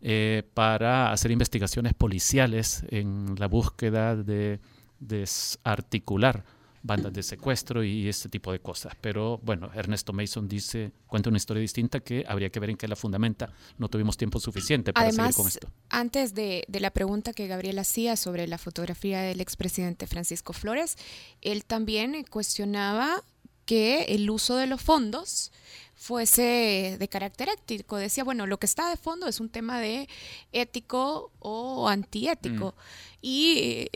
eh, 0.00 0.42
para 0.54 1.12
hacer 1.12 1.30
investigaciones 1.30 1.94
policiales 1.94 2.84
en 2.88 3.34
la 3.38 3.46
búsqueda 3.46 4.16
de 4.16 4.60
desarticular 4.98 6.44
bandas 6.82 7.12
de 7.12 7.22
secuestro 7.22 7.84
y 7.84 8.08
este 8.08 8.28
tipo 8.28 8.52
de 8.52 8.60
cosas. 8.60 8.94
Pero 9.00 9.38
bueno, 9.42 9.70
Ernesto 9.74 10.12
Mason 10.12 10.48
dice, 10.48 10.92
cuenta 11.06 11.28
una 11.28 11.38
historia 11.38 11.60
distinta 11.60 12.00
que 12.00 12.24
habría 12.28 12.50
que 12.50 12.60
ver 12.60 12.70
en 12.70 12.76
qué 12.76 12.88
la 12.88 12.96
fundamenta. 12.96 13.52
No 13.78 13.88
tuvimos 13.88 14.16
tiempo 14.16 14.40
suficiente 14.40 14.92
para 14.92 15.10
seguir 15.10 15.34
con 15.34 15.46
esto. 15.46 15.68
Antes 15.88 16.34
de, 16.34 16.64
de 16.68 16.80
la 16.80 16.90
pregunta 16.90 17.32
que 17.32 17.46
Gabriel 17.46 17.78
hacía 17.78 18.16
sobre 18.16 18.46
la 18.46 18.58
fotografía 18.58 19.20
del 19.22 19.40
expresidente 19.40 20.06
Francisco 20.06 20.52
Flores, 20.52 20.96
él 21.40 21.64
también 21.64 22.24
cuestionaba 22.28 23.22
que 23.64 24.02
el 24.08 24.28
uso 24.28 24.56
de 24.56 24.66
los 24.66 24.82
fondos 24.82 25.52
fuese 25.94 26.96
de 26.98 27.08
carácter 27.08 27.48
ético. 27.48 27.96
Decía, 27.96 28.24
bueno, 28.24 28.46
lo 28.46 28.58
que 28.58 28.66
está 28.66 28.90
de 28.90 28.96
fondo 28.96 29.28
es 29.28 29.38
un 29.38 29.48
tema 29.48 29.78
de 29.78 30.08
ético 30.50 31.30
o 31.38 31.88
antiético. 31.88 32.74
Mm. 32.76 33.18
Y 33.22 33.88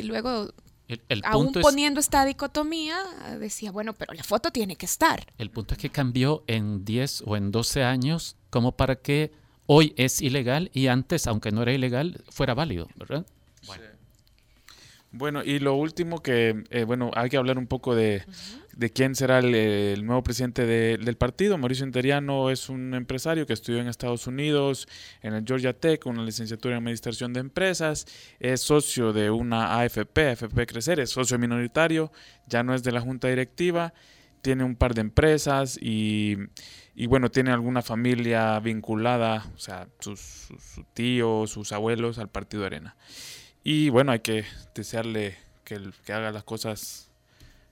aún 1.24 1.52
poniendo 1.52 2.00
esta 2.00 2.24
dicotomía, 2.24 2.98
decía, 3.38 3.70
bueno, 3.72 3.92
pero 3.94 4.14
la 4.14 4.22
foto 4.22 4.50
tiene 4.50 4.76
que 4.76 4.86
estar. 4.86 5.26
El 5.38 5.50
punto 5.50 5.74
es 5.74 5.80
que 5.80 5.90
cambió 5.90 6.44
en 6.46 6.84
10 6.84 7.24
o 7.26 7.36
en 7.36 7.50
12 7.50 7.84
años 7.84 8.36
como 8.50 8.72
para 8.72 8.96
que 8.96 9.32
hoy 9.66 9.92
es 9.96 10.20
ilegal 10.20 10.70
y 10.72 10.86
antes, 10.86 11.26
aunque 11.26 11.50
no 11.50 11.62
era 11.62 11.72
ilegal, 11.72 12.22
fuera 12.30 12.54
válido, 12.54 12.88
¿verdad? 12.96 13.26
Bueno, 13.66 13.84
y 15.44 15.58
lo 15.60 15.74
último 15.74 16.22
que, 16.22 16.64
eh, 16.70 16.84
bueno, 16.84 17.10
hay 17.14 17.30
que 17.30 17.36
hablar 17.36 17.58
un 17.58 17.66
poco 17.66 17.94
de, 17.94 18.22
de 18.76 18.90
quién 18.90 19.14
será 19.14 19.38
el, 19.38 20.04
nuevo 20.04 20.22
presidente 20.22 20.66
del 20.66 21.16
partido. 21.16 21.56
Mauricio 21.56 21.86
Interiano 21.86 22.50
es 22.50 22.68
un 22.68 22.92
empresario 22.94 23.46
que 23.46 23.54
estudió 23.54 23.80
en 23.80 23.88
Estados 23.88 24.26
Unidos, 24.26 24.86
en 25.22 25.32
el 25.32 25.44
Georgia 25.46 25.72
Tech, 25.72 26.04
una 26.06 26.22
licenciatura 26.22 26.74
en 26.74 26.78
Administración 26.78 27.32
de 27.32 27.40
Empresas, 27.40 28.06
es 28.38 28.60
socio 28.60 29.12
de 29.14 29.30
una 29.30 29.80
AFP, 29.80 30.30
AFP 30.30 30.66
Crecer, 30.66 31.00
es 31.00 31.10
socio 31.10 31.38
minoritario, 31.38 32.12
ya 32.46 32.62
no 32.62 32.74
es 32.74 32.82
de 32.82 32.92
la 32.92 33.00
junta 33.00 33.28
directiva, 33.28 33.94
tiene 34.42 34.62
un 34.62 34.76
par 34.76 34.94
de 34.94 35.00
empresas 35.00 35.78
y, 35.80 36.36
y 36.94 37.06
bueno, 37.06 37.30
tiene 37.30 37.50
alguna 37.50 37.80
familia 37.80 38.60
vinculada, 38.60 39.50
o 39.54 39.58
sea, 39.58 39.88
sus, 39.98 40.20
sus 40.20 40.84
tíos, 40.92 41.50
sus 41.50 41.72
abuelos 41.72 42.18
al 42.18 42.28
Partido 42.28 42.66
Arena. 42.66 42.94
Y 43.68 43.90
bueno, 43.90 44.12
hay 44.12 44.20
que 44.20 44.44
desearle 44.76 45.36
que, 45.64 45.90
que 46.04 46.12
haga 46.12 46.30
las 46.30 46.44
cosas 46.44 47.08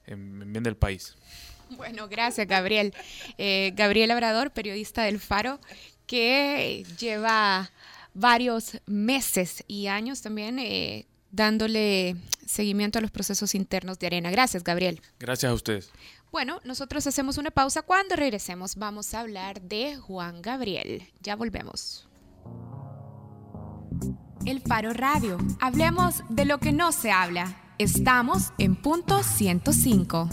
en, 0.08 0.52
bien 0.52 0.64
del 0.64 0.76
país. 0.76 1.14
Bueno, 1.70 2.08
gracias 2.08 2.48
Gabriel. 2.48 2.92
Eh, 3.38 3.70
Gabriel 3.76 4.08
Labrador, 4.08 4.50
periodista 4.50 5.04
del 5.04 5.20
Faro, 5.20 5.60
que 6.08 6.84
lleva 6.98 7.70
varios 8.12 8.80
meses 8.86 9.62
y 9.68 9.86
años 9.86 10.20
también 10.20 10.58
eh, 10.58 11.06
dándole 11.30 12.16
seguimiento 12.44 12.98
a 12.98 13.00
los 13.00 13.12
procesos 13.12 13.54
internos 13.54 14.00
de 14.00 14.08
Arena. 14.08 14.32
Gracias, 14.32 14.64
Gabriel. 14.64 15.00
Gracias 15.20 15.48
a 15.48 15.54
ustedes. 15.54 15.92
Bueno, 16.32 16.60
nosotros 16.64 17.06
hacemos 17.06 17.38
una 17.38 17.52
pausa. 17.52 17.82
Cuando 17.82 18.16
regresemos 18.16 18.74
vamos 18.74 19.14
a 19.14 19.20
hablar 19.20 19.60
de 19.60 19.94
Juan 19.94 20.42
Gabriel. 20.42 21.04
Ya 21.20 21.36
volvemos. 21.36 22.08
El 24.46 24.60
Faro 24.60 24.92
Radio. 24.92 25.38
Hablemos 25.60 26.22
de 26.28 26.44
lo 26.44 26.58
que 26.58 26.72
no 26.72 26.92
se 26.92 27.10
habla. 27.10 27.56
Estamos 27.78 28.52
en 28.58 28.76
punto 28.76 29.22
105. 29.22 30.28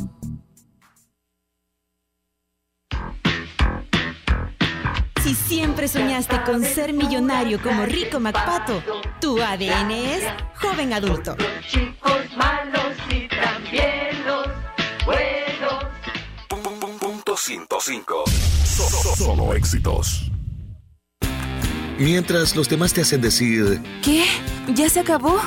Si 5.24 5.34
siempre 5.36 5.88
soñaste 5.88 6.42
con 6.44 6.64
ser 6.64 6.94
millonario 6.94 7.62
como 7.62 7.86
Rico 7.86 8.20
MacPato, 8.20 8.84
tu 9.22 9.42
ADN 9.42 9.92
es 9.92 10.24
joven 10.56 10.94
adulto. 10.94 11.38
chicos 11.70 12.36
malos 12.36 12.96
y 13.10 13.28
también 13.30 14.26
los 14.26 14.48
buenos. 15.06 15.86
Punto 17.00 17.38
105. 17.38 18.24
Solo 19.16 19.54
éxitos. 19.54 20.31
Mientras 22.02 22.56
los 22.56 22.68
demás 22.68 22.94
te 22.94 23.02
hacen 23.02 23.22
decir... 23.22 23.80
¿Qué? 24.02 24.26
¿Ya 24.74 24.90
se 24.90 25.02
acabó? 25.02 25.40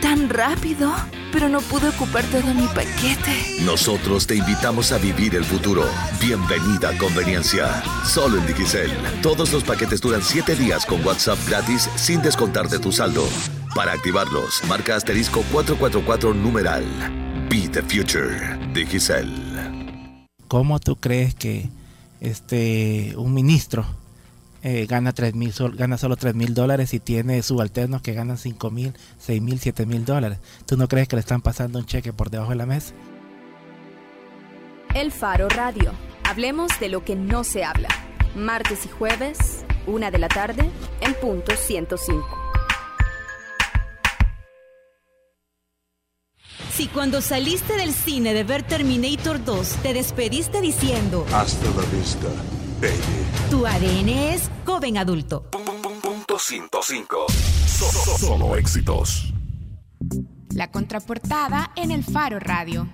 ¿Tan 0.00 0.30
rápido? 0.30 0.90
Pero 1.34 1.50
no 1.50 1.60
pude 1.60 1.90
ocupar 1.90 2.24
todo 2.24 2.54
mi 2.54 2.66
paquete. 2.68 3.60
Nosotros 3.60 4.26
te 4.26 4.36
invitamos 4.36 4.90
a 4.92 4.96
vivir 4.96 5.34
el 5.34 5.44
futuro. 5.44 5.84
Bienvenida 6.18 6.88
a 6.88 6.96
Conveniencia. 6.96 7.82
Solo 8.06 8.38
en 8.38 8.46
Digicel. 8.46 8.90
Todos 9.20 9.52
los 9.52 9.64
paquetes 9.64 10.00
duran 10.00 10.22
7 10.22 10.56
días 10.56 10.86
con 10.86 11.04
WhatsApp 11.04 11.38
gratis 11.46 11.90
sin 11.96 12.22
descontar 12.22 12.70
de 12.70 12.78
tu 12.78 12.90
saldo. 12.90 13.28
Para 13.74 13.92
activarlos, 13.92 14.64
marca 14.66 14.96
asterisco 14.96 15.42
444 15.52 16.32
numeral. 16.32 16.86
Be 17.50 17.68
the 17.68 17.82
future. 17.82 18.58
Digicel. 18.72 19.30
¿Cómo 20.48 20.80
tú 20.80 20.96
crees 20.96 21.34
que 21.34 21.68
este 22.22 23.12
un 23.14 23.34
ministro 23.34 23.84
eh, 24.68 24.86
gana, 24.86 25.12
3 25.12 25.34
mil, 25.34 25.52
gana 25.74 25.96
solo 25.96 26.16
3 26.16 26.34
mil 26.34 26.52
dólares 26.52 26.92
y 26.92 27.00
tiene 27.00 27.42
subalternos 27.42 28.02
que 28.02 28.12
ganan 28.12 28.36
5 28.36 28.70
mil, 28.70 28.92
6 29.18 29.40
mil, 29.40 29.58
7 29.58 29.86
mil 29.86 30.04
dólares. 30.04 30.38
¿Tú 30.66 30.76
no 30.76 30.88
crees 30.88 31.08
que 31.08 31.16
le 31.16 31.20
están 31.20 31.40
pasando 31.40 31.78
un 31.78 31.86
cheque 31.86 32.12
por 32.12 32.28
debajo 32.28 32.50
de 32.50 32.56
la 32.56 32.66
mesa? 32.66 32.92
El 34.94 35.10
Faro 35.10 35.48
Radio. 35.48 35.92
Hablemos 36.24 36.78
de 36.80 36.90
lo 36.90 37.02
que 37.02 37.16
no 37.16 37.44
se 37.44 37.64
habla. 37.64 37.88
Martes 38.36 38.84
y 38.84 38.88
jueves, 38.90 39.64
una 39.86 40.10
de 40.10 40.18
la 40.18 40.28
tarde, 40.28 40.68
en 41.00 41.14
punto 41.14 41.52
105. 41.56 42.26
Si 46.74 46.88
cuando 46.88 47.22
saliste 47.22 47.74
del 47.74 47.94
cine 47.94 48.34
de 48.34 48.44
ver 48.44 48.62
Terminator 48.62 49.42
2 49.42 49.68
te 49.82 49.94
despediste 49.94 50.60
diciendo 50.60 51.26
Hasta 51.32 51.66
la 51.70 51.86
vista 51.98 52.28
tu 53.50 53.66
ADN 53.66 54.08
es 54.08 54.50
joven 54.64 54.98
adulto. 54.98 55.50
Punto 55.50 56.38
105. 56.38 57.26
Solo 58.18 58.56
éxitos. 58.56 59.32
La 60.54 60.70
contraportada 60.70 61.72
en 61.74 61.90
el 61.90 62.04
Faro 62.04 62.38
Radio. 62.38 62.88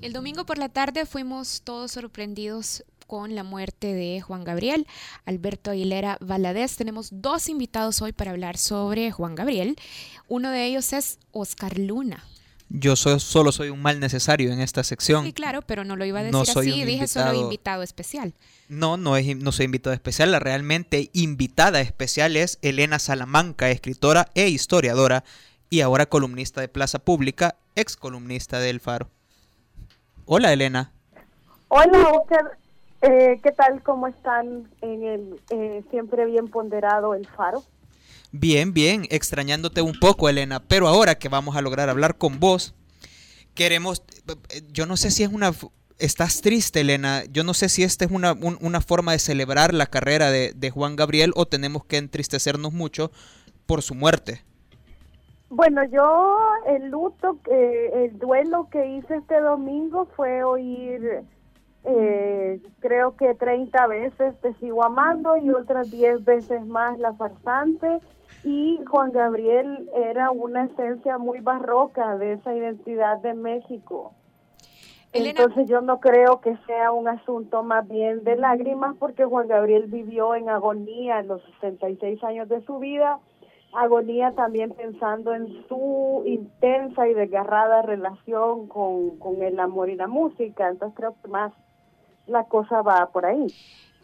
El 0.00 0.12
domingo 0.12 0.46
por 0.46 0.58
la 0.58 0.68
tarde 0.68 1.04
fuimos 1.04 1.62
todos 1.62 1.92
sorprendidos 1.92 2.84
con 3.08 3.34
la 3.34 3.42
muerte 3.42 3.92
de 3.92 4.20
Juan 4.20 4.44
Gabriel, 4.44 4.86
Alberto 5.24 5.72
Aguilera 5.72 6.16
Valadez. 6.20 6.76
Tenemos 6.76 7.08
dos 7.10 7.48
invitados 7.48 8.02
hoy 8.02 8.12
para 8.12 8.30
hablar 8.30 8.56
sobre 8.56 9.10
Juan 9.10 9.34
Gabriel. 9.34 9.76
Uno 10.28 10.50
de 10.50 10.64
ellos 10.64 10.92
es 10.92 11.18
Oscar 11.32 11.76
Luna 11.78 12.24
yo 12.74 12.96
solo 12.96 13.52
soy 13.52 13.68
un 13.68 13.82
mal 13.82 14.00
necesario 14.00 14.50
en 14.50 14.60
esta 14.60 14.82
sección. 14.82 15.24
Sí, 15.24 15.32
claro, 15.34 15.60
pero 15.60 15.84
no 15.84 15.94
lo 15.94 16.06
iba 16.06 16.20
a 16.20 16.22
decir 16.22 16.40
así, 16.40 16.84
dije 16.84 17.06
solo 17.06 17.34
invitado 17.34 17.82
especial. 17.82 18.32
No, 18.68 18.96
no, 18.96 19.16
es, 19.16 19.36
no 19.36 19.52
soy 19.52 19.66
invitado 19.66 19.92
especial, 19.92 20.32
la 20.32 20.38
realmente 20.38 21.10
invitada 21.12 21.82
especial 21.82 22.34
es 22.36 22.58
Elena 22.62 22.98
Salamanca, 22.98 23.68
escritora 23.70 24.28
e 24.34 24.48
historiadora 24.48 25.22
y 25.68 25.82
ahora 25.82 26.06
columnista 26.06 26.62
de 26.62 26.68
Plaza 26.68 26.98
Pública, 26.98 27.56
ex 27.76 27.96
columnista 27.96 28.58
del 28.58 28.80
Faro. 28.80 29.08
Hola 30.24 30.52
Elena. 30.52 30.92
Hola 31.68 32.08
Oscar, 32.08 32.56
eh, 33.02 33.38
¿qué 33.42 33.52
tal? 33.52 33.82
¿Cómo 33.82 34.06
están 34.06 34.70
en 34.80 35.04
el 35.04 35.40
eh, 35.50 35.82
siempre 35.90 36.24
bien 36.24 36.48
ponderado 36.48 37.14
El 37.14 37.26
Faro? 37.26 37.64
Bien, 38.34 38.72
bien, 38.72 39.06
extrañándote 39.10 39.82
un 39.82 39.92
poco, 40.00 40.26
Elena, 40.26 40.60
pero 40.66 40.88
ahora 40.88 41.16
que 41.16 41.28
vamos 41.28 41.54
a 41.54 41.60
lograr 41.60 41.90
hablar 41.90 42.16
con 42.16 42.40
vos, 42.40 42.74
queremos, 43.54 44.02
yo 44.72 44.86
no 44.86 44.96
sé 44.96 45.10
si 45.10 45.22
es 45.22 45.30
una, 45.30 45.52
estás 45.98 46.40
triste, 46.40 46.80
Elena, 46.80 47.24
yo 47.30 47.44
no 47.44 47.52
sé 47.52 47.68
si 47.68 47.82
esta 47.82 48.06
es 48.06 48.10
una, 48.10 48.32
una 48.32 48.80
forma 48.80 49.12
de 49.12 49.18
celebrar 49.18 49.74
la 49.74 49.84
carrera 49.84 50.30
de, 50.30 50.70
Juan 50.70 50.96
Gabriel 50.96 51.32
o 51.36 51.44
tenemos 51.44 51.84
que 51.84 51.98
entristecernos 51.98 52.72
mucho 52.72 53.10
por 53.66 53.82
su 53.82 53.94
muerte. 53.94 54.40
Bueno, 55.50 55.84
yo 55.84 56.38
el 56.68 56.88
luto, 56.88 57.38
eh, 57.50 57.90
el 58.06 58.18
duelo 58.18 58.68
que 58.70 58.96
hice 58.96 59.16
este 59.16 59.38
domingo 59.42 60.08
fue 60.16 60.42
oír, 60.42 61.22
eh, 61.84 62.62
creo 62.78 63.16
que 63.16 63.34
30 63.34 63.88
veces 63.88 64.40
Te 64.40 64.54
sigo 64.54 64.84
amando 64.84 65.36
y 65.36 65.50
otras 65.50 65.90
10 65.90 66.24
veces 66.24 66.64
más 66.64 66.96
La 67.00 67.12
farsante 67.14 67.98
y 68.44 68.80
Juan 68.88 69.12
Gabriel 69.12 69.88
era 69.94 70.30
una 70.30 70.64
esencia 70.64 71.18
muy 71.18 71.40
barroca 71.40 72.16
de 72.16 72.34
esa 72.34 72.54
identidad 72.54 73.18
de 73.18 73.34
México. 73.34 74.12
Entonces 75.12 75.68
yo 75.68 75.82
no 75.82 76.00
creo 76.00 76.40
que 76.40 76.56
sea 76.66 76.90
un 76.90 77.06
asunto 77.06 77.62
más 77.62 77.86
bien 77.86 78.24
de 78.24 78.36
lágrimas 78.36 78.96
porque 78.98 79.26
Juan 79.26 79.46
Gabriel 79.46 79.84
vivió 79.86 80.34
en 80.34 80.48
agonía 80.48 81.20
en 81.20 81.28
los 81.28 81.42
66 81.60 82.24
años 82.24 82.48
de 82.48 82.64
su 82.64 82.78
vida, 82.78 83.18
agonía 83.74 84.32
también 84.32 84.70
pensando 84.72 85.34
en 85.34 85.48
su 85.68 86.22
intensa 86.24 87.06
y 87.08 87.14
desgarrada 87.14 87.82
relación 87.82 88.68
con, 88.68 89.18
con 89.18 89.42
el 89.42 89.60
amor 89.60 89.90
y 89.90 89.96
la 89.96 90.06
música, 90.06 90.68
entonces 90.68 90.96
creo 90.96 91.14
que 91.22 91.28
más 91.28 91.52
la 92.26 92.44
cosa 92.44 92.80
va 92.80 93.06
por 93.12 93.26
ahí. 93.26 93.46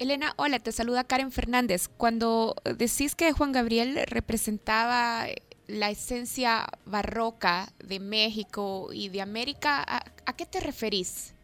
Elena, 0.01 0.33
hola, 0.37 0.61
te 0.61 0.71
saluda 0.71 1.03
Karen 1.03 1.33
Fernández. 1.33 1.89
Cuando 1.89 2.55
decís 2.65 3.17
que 3.17 3.33
Juan 3.33 3.51
Gabriel 3.51 3.99
representaba 4.07 5.25
la 5.67 5.91
esencia 5.91 6.67
barroca 6.87 7.67
de 7.85 7.99
México 7.99 8.91
y 8.93 9.09
de 9.09 9.23
América, 9.23 9.85
¿a, 9.89 10.33
qué 10.35 10.47
te 10.47 10.61
referís? 10.61 11.35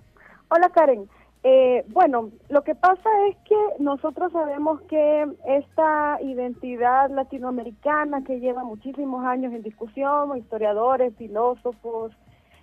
Hola 0.50 0.68
Karen. 0.68 1.08
Eh, 1.42 1.84
bueno, 1.88 2.30
lo 2.48 2.62
que 2.62 2.76
pasa 2.76 3.10
es 3.28 3.36
que 3.38 3.56
nosotros 3.80 4.30
sabemos 4.30 4.80
que 4.82 5.26
esta 5.48 6.18
identidad 6.22 7.10
latinoamericana 7.10 8.22
que 8.22 8.38
lleva 8.38 8.62
muchísimos 8.62 9.26
años 9.26 9.52
en 9.52 9.62
discusión, 9.62 10.38
historiadores, 10.38 11.12
filósofos, 11.16 12.12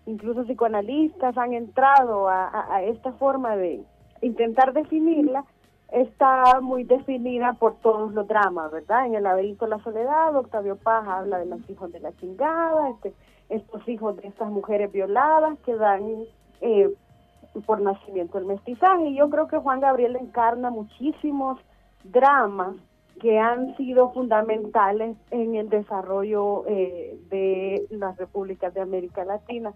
incluso 0.06 0.46
psicoanalistas 0.46 1.38
han 1.38 1.54
entrado 1.54 2.30
a 2.30 2.82
esta 2.84 3.12
forma 3.12 3.58
de 3.58 3.84
intentar 4.22 4.74
definirla, 4.74 5.44
está 5.92 6.62
muy 6.62 6.86
definida 6.86 7.54
por 7.54 7.76
todos 7.76 8.14
los 8.14 8.28
dramas, 8.28 8.72
¿verdad? 8.72 9.06
En 9.06 9.16
el 9.16 9.24
laberinto 9.24 9.66
de 9.66 9.72
la 9.72 9.84
soledad, 9.84 10.36
Octavio 10.36 10.78
Paz 10.78 11.06
habla 11.08 11.40
de 11.40 11.46
los 11.46 11.70
hijos 11.70 11.92
de 11.92 12.00
la 12.00 12.14
chingada, 12.14 12.90
este, 12.90 13.14
estos 13.50 13.88
hijos 13.90 14.16
de 14.18 14.30
estas 14.30 14.50
mujeres 14.50 14.92
violadas 14.92 15.60
que 15.66 15.76
dan 15.76 16.24
eh, 16.62 16.90
por 17.66 17.82
nacimiento 17.82 18.38
el 18.38 18.46
mestizaje. 18.46 19.10
Y 19.10 19.18
yo 19.18 19.30
creo 19.30 19.48
que 19.48 19.58
Juan 19.58 19.82
Gabriel 19.82 20.16
encarna 20.16 20.70
muchísimos 20.70 21.60
dramas 22.06 22.76
que 23.20 23.38
han 23.38 23.76
sido 23.76 24.12
fundamentales 24.14 25.18
en 25.30 25.56
el 25.56 25.70
desarrollo 25.70 26.64
eh, 26.68 27.20
de 27.30 27.86
las 27.92 28.18
repúblicas 28.18 28.74
de 28.74 28.82
América 28.82 29.26
Latina. 29.26 29.74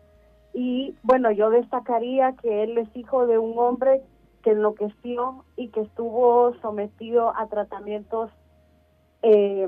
Y 0.53 0.95
bueno, 1.03 1.30
yo 1.32 1.49
destacaría 1.49 2.32
que 2.41 2.63
él 2.63 2.78
es 2.78 2.88
hijo 2.95 3.28
de 3.28 3.38
un 3.38 3.59
hombre 3.59 4.01
que 4.46 4.52
enloqueció 4.52 5.43
y 5.56 5.70
que 5.70 5.82
estuvo 5.82 6.54
sometido 6.62 7.36
a 7.36 7.48
tratamientos 7.48 8.30
eh, 9.24 9.68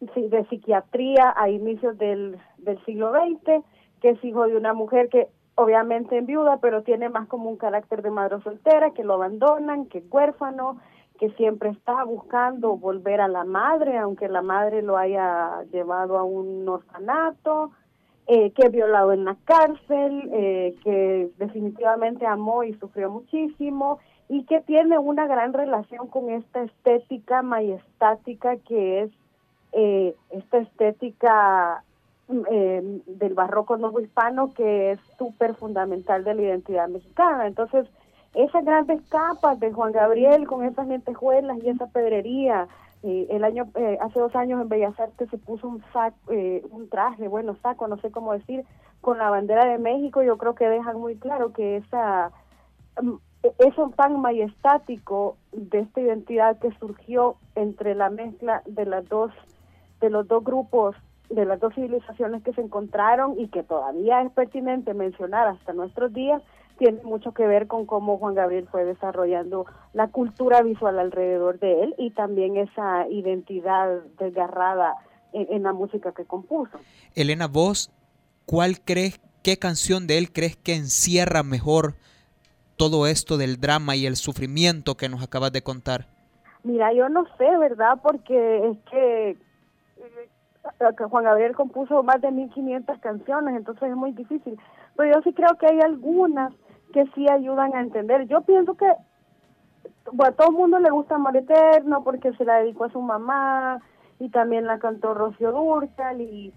de 0.00 0.46
psiquiatría 0.48 1.34
a 1.36 1.50
inicios 1.50 1.98
del, 1.98 2.38
del 2.58 2.82
siglo 2.84 3.10
XX, 3.10 3.64
que 4.00 4.10
es 4.10 4.24
hijo 4.24 4.46
de 4.46 4.56
una 4.56 4.72
mujer 4.72 5.08
que 5.08 5.30
obviamente 5.56 6.16
en 6.16 6.26
viuda, 6.26 6.58
pero 6.58 6.84
tiene 6.84 7.08
más 7.08 7.26
como 7.26 7.50
un 7.50 7.56
carácter 7.56 8.02
de 8.02 8.12
madre 8.12 8.40
soltera, 8.42 8.92
que 8.92 9.02
lo 9.02 9.14
abandonan, 9.14 9.86
que 9.86 9.98
es 9.98 10.04
huérfano, 10.08 10.78
que 11.18 11.30
siempre 11.32 11.70
está 11.70 12.04
buscando 12.04 12.76
volver 12.76 13.20
a 13.20 13.26
la 13.26 13.42
madre, 13.42 13.98
aunque 13.98 14.28
la 14.28 14.42
madre 14.42 14.80
lo 14.80 14.96
haya 14.96 15.64
llevado 15.72 16.18
a 16.18 16.22
un 16.22 16.68
orfanato, 16.68 17.72
eh, 18.26 18.52
que 18.52 18.68
violado 18.68 19.12
en 19.12 19.24
la 19.24 19.36
cárcel, 19.44 20.30
eh, 20.32 20.74
que 20.84 21.30
definitivamente 21.38 22.26
amó 22.26 22.62
y 22.62 22.74
sufrió 22.74 23.10
muchísimo 23.10 23.98
y 24.28 24.44
que 24.44 24.60
tiene 24.60 24.98
una 24.98 25.26
gran 25.26 25.52
relación 25.52 26.06
con 26.06 26.30
esta 26.30 26.62
estética 26.62 27.42
majestática 27.42 28.56
que 28.58 29.02
es 29.02 29.10
eh, 29.72 30.14
esta 30.30 30.58
estética 30.58 31.82
eh, 32.48 33.00
del 33.06 33.34
barroco 33.34 33.76
nuevo 33.76 33.98
hispano 34.00 34.54
que 34.54 34.92
es 34.92 35.00
súper 35.18 35.56
fundamental 35.56 36.22
de 36.22 36.34
la 36.34 36.42
identidad 36.42 36.88
mexicana. 36.88 37.48
Entonces, 37.48 37.88
esas 38.34 38.64
grandes 38.64 39.02
capas 39.08 39.58
de 39.58 39.72
Juan 39.72 39.90
Gabriel 39.90 40.46
con 40.46 40.64
esas 40.64 40.86
lentejuelas 40.86 41.58
y 41.62 41.68
esa 41.68 41.88
pedrería, 41.88 42.68
eh, 43.02 43.26
el 43.30 43.44
año 43.44 43.68
eh, 43.76 43.98
hace 44.00 44.20
dos 44.20 44.34
años 44.36 44.60
en 44.60 44.68
Bellas 44.68 44.98
Artes 45.00 45.30
se 45.30 45.38
puso 45.38 45.68
un 45.68 45.82
saco, 45.92 46.16
eh, 46.30 46.62
un 46.70 46.88
traje, 46.88 47.28
bueno, 47.28 47.56
saco, 47.62 47.88
no 47.88 47.96
sé 47.98 48.10
cómo 48.10 48.32
decir, 48.32 48.64
con 49.00 49.18
la 49.18 49.30
bandera 49.30 49.64
de 49.64 49.78
México. 49.78 50.22
Yo 50.22 50.36
creo 50.36 50.54
que 50.54 50.68
dejan 50.68 50.98
muy 50.98 51.16
claro 51.16 51.52
que 51.52 51.78
esa 51.78 52.30
mm, 53.00 53.14
eso 53.58 53.90
tan 53.96 54.20
majestático 54.20 55.36
de 55.52 55.80
esta 55.80 56.00
identidad 56.00 56.58
que 56.58 56.70
surgió 56.78 57.36
entre 57.54 57.94
la 57.94 58.10
mezcla 58.10 58.62
de 58.66 58.84
las 58.84 59.08
dos 59.08 59.32
de 60.00 60.10
los 60.10 60.28
dos 60.28 60.44
grupos 60.44 60.96
de 61.30 61.44
las 61.44 61.60
dos 61.60 61.74
civilizaciones 61.74 62.42
que 62.42 62.52
se 62.52 62.60
encontraron 62.60 63.38
y 63.38 63.48
que 63.48 63.62
todavía 63.62 64.20
es 64.22 64.32
pertinente 64.32 64.94
mencionar 64.94 65.46
hasta 65.46 65.72
nuestros 65.72 66.12
días 66.12 66.42
tiene 66.80 67.02
mucho 67.02 67.32
que 67.32 67.46
ver 67.46 67.66
con 67.66 67.84
cómo 67.84 68.16
Juan 68.16 68.34
Gabriel 68.34 68.66
fue 68.70 68.86
desarrollando 68.86 69.66
la 69.92 70.08
cultura 70.08 70.62
visual 70.62 70.98
alrededor 70.98 71.58
de 71.58 71.82
él 71.82 71.94
y 71.98 72.10
también 72.12 72.56
esa 72.56 73.06
identidad 73.10 74.00
desgarrada 74.18 74.94
en, 75.34 75.62
la 75.62 75.74
música 75.74 76.12
que 76.12 76.24
compuso. 76.24 76.78
Elena, 77.14 77.48
vos, 77.48 77.92
¿cuál 78.46 78.80
crees, 78.82 79.20
qué 79.44 79.58
canción 79.58 80.06
de 80.06 80.16
él 80.16 80.32
crees 80.32 80.56
que 80.56 80.74
encierra 80.74 81.42
mejor 81.42 81.96
todo 82.78 83.06
esto 83.06 83.36
del 83.36 83.60
drama 83.60 83.94
y 83.94 84.06
el 84.06 84.16
sufrimiento 84.16 84.96
que 84.96 85.10
nos 85.10 85.22
acabas 85.22 85.52
de 85.52 85.62
contar? 85.62 86.06
Mira, 86.62 86.94
yo 86.94 87.10
no 87.10 87.26
sé, 87.36 87.58
¿verdad? 87.58 88.00
Porque 88.02 88.70
es 88.70 88.78
que 88.90 89.30
eh, 89.30 91.04
Juan 91.10 91.24
Gabriel 91.24 91.54
compuso 91.54 92.02
más 92.02 92.22
de 92.22 92.30
1500 92.30 92.98
canciones, 93.00 93.54
entonces 93.54 93.90
es 93.90 93.96
muy 93.96 94.12
difícil. 94.12 94.58
Pero 94.96 95.14
yo 95.14 95.22
sí 95.22 95.34
creo 95.34 95.56
que 95.58 95.66
hay 95.66 95.80
algunas 95.80 96.54
que 96.90 97.06
sí 97.14 97.26
ayudan 97.28 97.74
a 97.74 97.80
entender. 97.80 98.26
Yo 98.26 98.42
pienso 98.42 98.74
que 98.74 98.86
bueno, 100.12 100.32
a 100.32 100.36
todo 100.36 100.48
el 100.48 100.54
mundo 100.54 100.78
le 100.78 100.90
gusta 100.90 101.14
Amor 101.14 101.36
Eterno 101.36 102.02
porque 102.02 102.32
se 102.32 102.44
la 102.44 102.58
dedicó 102.58 102.84
a 102.84 102.90
su 102.90 103.00
mamá 103.00 103.80
y 104.18 104.28
también 104.30 104.66
la 104.66 104.78
cantó 104.78 105.14
Rocío 105.14 105.52
Durcal 105.52 106.20
y, 106.20 106.52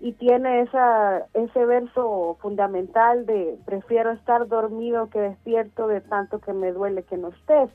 y 0.00 0.12
tiene 0.12 0.60
esa 0.62 1.26
ese 1.34 1.64
verso 1.64 2.36
fundamental 2.40 3.26
de 3.26 3.58
prefiero 3.64 4.12
estar 4.12 4.46
dormido 4.46 5.10
que 5.10 5.20
despierto 5.20 5.88
de 5.88 6.00
tanto 6.00 6.40
que 6.40 6.52
me 6.52 6.72
duele 6.72 7.02
que 7.02 7.16
no 7.16 7.28
estés. 7.28 7.70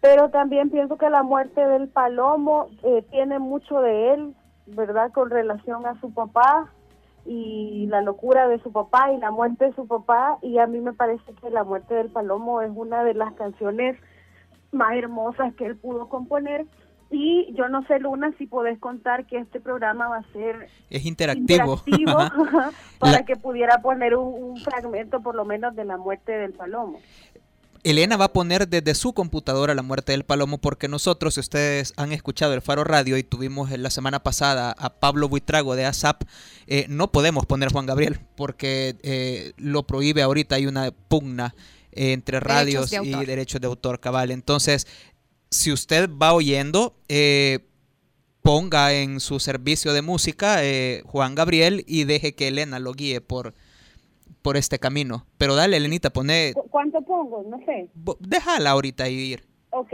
Pero 0.00 0.30
también 0.30 0.70
pienso 0.70 0.98
que 0.98 1.10
la 1.10 1.22
muerte 1.22 1.66
del 1.66 1.88
palomo 1.88 2.68
eh, 2.82 3.04
tiene 3.10 3.38
mucho 3.38 3.80
de 3.80 4.14
él, 4.14 4.34
¿verdad? 4.66 5.10
Con 5.12 5.30
relación 5.30 5.86
a 5.86 5.98
su 6.00 6.12
papá, 6.12 6.70
y 7.26 7.86
la 7.86 8.02
locura 8.02 8.48
de 8.48 8.60
su 8.60 8.72
papá 8.72 9.12
y 9.12 9.18
la 9.18 9.30
muerte 9.30 9.66
de 9.66 9.74
su 9.74 9.86
papá 9.86 10.38
y 10.42 10.58
a 10.58 10.66
mí 10.66 10.80
me 10.80 10.92
parece 10.92 11.34
que 11.40 11.50
la 11.50 11.64
muerte 11.64 11.94
del 11.94 12.10
palomo 12.10 12.62
es 12.62 12.70
una 12.74 13.04
de 13.04 13.14
las 13.14 13.34
canciones 13.34 13.96
más 14.72 14.94
hermosas 14.94 15.54
que 15.54 15.66
él 15.66 15.76
pudo 15.76 16.08
componer. 16.08 16.66
Y 17.08 17.52
yo 17.54 17.68
no 17.68 17.86
sé 17.86 18.00
Luna 18.00 18.32
si 18.36 18.46
podés 18.46 18.80
contar 18.80 19.26
que 19.26 19.38
este 19.38 19.60
programa 19.60 20.08
va 20.08 20.16
a 20.18 20.32
ser 20.32 20.68
es 20.90 21.06
interactivo, 21.06 21.76
para 22.98 23.24
que 23.24 23.36
pudiera 23.36 23.78
poner 23.78 24.16
un, 24.16 24.56
fragmento 24.56 25.20
por 25.20 25.36
lo 25.36 25.44
menos 25.44 25.76
de 25.76 25.84
la 25.84 25.96
muerte 25.96 26.32
del 26.32 26.52
palomo 26.52 26.98
Elena 27.86 28.16
va 28.16 28.24
a 28.24 28.32
poner 28.32 28.66
desde 28.66 28.96
su 28.96 29.12
computadora 29.12 29.72
la 29.72 29.82
muerte 29.82 30.10
del 30.10 30.24
palomo 30.24 30.58
porque 30.58 30.88
nosotros, 30.88 31.34
si 31.34 31.40
ustedes 31.40 31.92
han 31.96 32.10
escuchado 32.10 32.52
el 32.52 32.60
Faro 32.60 32.82
Radio 32.82 33.16
y 33.16 33.22
tuvimos 33.22 33.70
la 33.70 33.90
semana 33.90 34.24
pasada 34.24 34.74
a 34.76 34.98
Pablo 34.98 35.28
Buitrago 35.28 35.76
de 35.76 35.84
ASAP, 35.84 36.24
eh, 36.66 36.86
no 36.88 37.12
podemos 37.12 37.46
poner 37.46 37.70
Juan 37.70 37.86
Gabriel 37.86 38.18
porque 38.34 38.96
eh, 39.04 39.52
lo 39.56 39.86
prohíbe 39.86 40.22
ahorita, 40.22 40.56
hay 40.56 40.66
una 40.66 40.90
pugna 40.90 41.54
entre 41.92 42.40
radios 42.40 42.92
y 42.92 43.24
derechos 43.24 43.60
de 43.60 43.68
autor 43.68 44.00
cabal. 44.00 44.32
Entonces, 44.32 44.88
si 45.52 45.70
usted 45.70 46.10
va 46.10 46.32
oyendo, 46.32 46.98
eh, 47.08 47.68
ponga 48.42 48.94
en 48.94 49.20
su 49.20 49.38
servicio 49.38 49.92
de 49.92 50.02
música 50.02 50.60
Juan 51.04 51.36
Gabriel 51.36 51.84
y 51.86 52.02
deje 52.02 52.34
que 52.34 52.48
Elena 52.48 52.80
lo 52.80 52.94
guíe 52.94 53.20
por 53.20 53.54
por 54.42 54.56
este 54.56 54.78
camino. 54.78 55.26
Pero 55.38 55.54
dale, 55.54 55.76
Elenita, 55.76 56.10
pone... 56.10 56.54
¿Cuánto 56.70 57.02
pongo? 57.02 57.44
No 57.48 57.58
sé. 57.64 57.88
Déjala 58.20 58.70
ahorita 58.70 59.08
ir. 59.08 59.46
Ok. 59.70 59.92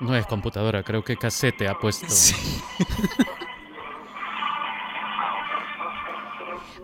No 0.00 0.14
es 0.14 0.26
computadora, 0.26 0.82
creo 0.82 1.02
que 1.02 1.16
casete 1.16 1.66
ha 1.66 1.74
puesto. 1.74 2.06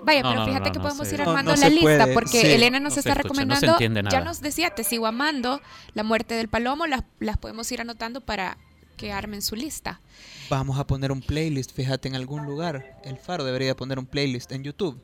Vaya, 0.04 0.22
pero 0.22 0.44
fíjate 0.44 0.70
que 0.70 0.80
podemos 0.80 1.10
ir 1.12 1.22
armando 1.22 1.56
la 1.56 1.68
lista 1.68 2.06
porque 2.12 2.54
Elena 2.54 2.78
nos 2.78 2.96
está 2.96 3.14
recomendando, 3.14 3.78
ya 4.10 4.20
nos 4.20 4.40
decía, 4.40 4.70
te 4.70 4.84
sigo 4.84 5.06
amando, 5.06 5.60
la 5.94 6.02
muerte 6.02 6.34
del 6.34 6.48
palomo, 6.48 6.86
las, 6.86 7.04
las 7.20 7.38
podemos 7.38 7.70
ir 7.72 7.80
anotando 7.80 8.20
para 8.20 8.58
que 8.94 9.12
armen 9.12 9.42
su 9.42 9.56
lista. 9.56 10.00
Vamos 10.48 10.78
a 10.78 10.86
poner 10.86 11.12
un 11.12 11.20
playlist, 11.20 11.72
fíjate, 11.72 12.08
en 12.08 12.14
algún 12.14 12.44
lugar. 12.46 13.00
El 13.04 13.16
Faro 13.18 13.44
debería 13.44 13.76
poner 13.76 13.98
un 13.98 14.06
playlist 14.06 14.52
en 14.52 14.64
YouTube. 14.64 15.00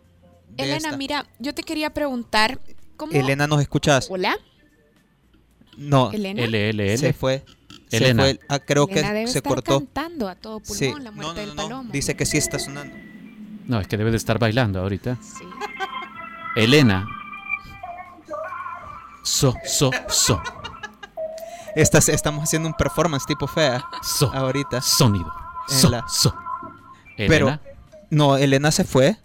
Elena, 0.57 0.97
mira, 0.97 1.27
yo 1.39 1.55
te 1.55 1.63
quería 1.63 1.91
preguntar 1.91 2.61
cómo... 2.97 3.13
Elena, 3.13 3.47
¿nos 3.47 3.61
escuchas? 3.61 4.09
Hola. 4.11 4.37
No. 5.77 6.11
Elena. 6.11 6.43
L, 6.43 6.99
Se 6.99 7.13
fue. 7.13 7.45
Elena. 7.91 8.25
Se 8.27 8.35
fue. 8.35 8.47
Ah, 8.49 8.59
creo 8.59 8.87
Elena 8.89 9.09
que 9.09 9.15
debe 9.15 9.27
se 9.29 9.39
estar 9.39 9.53
cortó. 9.55 9.79
cantando 9.79 10.29
a 10.29 10.35
todo 10.35 10.61
pulmón 10.61 11.05
la 11.05 11.11
muerte 11.11 11.41
del 11.41 11.55
palomo. 11.55 11.91
Dice 11.93 12.17
que 12.17 12.27
sí 12.27 12.37
está 12.39 12.59
sonando. 12.59 12.95
No, 13.67 13.81
es 13.81 13.87
que 13.87 13.97
debe 13.97 14.11
de 14.11 14.17
estar 14.17 14.39
bailando 14.39 14.81
ahorita. 14.81 15.19
Elena. 16.57 17.07
So, 19.23 19.55
so, 19.65 19.91
so. 20.09 20.43
Estas, 21.75 22.09
estamos 22.09 22.45
haciendo 22.45 22.69
un 22.69 22.75
performance 22.75 23.27
tipo 23.27 23.47
fea. 23.47 23.85
So. 24.03 24.31
Ahorita. 24.35 24.81
Sonido. 24.81 25.33
So, 25.69 25.89
la- 25.89 26.07
so. 26.09 26.35
Pero, 27.17 27.49
Elena. 27.49 27.61
no, 28.11 28.37
Elena 28.37 28.71
se 28.71 28.85
fue. 28.85 29.17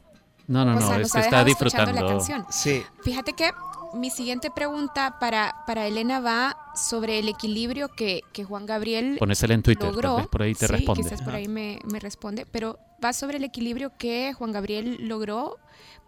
No, 0.47 0.63
no, 0.65 0.77
O 0.77 0.79
no, 0.79 0.87
sea, 0.87 0.99
es 0.99 1.11
que 1.11 1.19
está 1.19 1.43
disfrutando. 1.43 1.91
la 1.93 2.05
canción. 2.07 2.45
Sí. 2.49 2.83
Fíjate 3.03 3.33
que 3.33 3.51
mi 3.93 4.09
siguiente 4.11 4.51
pregunta 4.51 5.17
para, 5.19 5.63
para 5.65 5.87
Elena 5.87 6.19
va 6.19 6.55
sobre 6.75 7.17
el 7.19 7.29
equilibrio 7.29 7.87
que, 7.87 8.21
que 8.33 8.43
Juan 8.43 8.65
Gabriel 8.65 9.15
Ponésela 9.17 9.53
en 9.53 9.63
Twitter, 9.63 9.87
logró. 9.89 10.09
tal 10.15 10.17
vez 10.23 10.27
por 10.27 10.41
ahí 10.43 10.53
te 10.53 10.67
Sí, 10.67 10.71
responde. 10.73 11.01
quizás 11.03 11.21
por 11.21 11.33
ahí 11.33 11.47
me, 11.47 11.79
me 11.85 11.99
responde, 11.99 12.45
pero 12.45 12.77
va 13.03 13.13
sobre 13.13 13.37
el 13.37 13.43
equilibrio 13.45 13.93
que 13.97 14.33
Juan 14.33 14.51
Gabriel 14.51 14.97
logró 15.07 15.57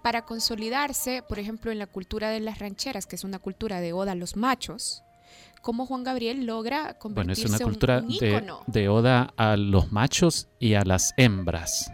para 0.03 0.23
consolidarse, 0.23 1.23
por 1.27 1.39
ejemplo, 1.39 1.71
en 1.71 1.79
la 1.79 1.87
cultura 1.87 2.29
de 2.29 2.39
las 2.41 2.59
rancheras, 2.59 3.05
que 3.07 3.15
es 3.15 3.23
una 3.23 3.39
cultura 3.39 3.79
de 3.79 3.93
oda 3.93 4.11
a 4.11 4.15
los 4.15 4.35
machos. 4.35 5.03
¿Cómo 5.67 5.85
Juan 5.85 6.05
Gabriel 6.05 6.45
logra 6.45 6.81
Bueno, 6.83 6.97
convertirse 6.99 7.41
es 7.41 7.49
una 7.49 7.57
en 7.57 7.63
un- 7.65 7.69
cultura 7.71 7.99
un 7.99 8.07
de, 8.07 8.13
ícono? 8.29 8.63
de 8.67 8.87
oda 8.87 9.33
a 9.35 9.57
los 9.57 9.91
machos 9.91 10.47
y 10.59 10.75
a 10.75 10.83
las 10.85 11.13
hembras. 11.17 11.91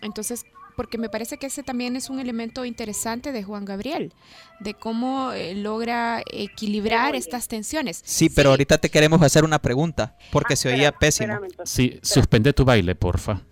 Entonces, 0.00 0.44
porque 0.76 0.96
me 0.96 1.08
parece 1.08 1.36
que 1.36 1.46
ese 1.46 1.64
también 1.64 1.96
es 1.96 2.08
un 2.08 2.20
elemento 2.20 2.64
interesante 2.64 3.32
de 3.32 3.42
Juan 3.42 3.64
Gabriel, 3.64 4.12
de 4.60 4.74
cómo 4.74 5.32
eh, 5.32 5.56
logra 5.56 6.22
equilibrar 6.32 7.16
estas 7.16 7.48
tensiones. 7.48 8.00
Sí, 8.04 8.30
pero 8.30 8.50
ahorita 8.50 8.78
te 8.78 8.88
queremos 8.90 9.20
hacer 9.22 9.42
una 9.42 9.58
pregunta 9.58 10.16
porque 10.30 10.54
se 10.54 10.72
oía 10.72 10.92
pésimo. 10.92 11.36
Sí, 11.64 11.98
suspende 12.02 12.52
tu 12.52 12.64
baile, 12.64 12.94
porfa. 12.94 13.42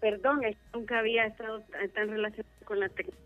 Perdón, 0.00 0.42
es 0.44 0.56
que 0.56 0.78
nunca 0.78 0.98
había 0.98 1.26
estado 1.26 1.60
tan- 1.70 1.90
tan 1.90 2.08
relacionado 2.08 2.54
con 2.64 2.80
la 2.80 2.88
tecnología. 2.88 3.20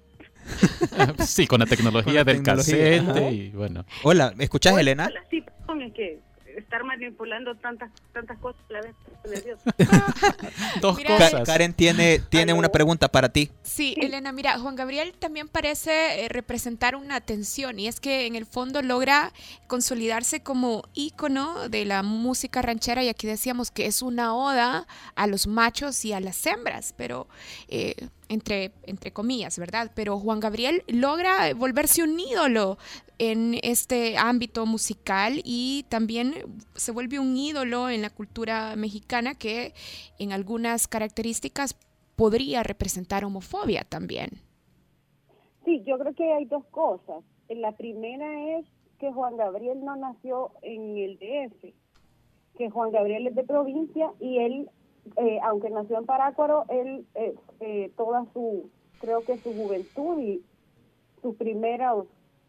sí, 1.26 1.46
con 1.46 1.60
la 1.60 1.66
tecnología 1.66 2.04
Con 2.04 2.14
la 2.14 2.24
del 2.24 2.36
tecnología, 2.42 3.00
ajá. 3.00 3.30
y 3.30 3.50
bueno. 3.50 3.84
Hola, 4.02 4.32
¿me 4.36 4.44
escuchas, 4.44 4.72
Hola, 4.72 4.80
Elena? 4.82 5.06
hola, 5.06 5.20
sí, 5.30 5.42
perdón, 5.42 5.82
es 5.82 5.92
que 5.94 6.20
estar 6.56 6.82
manipulando 6.82 7.54
tantas 7.56 7.90
tantas 8.12 8.38
cosas 8.38 8.60
a 8.70 8.72
la 8.72 8.80
vez. 8.82 8.94
Dos 10.80 10.96
Mira, 10.96 11.16
Ka- 11.18 11.42
Karen 11.44 11.72
tiene, 11.72 12.18
tiene 12.18 12.52
una 12.52 12.68
pregunta 12.70 13.08
para 13.08 13.28
ti. 13.28 13.50
Sí, 13.62 13.94
Elena, 14.00 14.32
mira, 14.32 14.58
Juan 14.58 14.74
Gabriel 14.74 15.12
también 15.18 15.48
parece 15.48 16.24
eh, 16.24 16.28
representar 16.28 16.96
una 16.96 17.20
tensión 17.20 17.78
y 17.78 17.86
es 17.88 18.00
que 18.00 18.26
en 18.26 18.34
el 18.34 18.46
fondo 18.46 18.82
logra 18.82 19.32
consolidarse 19.66 20.42
como 20.42 20.82
ícono 20.94 21.68
de 21.68 21.84
la 21.84 22.02
música 22.02 22.62
ranchera 22.62 23.02
y 23.04 23.08
aquí 23.08 23.26
decíamos 23.26 23.70
que 23.70 23.86
es 23.86 24.02
una 24.02 24.34
oda 24.34 24.86
a 25.14 25.26
los 25.26 25.46
machos 25.46 26.04
y 26.04 26.12
a 26.12 26.20
las 26.20 26.44
hembras, 26.46 26.94
pero 26.96 27.28
eh, 27.68 27.94
entre, 28.28 28.72
entre 28.84 29.12
comillas, 29.12 29.58
¿verdad? 29.58 29.90
Pero 29.94 30.18
Juan 30.18 30.40
Gabriel 30.40 30.82
logra 30.86 31.54
volverse 31.54 32.02
un 32.02 32.18
ídolo 32.18 32.78
en 33.18 33.58
este 33.62 34.16
ámbito 34.16 34.66
musical 34.66 35.40
y 35.44 35.84
también 35.88 36.34
se 36.74 36.92
vuelve 36.92 37.18
un 37.18 37.36
ídolo 37.36 37.90
en 37.90 38.02
la 38.02 38.10
cultura 38.10 38.76
mexicana 38.76 39.34
que 39.34 39.74
en 40.18 40.32
algunas 40.32 40.86
características 40.86 41.76
podría 42.16 42.62
representar 42.62 43.24
homofobia 43.24 43.84
también. 43.88 44.30
Sí, 45.64 45.82
yo 45.86 45.98
creo 45.98 46.14
que 46.14 46.32
hay 46.32 46.44
dos 46.46 46.64
cosas. 46.66 47.22
La 47.48 47.72
primera 47.72 48.58
es 48.58 48.66
que 48.98 49.12
Juan 49.12 49.36
Gabriel 49.36 49.84
no 49.84 49.96
nació 49.96 50.50
en 50.62 50.96
el 50.96 51.18
DF, 51.18 51.72
que 52.56 52.70
Juan 52.70 52.90
Gabriel 52.90 53.26
es 53.28 53.34
de 53.34 53.44
provincia 53.44 54.12
y 54.20 54.38
él, 54.38 54.70
eh, 55.16 55.38
aunque 55.42 55.70
nació 55.70 55.98
en 55.98 56.06
Parácuaro, 56.06 56.64
él 56.68 57.06
eh, 57.14 57.34
eh, 57.60 57.92
toda 57.96 58.24
su, 58.32 58.70
creo 59.00 59.22
que 59.22 59.38
su 59.38 59.52
juventud 59.52 60.18
y 60.20 60.42
sus 61.22 61.36
primeros 61.36 62.06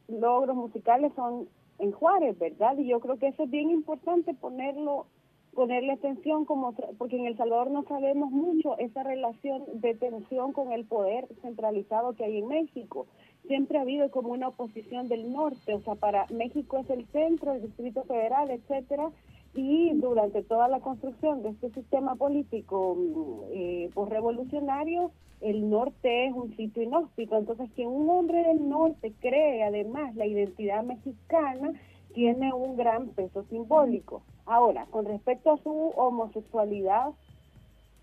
logros 0.08 0.56
musicales 0.56 1.12
son 1.16 1.48
en 1.80 1.92
Juárez, 1.92 2.38
¿verdad? 2.38 2.78
Y 2.78 2.88
yo 2.88 3.00
creo 3.00 3.18
que 3.18 3.28
eso 3.28 3.44
es 3.44 3.50
bien 3.50 3.70
importante 3.70 4.34
ponerlo 4.34 5.08
ponerle 5.54 5.94
atención 5.94 6.46
como 6.46 6.74
porque 6.98 7.18
en 7.18 7.26
El 7.26 7.36
Salvador 7.36 7.72
no 7.72 7.84
sabemos 7.84 8.32
mucho 8.32 8.78
esa 8.78 9.04
relación 9.04 9.64
de 9.74 9.96
tensión 9.96 10.54
con 10.54 10.72
el 10.72 10.86
poder 10.86 11.28
centralizado 11.42 12.14
que 12.14 12.24
hay 12.24 12.38
en 12.38 12.48
México. 12.48 13.08
Siempre 13.48 13.78
ha 13.78 13.82
habido 13.82 14.10
como 14.12 14.30
una 14.30 14.50
oposición 14.50 15.08
del 15.08 15.34
norte, 15.34 15.74
o 15.74 15.82
sea, 15.82 15.96
para 15.96 16.28
México 16.30 16.78
es 16.78 16.90
el 16.90 17.06
centro, 17.08 17.54
el 17.54 17.64
Distrito 17.64 18.04
Federal, 18.04 18.52
etcétera, 18.52 19.12
y 19.54 19.92
durante 19.96 20.44
toda 20.44 20.68
la 20.68 20.80
construcción 20.80 21.42
de 21.42 21.50
este 21.50 21.70
sistema 21.72 22.16
político 22.16 22.96
mm, 22.96 23.52
eh, 23.52 23.90
revolucionario 24.08 25.12
el 25.42 25.70
norte 25.70 26.28
es 26.28 26.34
un 26.34 26.56
sitio 26.56 26.84
inhóspito. 26.84 27.38
Entonces, 27.38 27.70
que 27.76 27.88
un 27.88 28.10
hombre 28.10 28.44
del 28.44 28.68
norte 28.68 29.14
cree 29.22 29.64
además 29.64 30.16
la 30.16 30.26
identidad 30.26 30.84
mexicana 30.84 31.74
tiene 32.14 32.54
un 32.54 32.76
gran 32.76 33.10
peso 33.10 33.44
simbólico. 33.50 34.22
Ahora, 34.46 34.86
con 34.90 35.06
respecto 35.06 35.52
a 35.52 35.58
su 35.58 35.94
homosexualidad, 35.96 37.12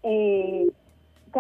eh, 0.03 0.67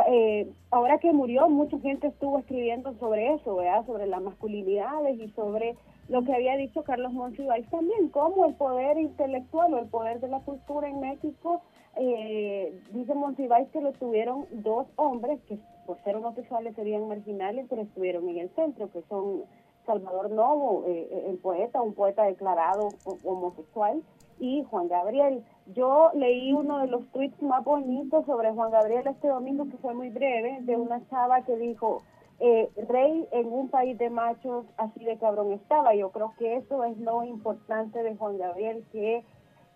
eh, 0.09 0.51
ahora 0.71 0.99
que 0.99 1.13
murió, 1.13 1.49
mucha 1.49 1.79
gente 1.79 2.09
estuvo 2.09 2.39
escribiendo 2.39 2.93
sobre 2.99 3.35
eso, 3.35 3.57
¿verdad? 3.57 3.87
sobre 3.87 4.07
las 4.07 4.21
masculinidades 4.21 5.19
y 5.19 5.29
sobre 5.31 5.77
lo 6.09 6.23
que 6.25 6.35
había 6.35 6.57
dicho 6.57 6.83
Carlos 6.85 7.13
Monsiváis 7.13 7.69
también, 7.71 8.09
cómo 8.11 8.45
el 8.47 8.55
poder 8.55 8.99
intelectual 8.99 9.75
o 9.75 9.79
el 9.79 9.89
poder 9.89 10.21
de 10.21 10.29
la 10.29 10.41
cultura 10.41 10.89
en 10.89 11.01
México, 11.01 11.63
eh, 11.97 12.79
dice 12.93 13.15
Monsiváis 13.15 13.69
que 13.71 13.81
lo 13.81 13.93
tuvieron 13.93 14.47
dos 14.51 14.87
hombres 14.97 15.41
que 15.49 15.59
por 15.87 15.99
ser 16.05 16.17
homosexuales 16.17 16.75
serían 16.75 17.09
marginales, 17.09 17.67
pero 17.69 17.83
estuvieron 17.83 18.29
en 18.29 18.39
el 18.39 18.51
centro, 18.51 18.91
que 18.91 19.03
son 19.09 19.43
Salvador 19.87 20.31
Novo, 20.31 20.85
eh, 20.87 21.27
el 21.29 21.39
poeta, 21.39 21.81
un 21.81 21.95
poeta 21.95 22.25
declarado 22.25 22.89
ho- 23.05 23.19
homosexual, 23.25 24.03
y 24.39 24.65
Juan 24.65 24.89
Gabriel. 24.89 25.43
Yo 25.75 26.11
leí 26.13 26.53
uno 26.53 26.79
de 26.81 26.89
los 26.89 27.07
tweets 27.13 27.41
más 27.41 27.65
bonitos 27.65 28.27
sobre 28.27 28.53
Juan 28.53 28.71
Gabriel 28.71 29.07
este 29.07 29.29
domingo, 29.29 29.65
que 29.71 29.77
fue 29.79 29.95
muy 29.95 30.11
breve, 30.11 30.59
de 30.63 30.77
una 30.77 31.01
chava 31.09 31.43
que 31.43 31.57
dijo, 31.57 32.03
eh, 32.41 32.69
rey 32.89 33.27
en 33.33 33.47
un 33.47 33.69
país 33.69 33.97
de 33.99 34.11
machos, 34.11 34.67
así 34.77 35.05
de 35.05 35.19
cabrón 35.19 35.53
estaba. 35.53 35.95
Yo 35.95 36.11
creo 36.11 36.35
que 36.39 36.57
eso 36.57 36.85
es 36.85 36.99
lo 36.99 37.25
importante 37.25 38.03
de 38.03 38.17
Juan 38.17 38.39
Gabriel, 38.39 38.85
que 38.93 39.25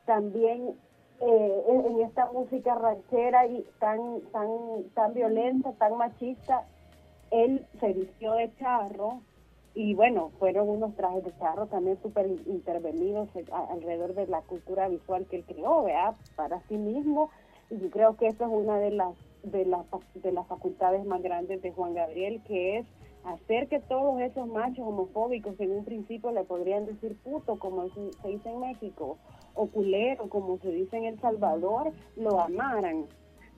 también 0.05 0.75
eh, 1.21 1.65
en, 1.69 2.01
esta 2.01 2.31
música 2.33 2.75
ranchera 2.75 3.47
y 3.47 3.65
tan, 3.79 4.21
tan, 4.33 4.49
tan 4.95 5.15
violenta, 5.15 5.73
tan 5.73 5.97
machista, 5.97 6.67
él 7.31 7.67
se 7.79 7.93
vistió 7.93 8.33
de 8.33 8.53
charro 8.57 9.21
y 9.75 9.95
bueno, 9.95 10.31
fueron 10.39 10.69
unos 10.69 10.97
trajes 10.97 11.25
de 11.25 11.37
charro 11.39 11.67
también 11.67 12.01
súper 12.03 12.27
in- 12.27 12.43
intervenidos 12.47 13.29
eh, 13.37 13.45
alrededor 13.71 14.15
de 14.15 14.27
la 14.27 14.41
cultura 14.43 14.89
visual 14.89 15.27
que 15.27 15.37
él 15.37 15.45
creó, 15.47 15.85
¿verdad? 15.85 16.17
Para 16.37 16.61
sí 16.69 16.77
mismo. 16.77 17.31
Y 17.71 17.79
yo 17.79 17.91
creo 17.91 18.17
que 18.17 18.27
esa 18.27 18.47
es 18.47 18.51
una 18.51 18.79
de 18.79 18.91
las, 18.91 19.15
de 19.43 19.67
fac- 19.67 20.13
de 20.15 20.33
las 20.33 20.47
facultades 20.47 21.05
más 21.07 21.23
grandes 21.23 21.63
de 21.63 21.73
Juan 21.73 21.95
Gabriel, 21.95 22.41
que 22.47 22.79
es 22.79 22.87
hacer 23.25 23.69
que 23.69 23.81
todos 23.81 24.21
esos 24.21 24.47
machos 24.49 24.87
homofóbicos 24.87 25.59
en 25.61 25.73
un 25.73 25.85
principio 25.85 26.31
le 26.33 26.45
podrían 26.45 26.87
decir 26.87 27.17
puto, 27.23 27.59
como 27.59 27.89
se 27.91 28.01
dice 28.29 28.49
en 28.51 28.61
México, 28.61 29.19
o 29.55 29.67
culero, 29.67 30.29
como 30.29 30.59
se 30.59 30.71
dice 30.71 30.97
en 30.97 31.05
El 31.05 31.21
Salvador, 31.21 31.93
lo 32.17 32.41
amaran 32.41 33.07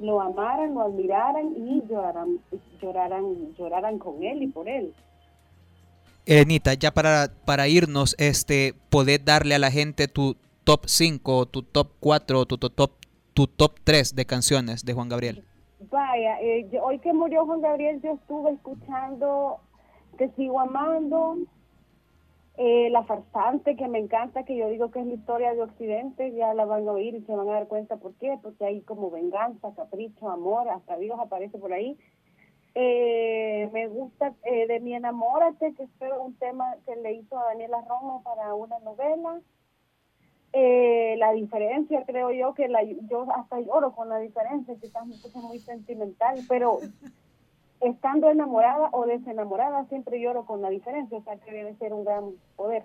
lo 0.00 0.20
amaran, 0.20 0.74
lo 0.74 0.80
admiraran 0.80 1.54
y 1.56 1.80
lloraran, 1.88 2.40
lloraran, 2.80 3.54
lloraran 3.54 3.98
con 4.00 4.20
él 4.24 4.42
y 4.42 4.48
por 4.48 4.68
él. 4.68 4.92
Elenita, 6.26 6.74
ya 6.74 6.92
para, 6.92 7.32
para 7.44 7.68
irnos, 7.68 8.16
este, 8.18 8.74
¿podés 8.90 9.24
darle 9.24 9.54
a 9.54 9.58
la 9.60 9.70
gente 9.70 10.08
tu 10.08 10.36
top 10.64 10.86
5, 10.86 11.46
tu 11.46 11.62
top 11.62 11.92
4, 12.00 12.46
tu, 12.46 12.58
tu 12.58 12.70
top, 12.70 12.92
tu 13.34 13.46
top 13.46 13.78
3 13.84 14.16
de 14.16 14.24
canciones 14.24 14.84
de 14.84 14.92
Juan 14.92 15.08
Gabriel? 15.08 15.44
Vaya, 15.90 16.40
eh, 16.40 16.68
hoy 16.80 16.98
que 16.98 17.12
murió 17.12 17.44
Juan 17.44 17.60
Gabriel, 17.60 18.00
yo 18.02 18.12
estuve 18.12 18.52
escuchando 18.52 19.60
Te 20.16 20.30
sigo 20.32 20.60
amando, 20.60 21.38
eh, 22.56 22.90
La 22.90 23.02
farsante, 23.04 23.76
que 23.76 23.88
me 23.88 23.98
encanta, 23.98 24.44
que 24.44 24.56
yo 24.56 24.68
digo 24.68 24.90
que 24.90 25.00
es 25.00 25.06
la 25.06 25.14
historia 25.14 25.54
de 25.54 25.62
Occidente, 25.62 26.32
ya 26.32 26.54
la 26.54 26.66
van 26.66 26.86
a 26.86 26.92
oír 26.92 27.14
y 27.14 27.22
se 27.22 27.34
van 27.34 27.48
a 27.48 27.52
dar 27.52 27.68
cuenta 27.68 27.96
por 27.96 28.14
qué, 28.14 28.38
porque 28.42 28.64
hay 28.64 28.82
como 28.82 29.10
venganza, 29.10 29.74
capricho, 29.74 30.28
amor, 30.30 30.68
hasta 30.68 30.96
Dios 30.98 31.18
aparece 31.18 31.58
por 31.58 31.72
ahí. 31.72 31.98
Eh, 32.74 33.68
me 33.72 33.86
gusta 33.88 34.34
eh, 34.44 34.66
de 34.66 34.80
mi 34.80 34.94
enamórate, 34.94 35.74
que 35.74 35.86
fue 35.98 36.16
un 36.18 36.34
tema 36.36 36.76
que 36.86 36.96
le 36.96 37.14
hizo 37.14 37.38
a 37.38 37.46
Daniela 37.46 37.82
Romo 37.88 38.22
para 38.22 38.54
una 38.54 38.78
novela. 38.80 39.40
Eh, 40.54 41.16
la 41.18 41.32
diferencia, 41.32 42.04
creo 42.04 42.30
yo, 42.30 42.52
que 42.52 42.68
la, 42.68 42.82
yo 42.82 43.26
hasta 43.34 43.60
lloro 43.60 43.92
con 43.92 44.10
la 44.10 44.18
diferencia, 44.18 44.74
quizás 44.76 45.06
me 45.06 45.16
puse 45.16 45.38
muy 45.38 45.58
sentimental, 45.58 46.40
pero 46.46 46.78
estando 47.80 48.28
enamorada 48.28 48.90
o 48.92 49.06
desenamorada, 49.06 49.86
siempre 49.86 50.20
lloro 50.20 50.44
con 50.44 50.60
la 50.60 50.68
diferencia, 50.68 51.16
o 51.16 51.22
sea 51.22 51.36
que 51.36 51.52
debe 51.52 51.74
ser 51.76 51.94
un 51.94 52.04
gran 52.04 52.32
poder 52.56 52.84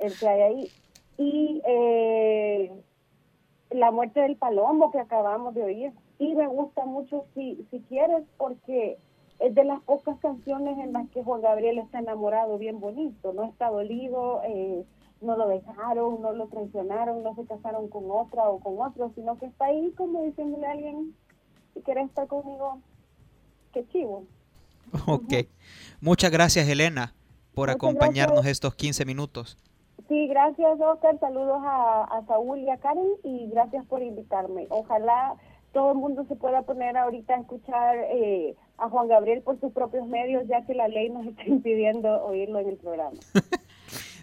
el 0.00 0.18
que 0.18 0.28
hay 0.28 0.40
ahí. 0.42 0.68
Y 1.16 1.62
eh, 1.66 2.72
la 3.70 3.90
muerte 3.90 4.20
del 4.20 4.36
palomo 4.36 4.90
que 4.90 5.00
acabamos 5.00 5.54
de 5.54 5.62
oír, 5.62 5.92
y 6.18 6.34
me 6.34 6.46
gusta 6.46 6.84
mucho 6.84 7.24
si, 7.34 7.66
si 7.70 7.80
quieres 7.80 8.22
porque 8.36 8.98
es 9.38 9.54
de 9.54 9.64
las 9.64 9.80
pocas 9.80 10.18
canciones 10.20 10.78
en 10.78 10.92
las 10.92 11.08
que 11.08 11.22
Juan 11.24 11.40
Gabriel 11.40 11.78
está 11.78 11.98
enamorado 11.98 12.58
bien 12.58 12.80
bonito, 12.80 13.32
no 13.32 13.44
está 13.44 13.70
dolido, 13.70 14.42
eh, 14.44 14.84
no 15.22 15.36
lo 15.36 15.48
dejaron, 15.48 16.20
no 16.20 16.32
lo 16.32 16.46
traicionaron, 16.48 17.22
no 17.22 17.34
se 17.34 17.44
casaron 17.46 17.88
con 17.88 18.04
otra 18.10 18.48
o 18.48 18.60
con 18.60 18.80
otro, 18.80 19.12
sino 19.14 19.38
que 19.38 19.46
está 19.46 19.66
ahí 19.66 19.92
como 19.96 20.22
diciéndole 20.24 20.66
a 20.66 20.72
alguien, 20.72 21.14
si 21.74 21.80
quieres 21.80 22.08
estar 22.08 22.26
conmigo, 22.26 22.80
qué 23.72 23.86
chivo. 23.88 24.24
Ok. 25.06 25.48
Muchas 26.00 26.30
gracias, 26.30 26.68
Elena, 26.68 27.14
por 27.54 27.68
Muchas 27.68 27.76
acompañarnos 27.76 28.42
gracias. 28.42 28.52
estos 28.52 28.74
15 28.74 29.04
minutos. 29.06 29.56
Sí, 30.08 30.26
gracias 30.26 30.78
Oscar, 30.80 31.18
saludos 31.20 31.62
a, 31.64 32.02
a 32.04 32.26
Saúl 32.26 32.58
y 32.58 32.68
a 32.68 32.76
Karen 32.76 33.08
y 33.22 33.48
gracias 33.48 33.86
por 33.86 34.02
invitarme. 34.02 34.66
Ojalá 34.68 35.36
todo 35.72 35.92
el 35.92 35.98
mundo 35.98 36.24
se 36.28 36.36
pueda 36.36 36.62
poner 36.62 36.96
ahorita 36.96 37.34
a 37.34 37.40
escuchar 37.40 37.96
eh, 38.10 38.54
a 38.78 38.88
Juan 38.88 39.08
Gabriel 39.08 39.42
por 39.42 39.58
sus 39.60 39.72
propios 39.72 40.06
medios, 40.06 40.46
ya 40.46 40.64
que 40.66 40.74
la 40.74 40.88
ley 40.88 41.08
nos 41.08 41.26
está 41.28 41.44
impidiendo 41.46 42.22
oírlo 42.24 42.58
en 42.58 42.68
el 42.68 42.76
programa. 42.76 43.18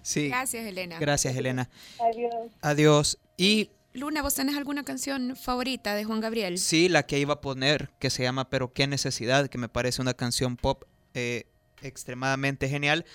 Sí. 0.01 0.29
Gracias, 0.29 0.65
Elena. 0.65 0.99
Gracias, 0.99 1.35
Elena. 1.35 1.69
Adiós. 1.99 2.51
Adiós. 2.61 3.17
Y 3.37 3.69
Luna, 3.93 4.21
¿vos 4.21 4.35
tenés 4.35 4.55
alguna 4.55 4.83
canción 4.83 5.35
favorita 5.35 5.95
de 5.95 6.03
Juan 6.03 6.19
Gabriel? 6.19 6.57
sí, 6.57 6.89
la 6.89 7.03
que 7.03 7.19
iba 7.19 7.35
a 7.35 7.41
poner, 7.41 7.89
que 7.99 8.09
se 8.09 8.23
llama 8.23 8.49
Pero 8.49 8.71
qué 8.71 8.85
necesidad, 8.87 9.47
que 9.47 9.57
me 9.57 9.69
parece 9.69 10.01
una 10.01 10.13
canción 10.13 10.57
pop 10.57 10.83
eh, 11.13 11.47
extremadamente 11.81 12.69
genial. 12.69 13.05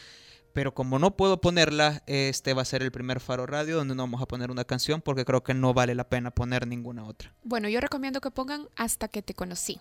Pero 0.52 0.72
como 0.72 1.00
no 1.00 1.16
puedo 1.16 1.40
ponerla, 1.40 2.04
este 2.06 2.54
va 2.54 2.62
a 2.62 2.64
ser 2.64 2.82
el 2.82 2.92
primer 2.92 3.18
Faro 3.18 3.44
Radio 3.44 3.76
donde 3.76 3.96
no 3.96 4.04
vamos 4.04 4.22
a 4.22 4.26
poner 4.26 4.52
una 4.52 4.64
canción 4.64 5.02
porque 5.02 5.24
creo 5.24 5.42
que 5.42 5.52
no 5.52 5.74
vale 5.74 5.96
la 5.96 6.08
pena 6.08 6.30
poner 6.30 6.68
ninguna 6.68 7.04
otra. 7.04 7.34
Bueno, 7.42 7.68
yo 7.68 7.80
recomiendo 7.80 8.20
que 8.20 8.30
pongan 8.30 8.68
Hasta 8.76 9.08
que 9.08 9.20
te 9.20 9.34
conocí, 9.34 9.80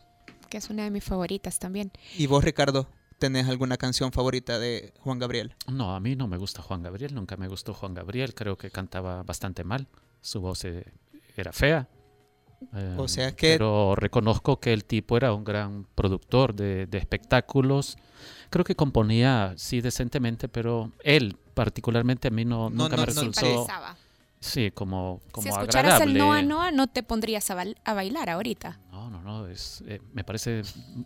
que 0.49 0.57
es 0.57 0.71
una 0.71 0.83
de 0.83 0.89
mis 0.89 1.03
favoritas 1.03 1.59
también. 1.59 1.91
¿Y 2.17 2.25
vos, 2.25 2.43
Ricardo, 2.43 2.89
tenés 3.19 3.47
alguna 3.47 3.77
canción 3.77 4.11
favorita 4.11 4.59
de 4.59 4.93
Juan 4.99 5.19
Gabriel? 5.19 5.55
No, 5.71 5.95
a 5.95 5.99
mí 5.99 6.15
no 6.15 6.27
me 6.27 6.37
gusta 6.37 6.61
Juan 6.61 6.83
Gabriel, 6.83 7.13
nunca 7.15 7.37
me 7.37 7.47
gustó 7.47 7.73
Juan 7.73 7.93
Gabriel, 7.93 8.33
creo 8.33 8.57
que 8.57 8.69
cantaba 8.71 9.23
bastante 9.23 9.63
mal, 9.63 9.87
su 10.21 10.41
voz 10.41 10.63
eh, 10.65 10.85
era 11.35 11.51
fea. 11.51 11.87
Eh, 12.73 12.95
O 12.97 13.07
sea 13.07 13.35
que- 13.35 13.53
Pero 13.53 13.93
reconozco 13.95 14.59
que 14.59 14.71
el 14.73 14.85
tipo 14.85 15.17
era 15.17 15.33
un 15.33 15.43
gran 15.43 15.85
productor 15.95 16.53
de, 16.55 16.85
de 16.87 16.97
espectáculos. 16.97 17.97
Creo 18.49 18.63
que 18.63 18.75
componía, 18.75 19.53
sí, 19.57 19.81
decentemente, 19.81 20.47
pero 20.47 20.91
él 21.03 21.37
particularmente 21.53 22.29
a 22.29 22.31
mí 22.31 22.45
no, 22.45 22.69
No, 22.69 22.83
nunca 22.83 22.95
no, 22.95 23.01
me 23.01 23.05
no, 23.05 23.05
resultó... 23.05 23.39
Simpatizaba. 23.41 23.97
Sí, 24.43 24.71
como, 24.71 25.21
como 25.31 25.43
si 25.43 25.49
escucharas 25.49 25.93
agradable. 26.01 26.11
el 26.11 26.17
Noa 26.17 26.41
Noa, 26.41 26.71
no 26.71 26.87
te 26.87 27.01
pondrías 27.01 27.49
a, 27.49 27.63
a 27.85 27.93
bailar 27.93 28.29
ahorita. 28.29 28.79
No, 28.91 29.09
no, 29.09 29.21
no, 29.21 29.47
es, 29.47 29.83
eh, 29.87 30.01
me 30.13 30.23
parece 30.25 30.63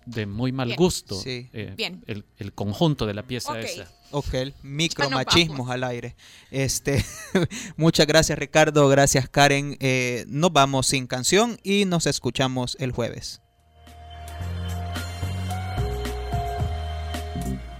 de 0.08 0.26
muy 0.26 0.52
mal 0.52 0.68
Bien. 0.70 0.78
gusto 0.78 1.16
Sí. 1.16 1.50
eh, 1.54 1.74
Bien. 1.78 2.04
El, 2.08 2.26
el 2.38 2.54
conjunto 2.54 3.06
de 3.06 3.14
la 3.14 3.24
pieza 3.24 3.52
Ok. 3.52 3.58
esa. 3.60 3.92
Ok, 4.12 4.34
micromachismos 4.64 5.70
al 5.70 5.84
aire. 5.84 6.16
Este, 6.50 7.04
muchas 7.78 8.08
gracias 8.08 8.40
Ricardo, 8.40 8.88
gracias 8.90 9.30
Karen. 9.30 9.78
Eh, 9.80 10.26
nos 10.28 10.52
vamos 10.52 10.88
sin 10.88 11.08
canción 11.08 11.60
y 11.64 11.86
nos 11.86 12.06
escuchamos 12.08 12.76
el 12.80 12.92
jueves. 12.92 13.42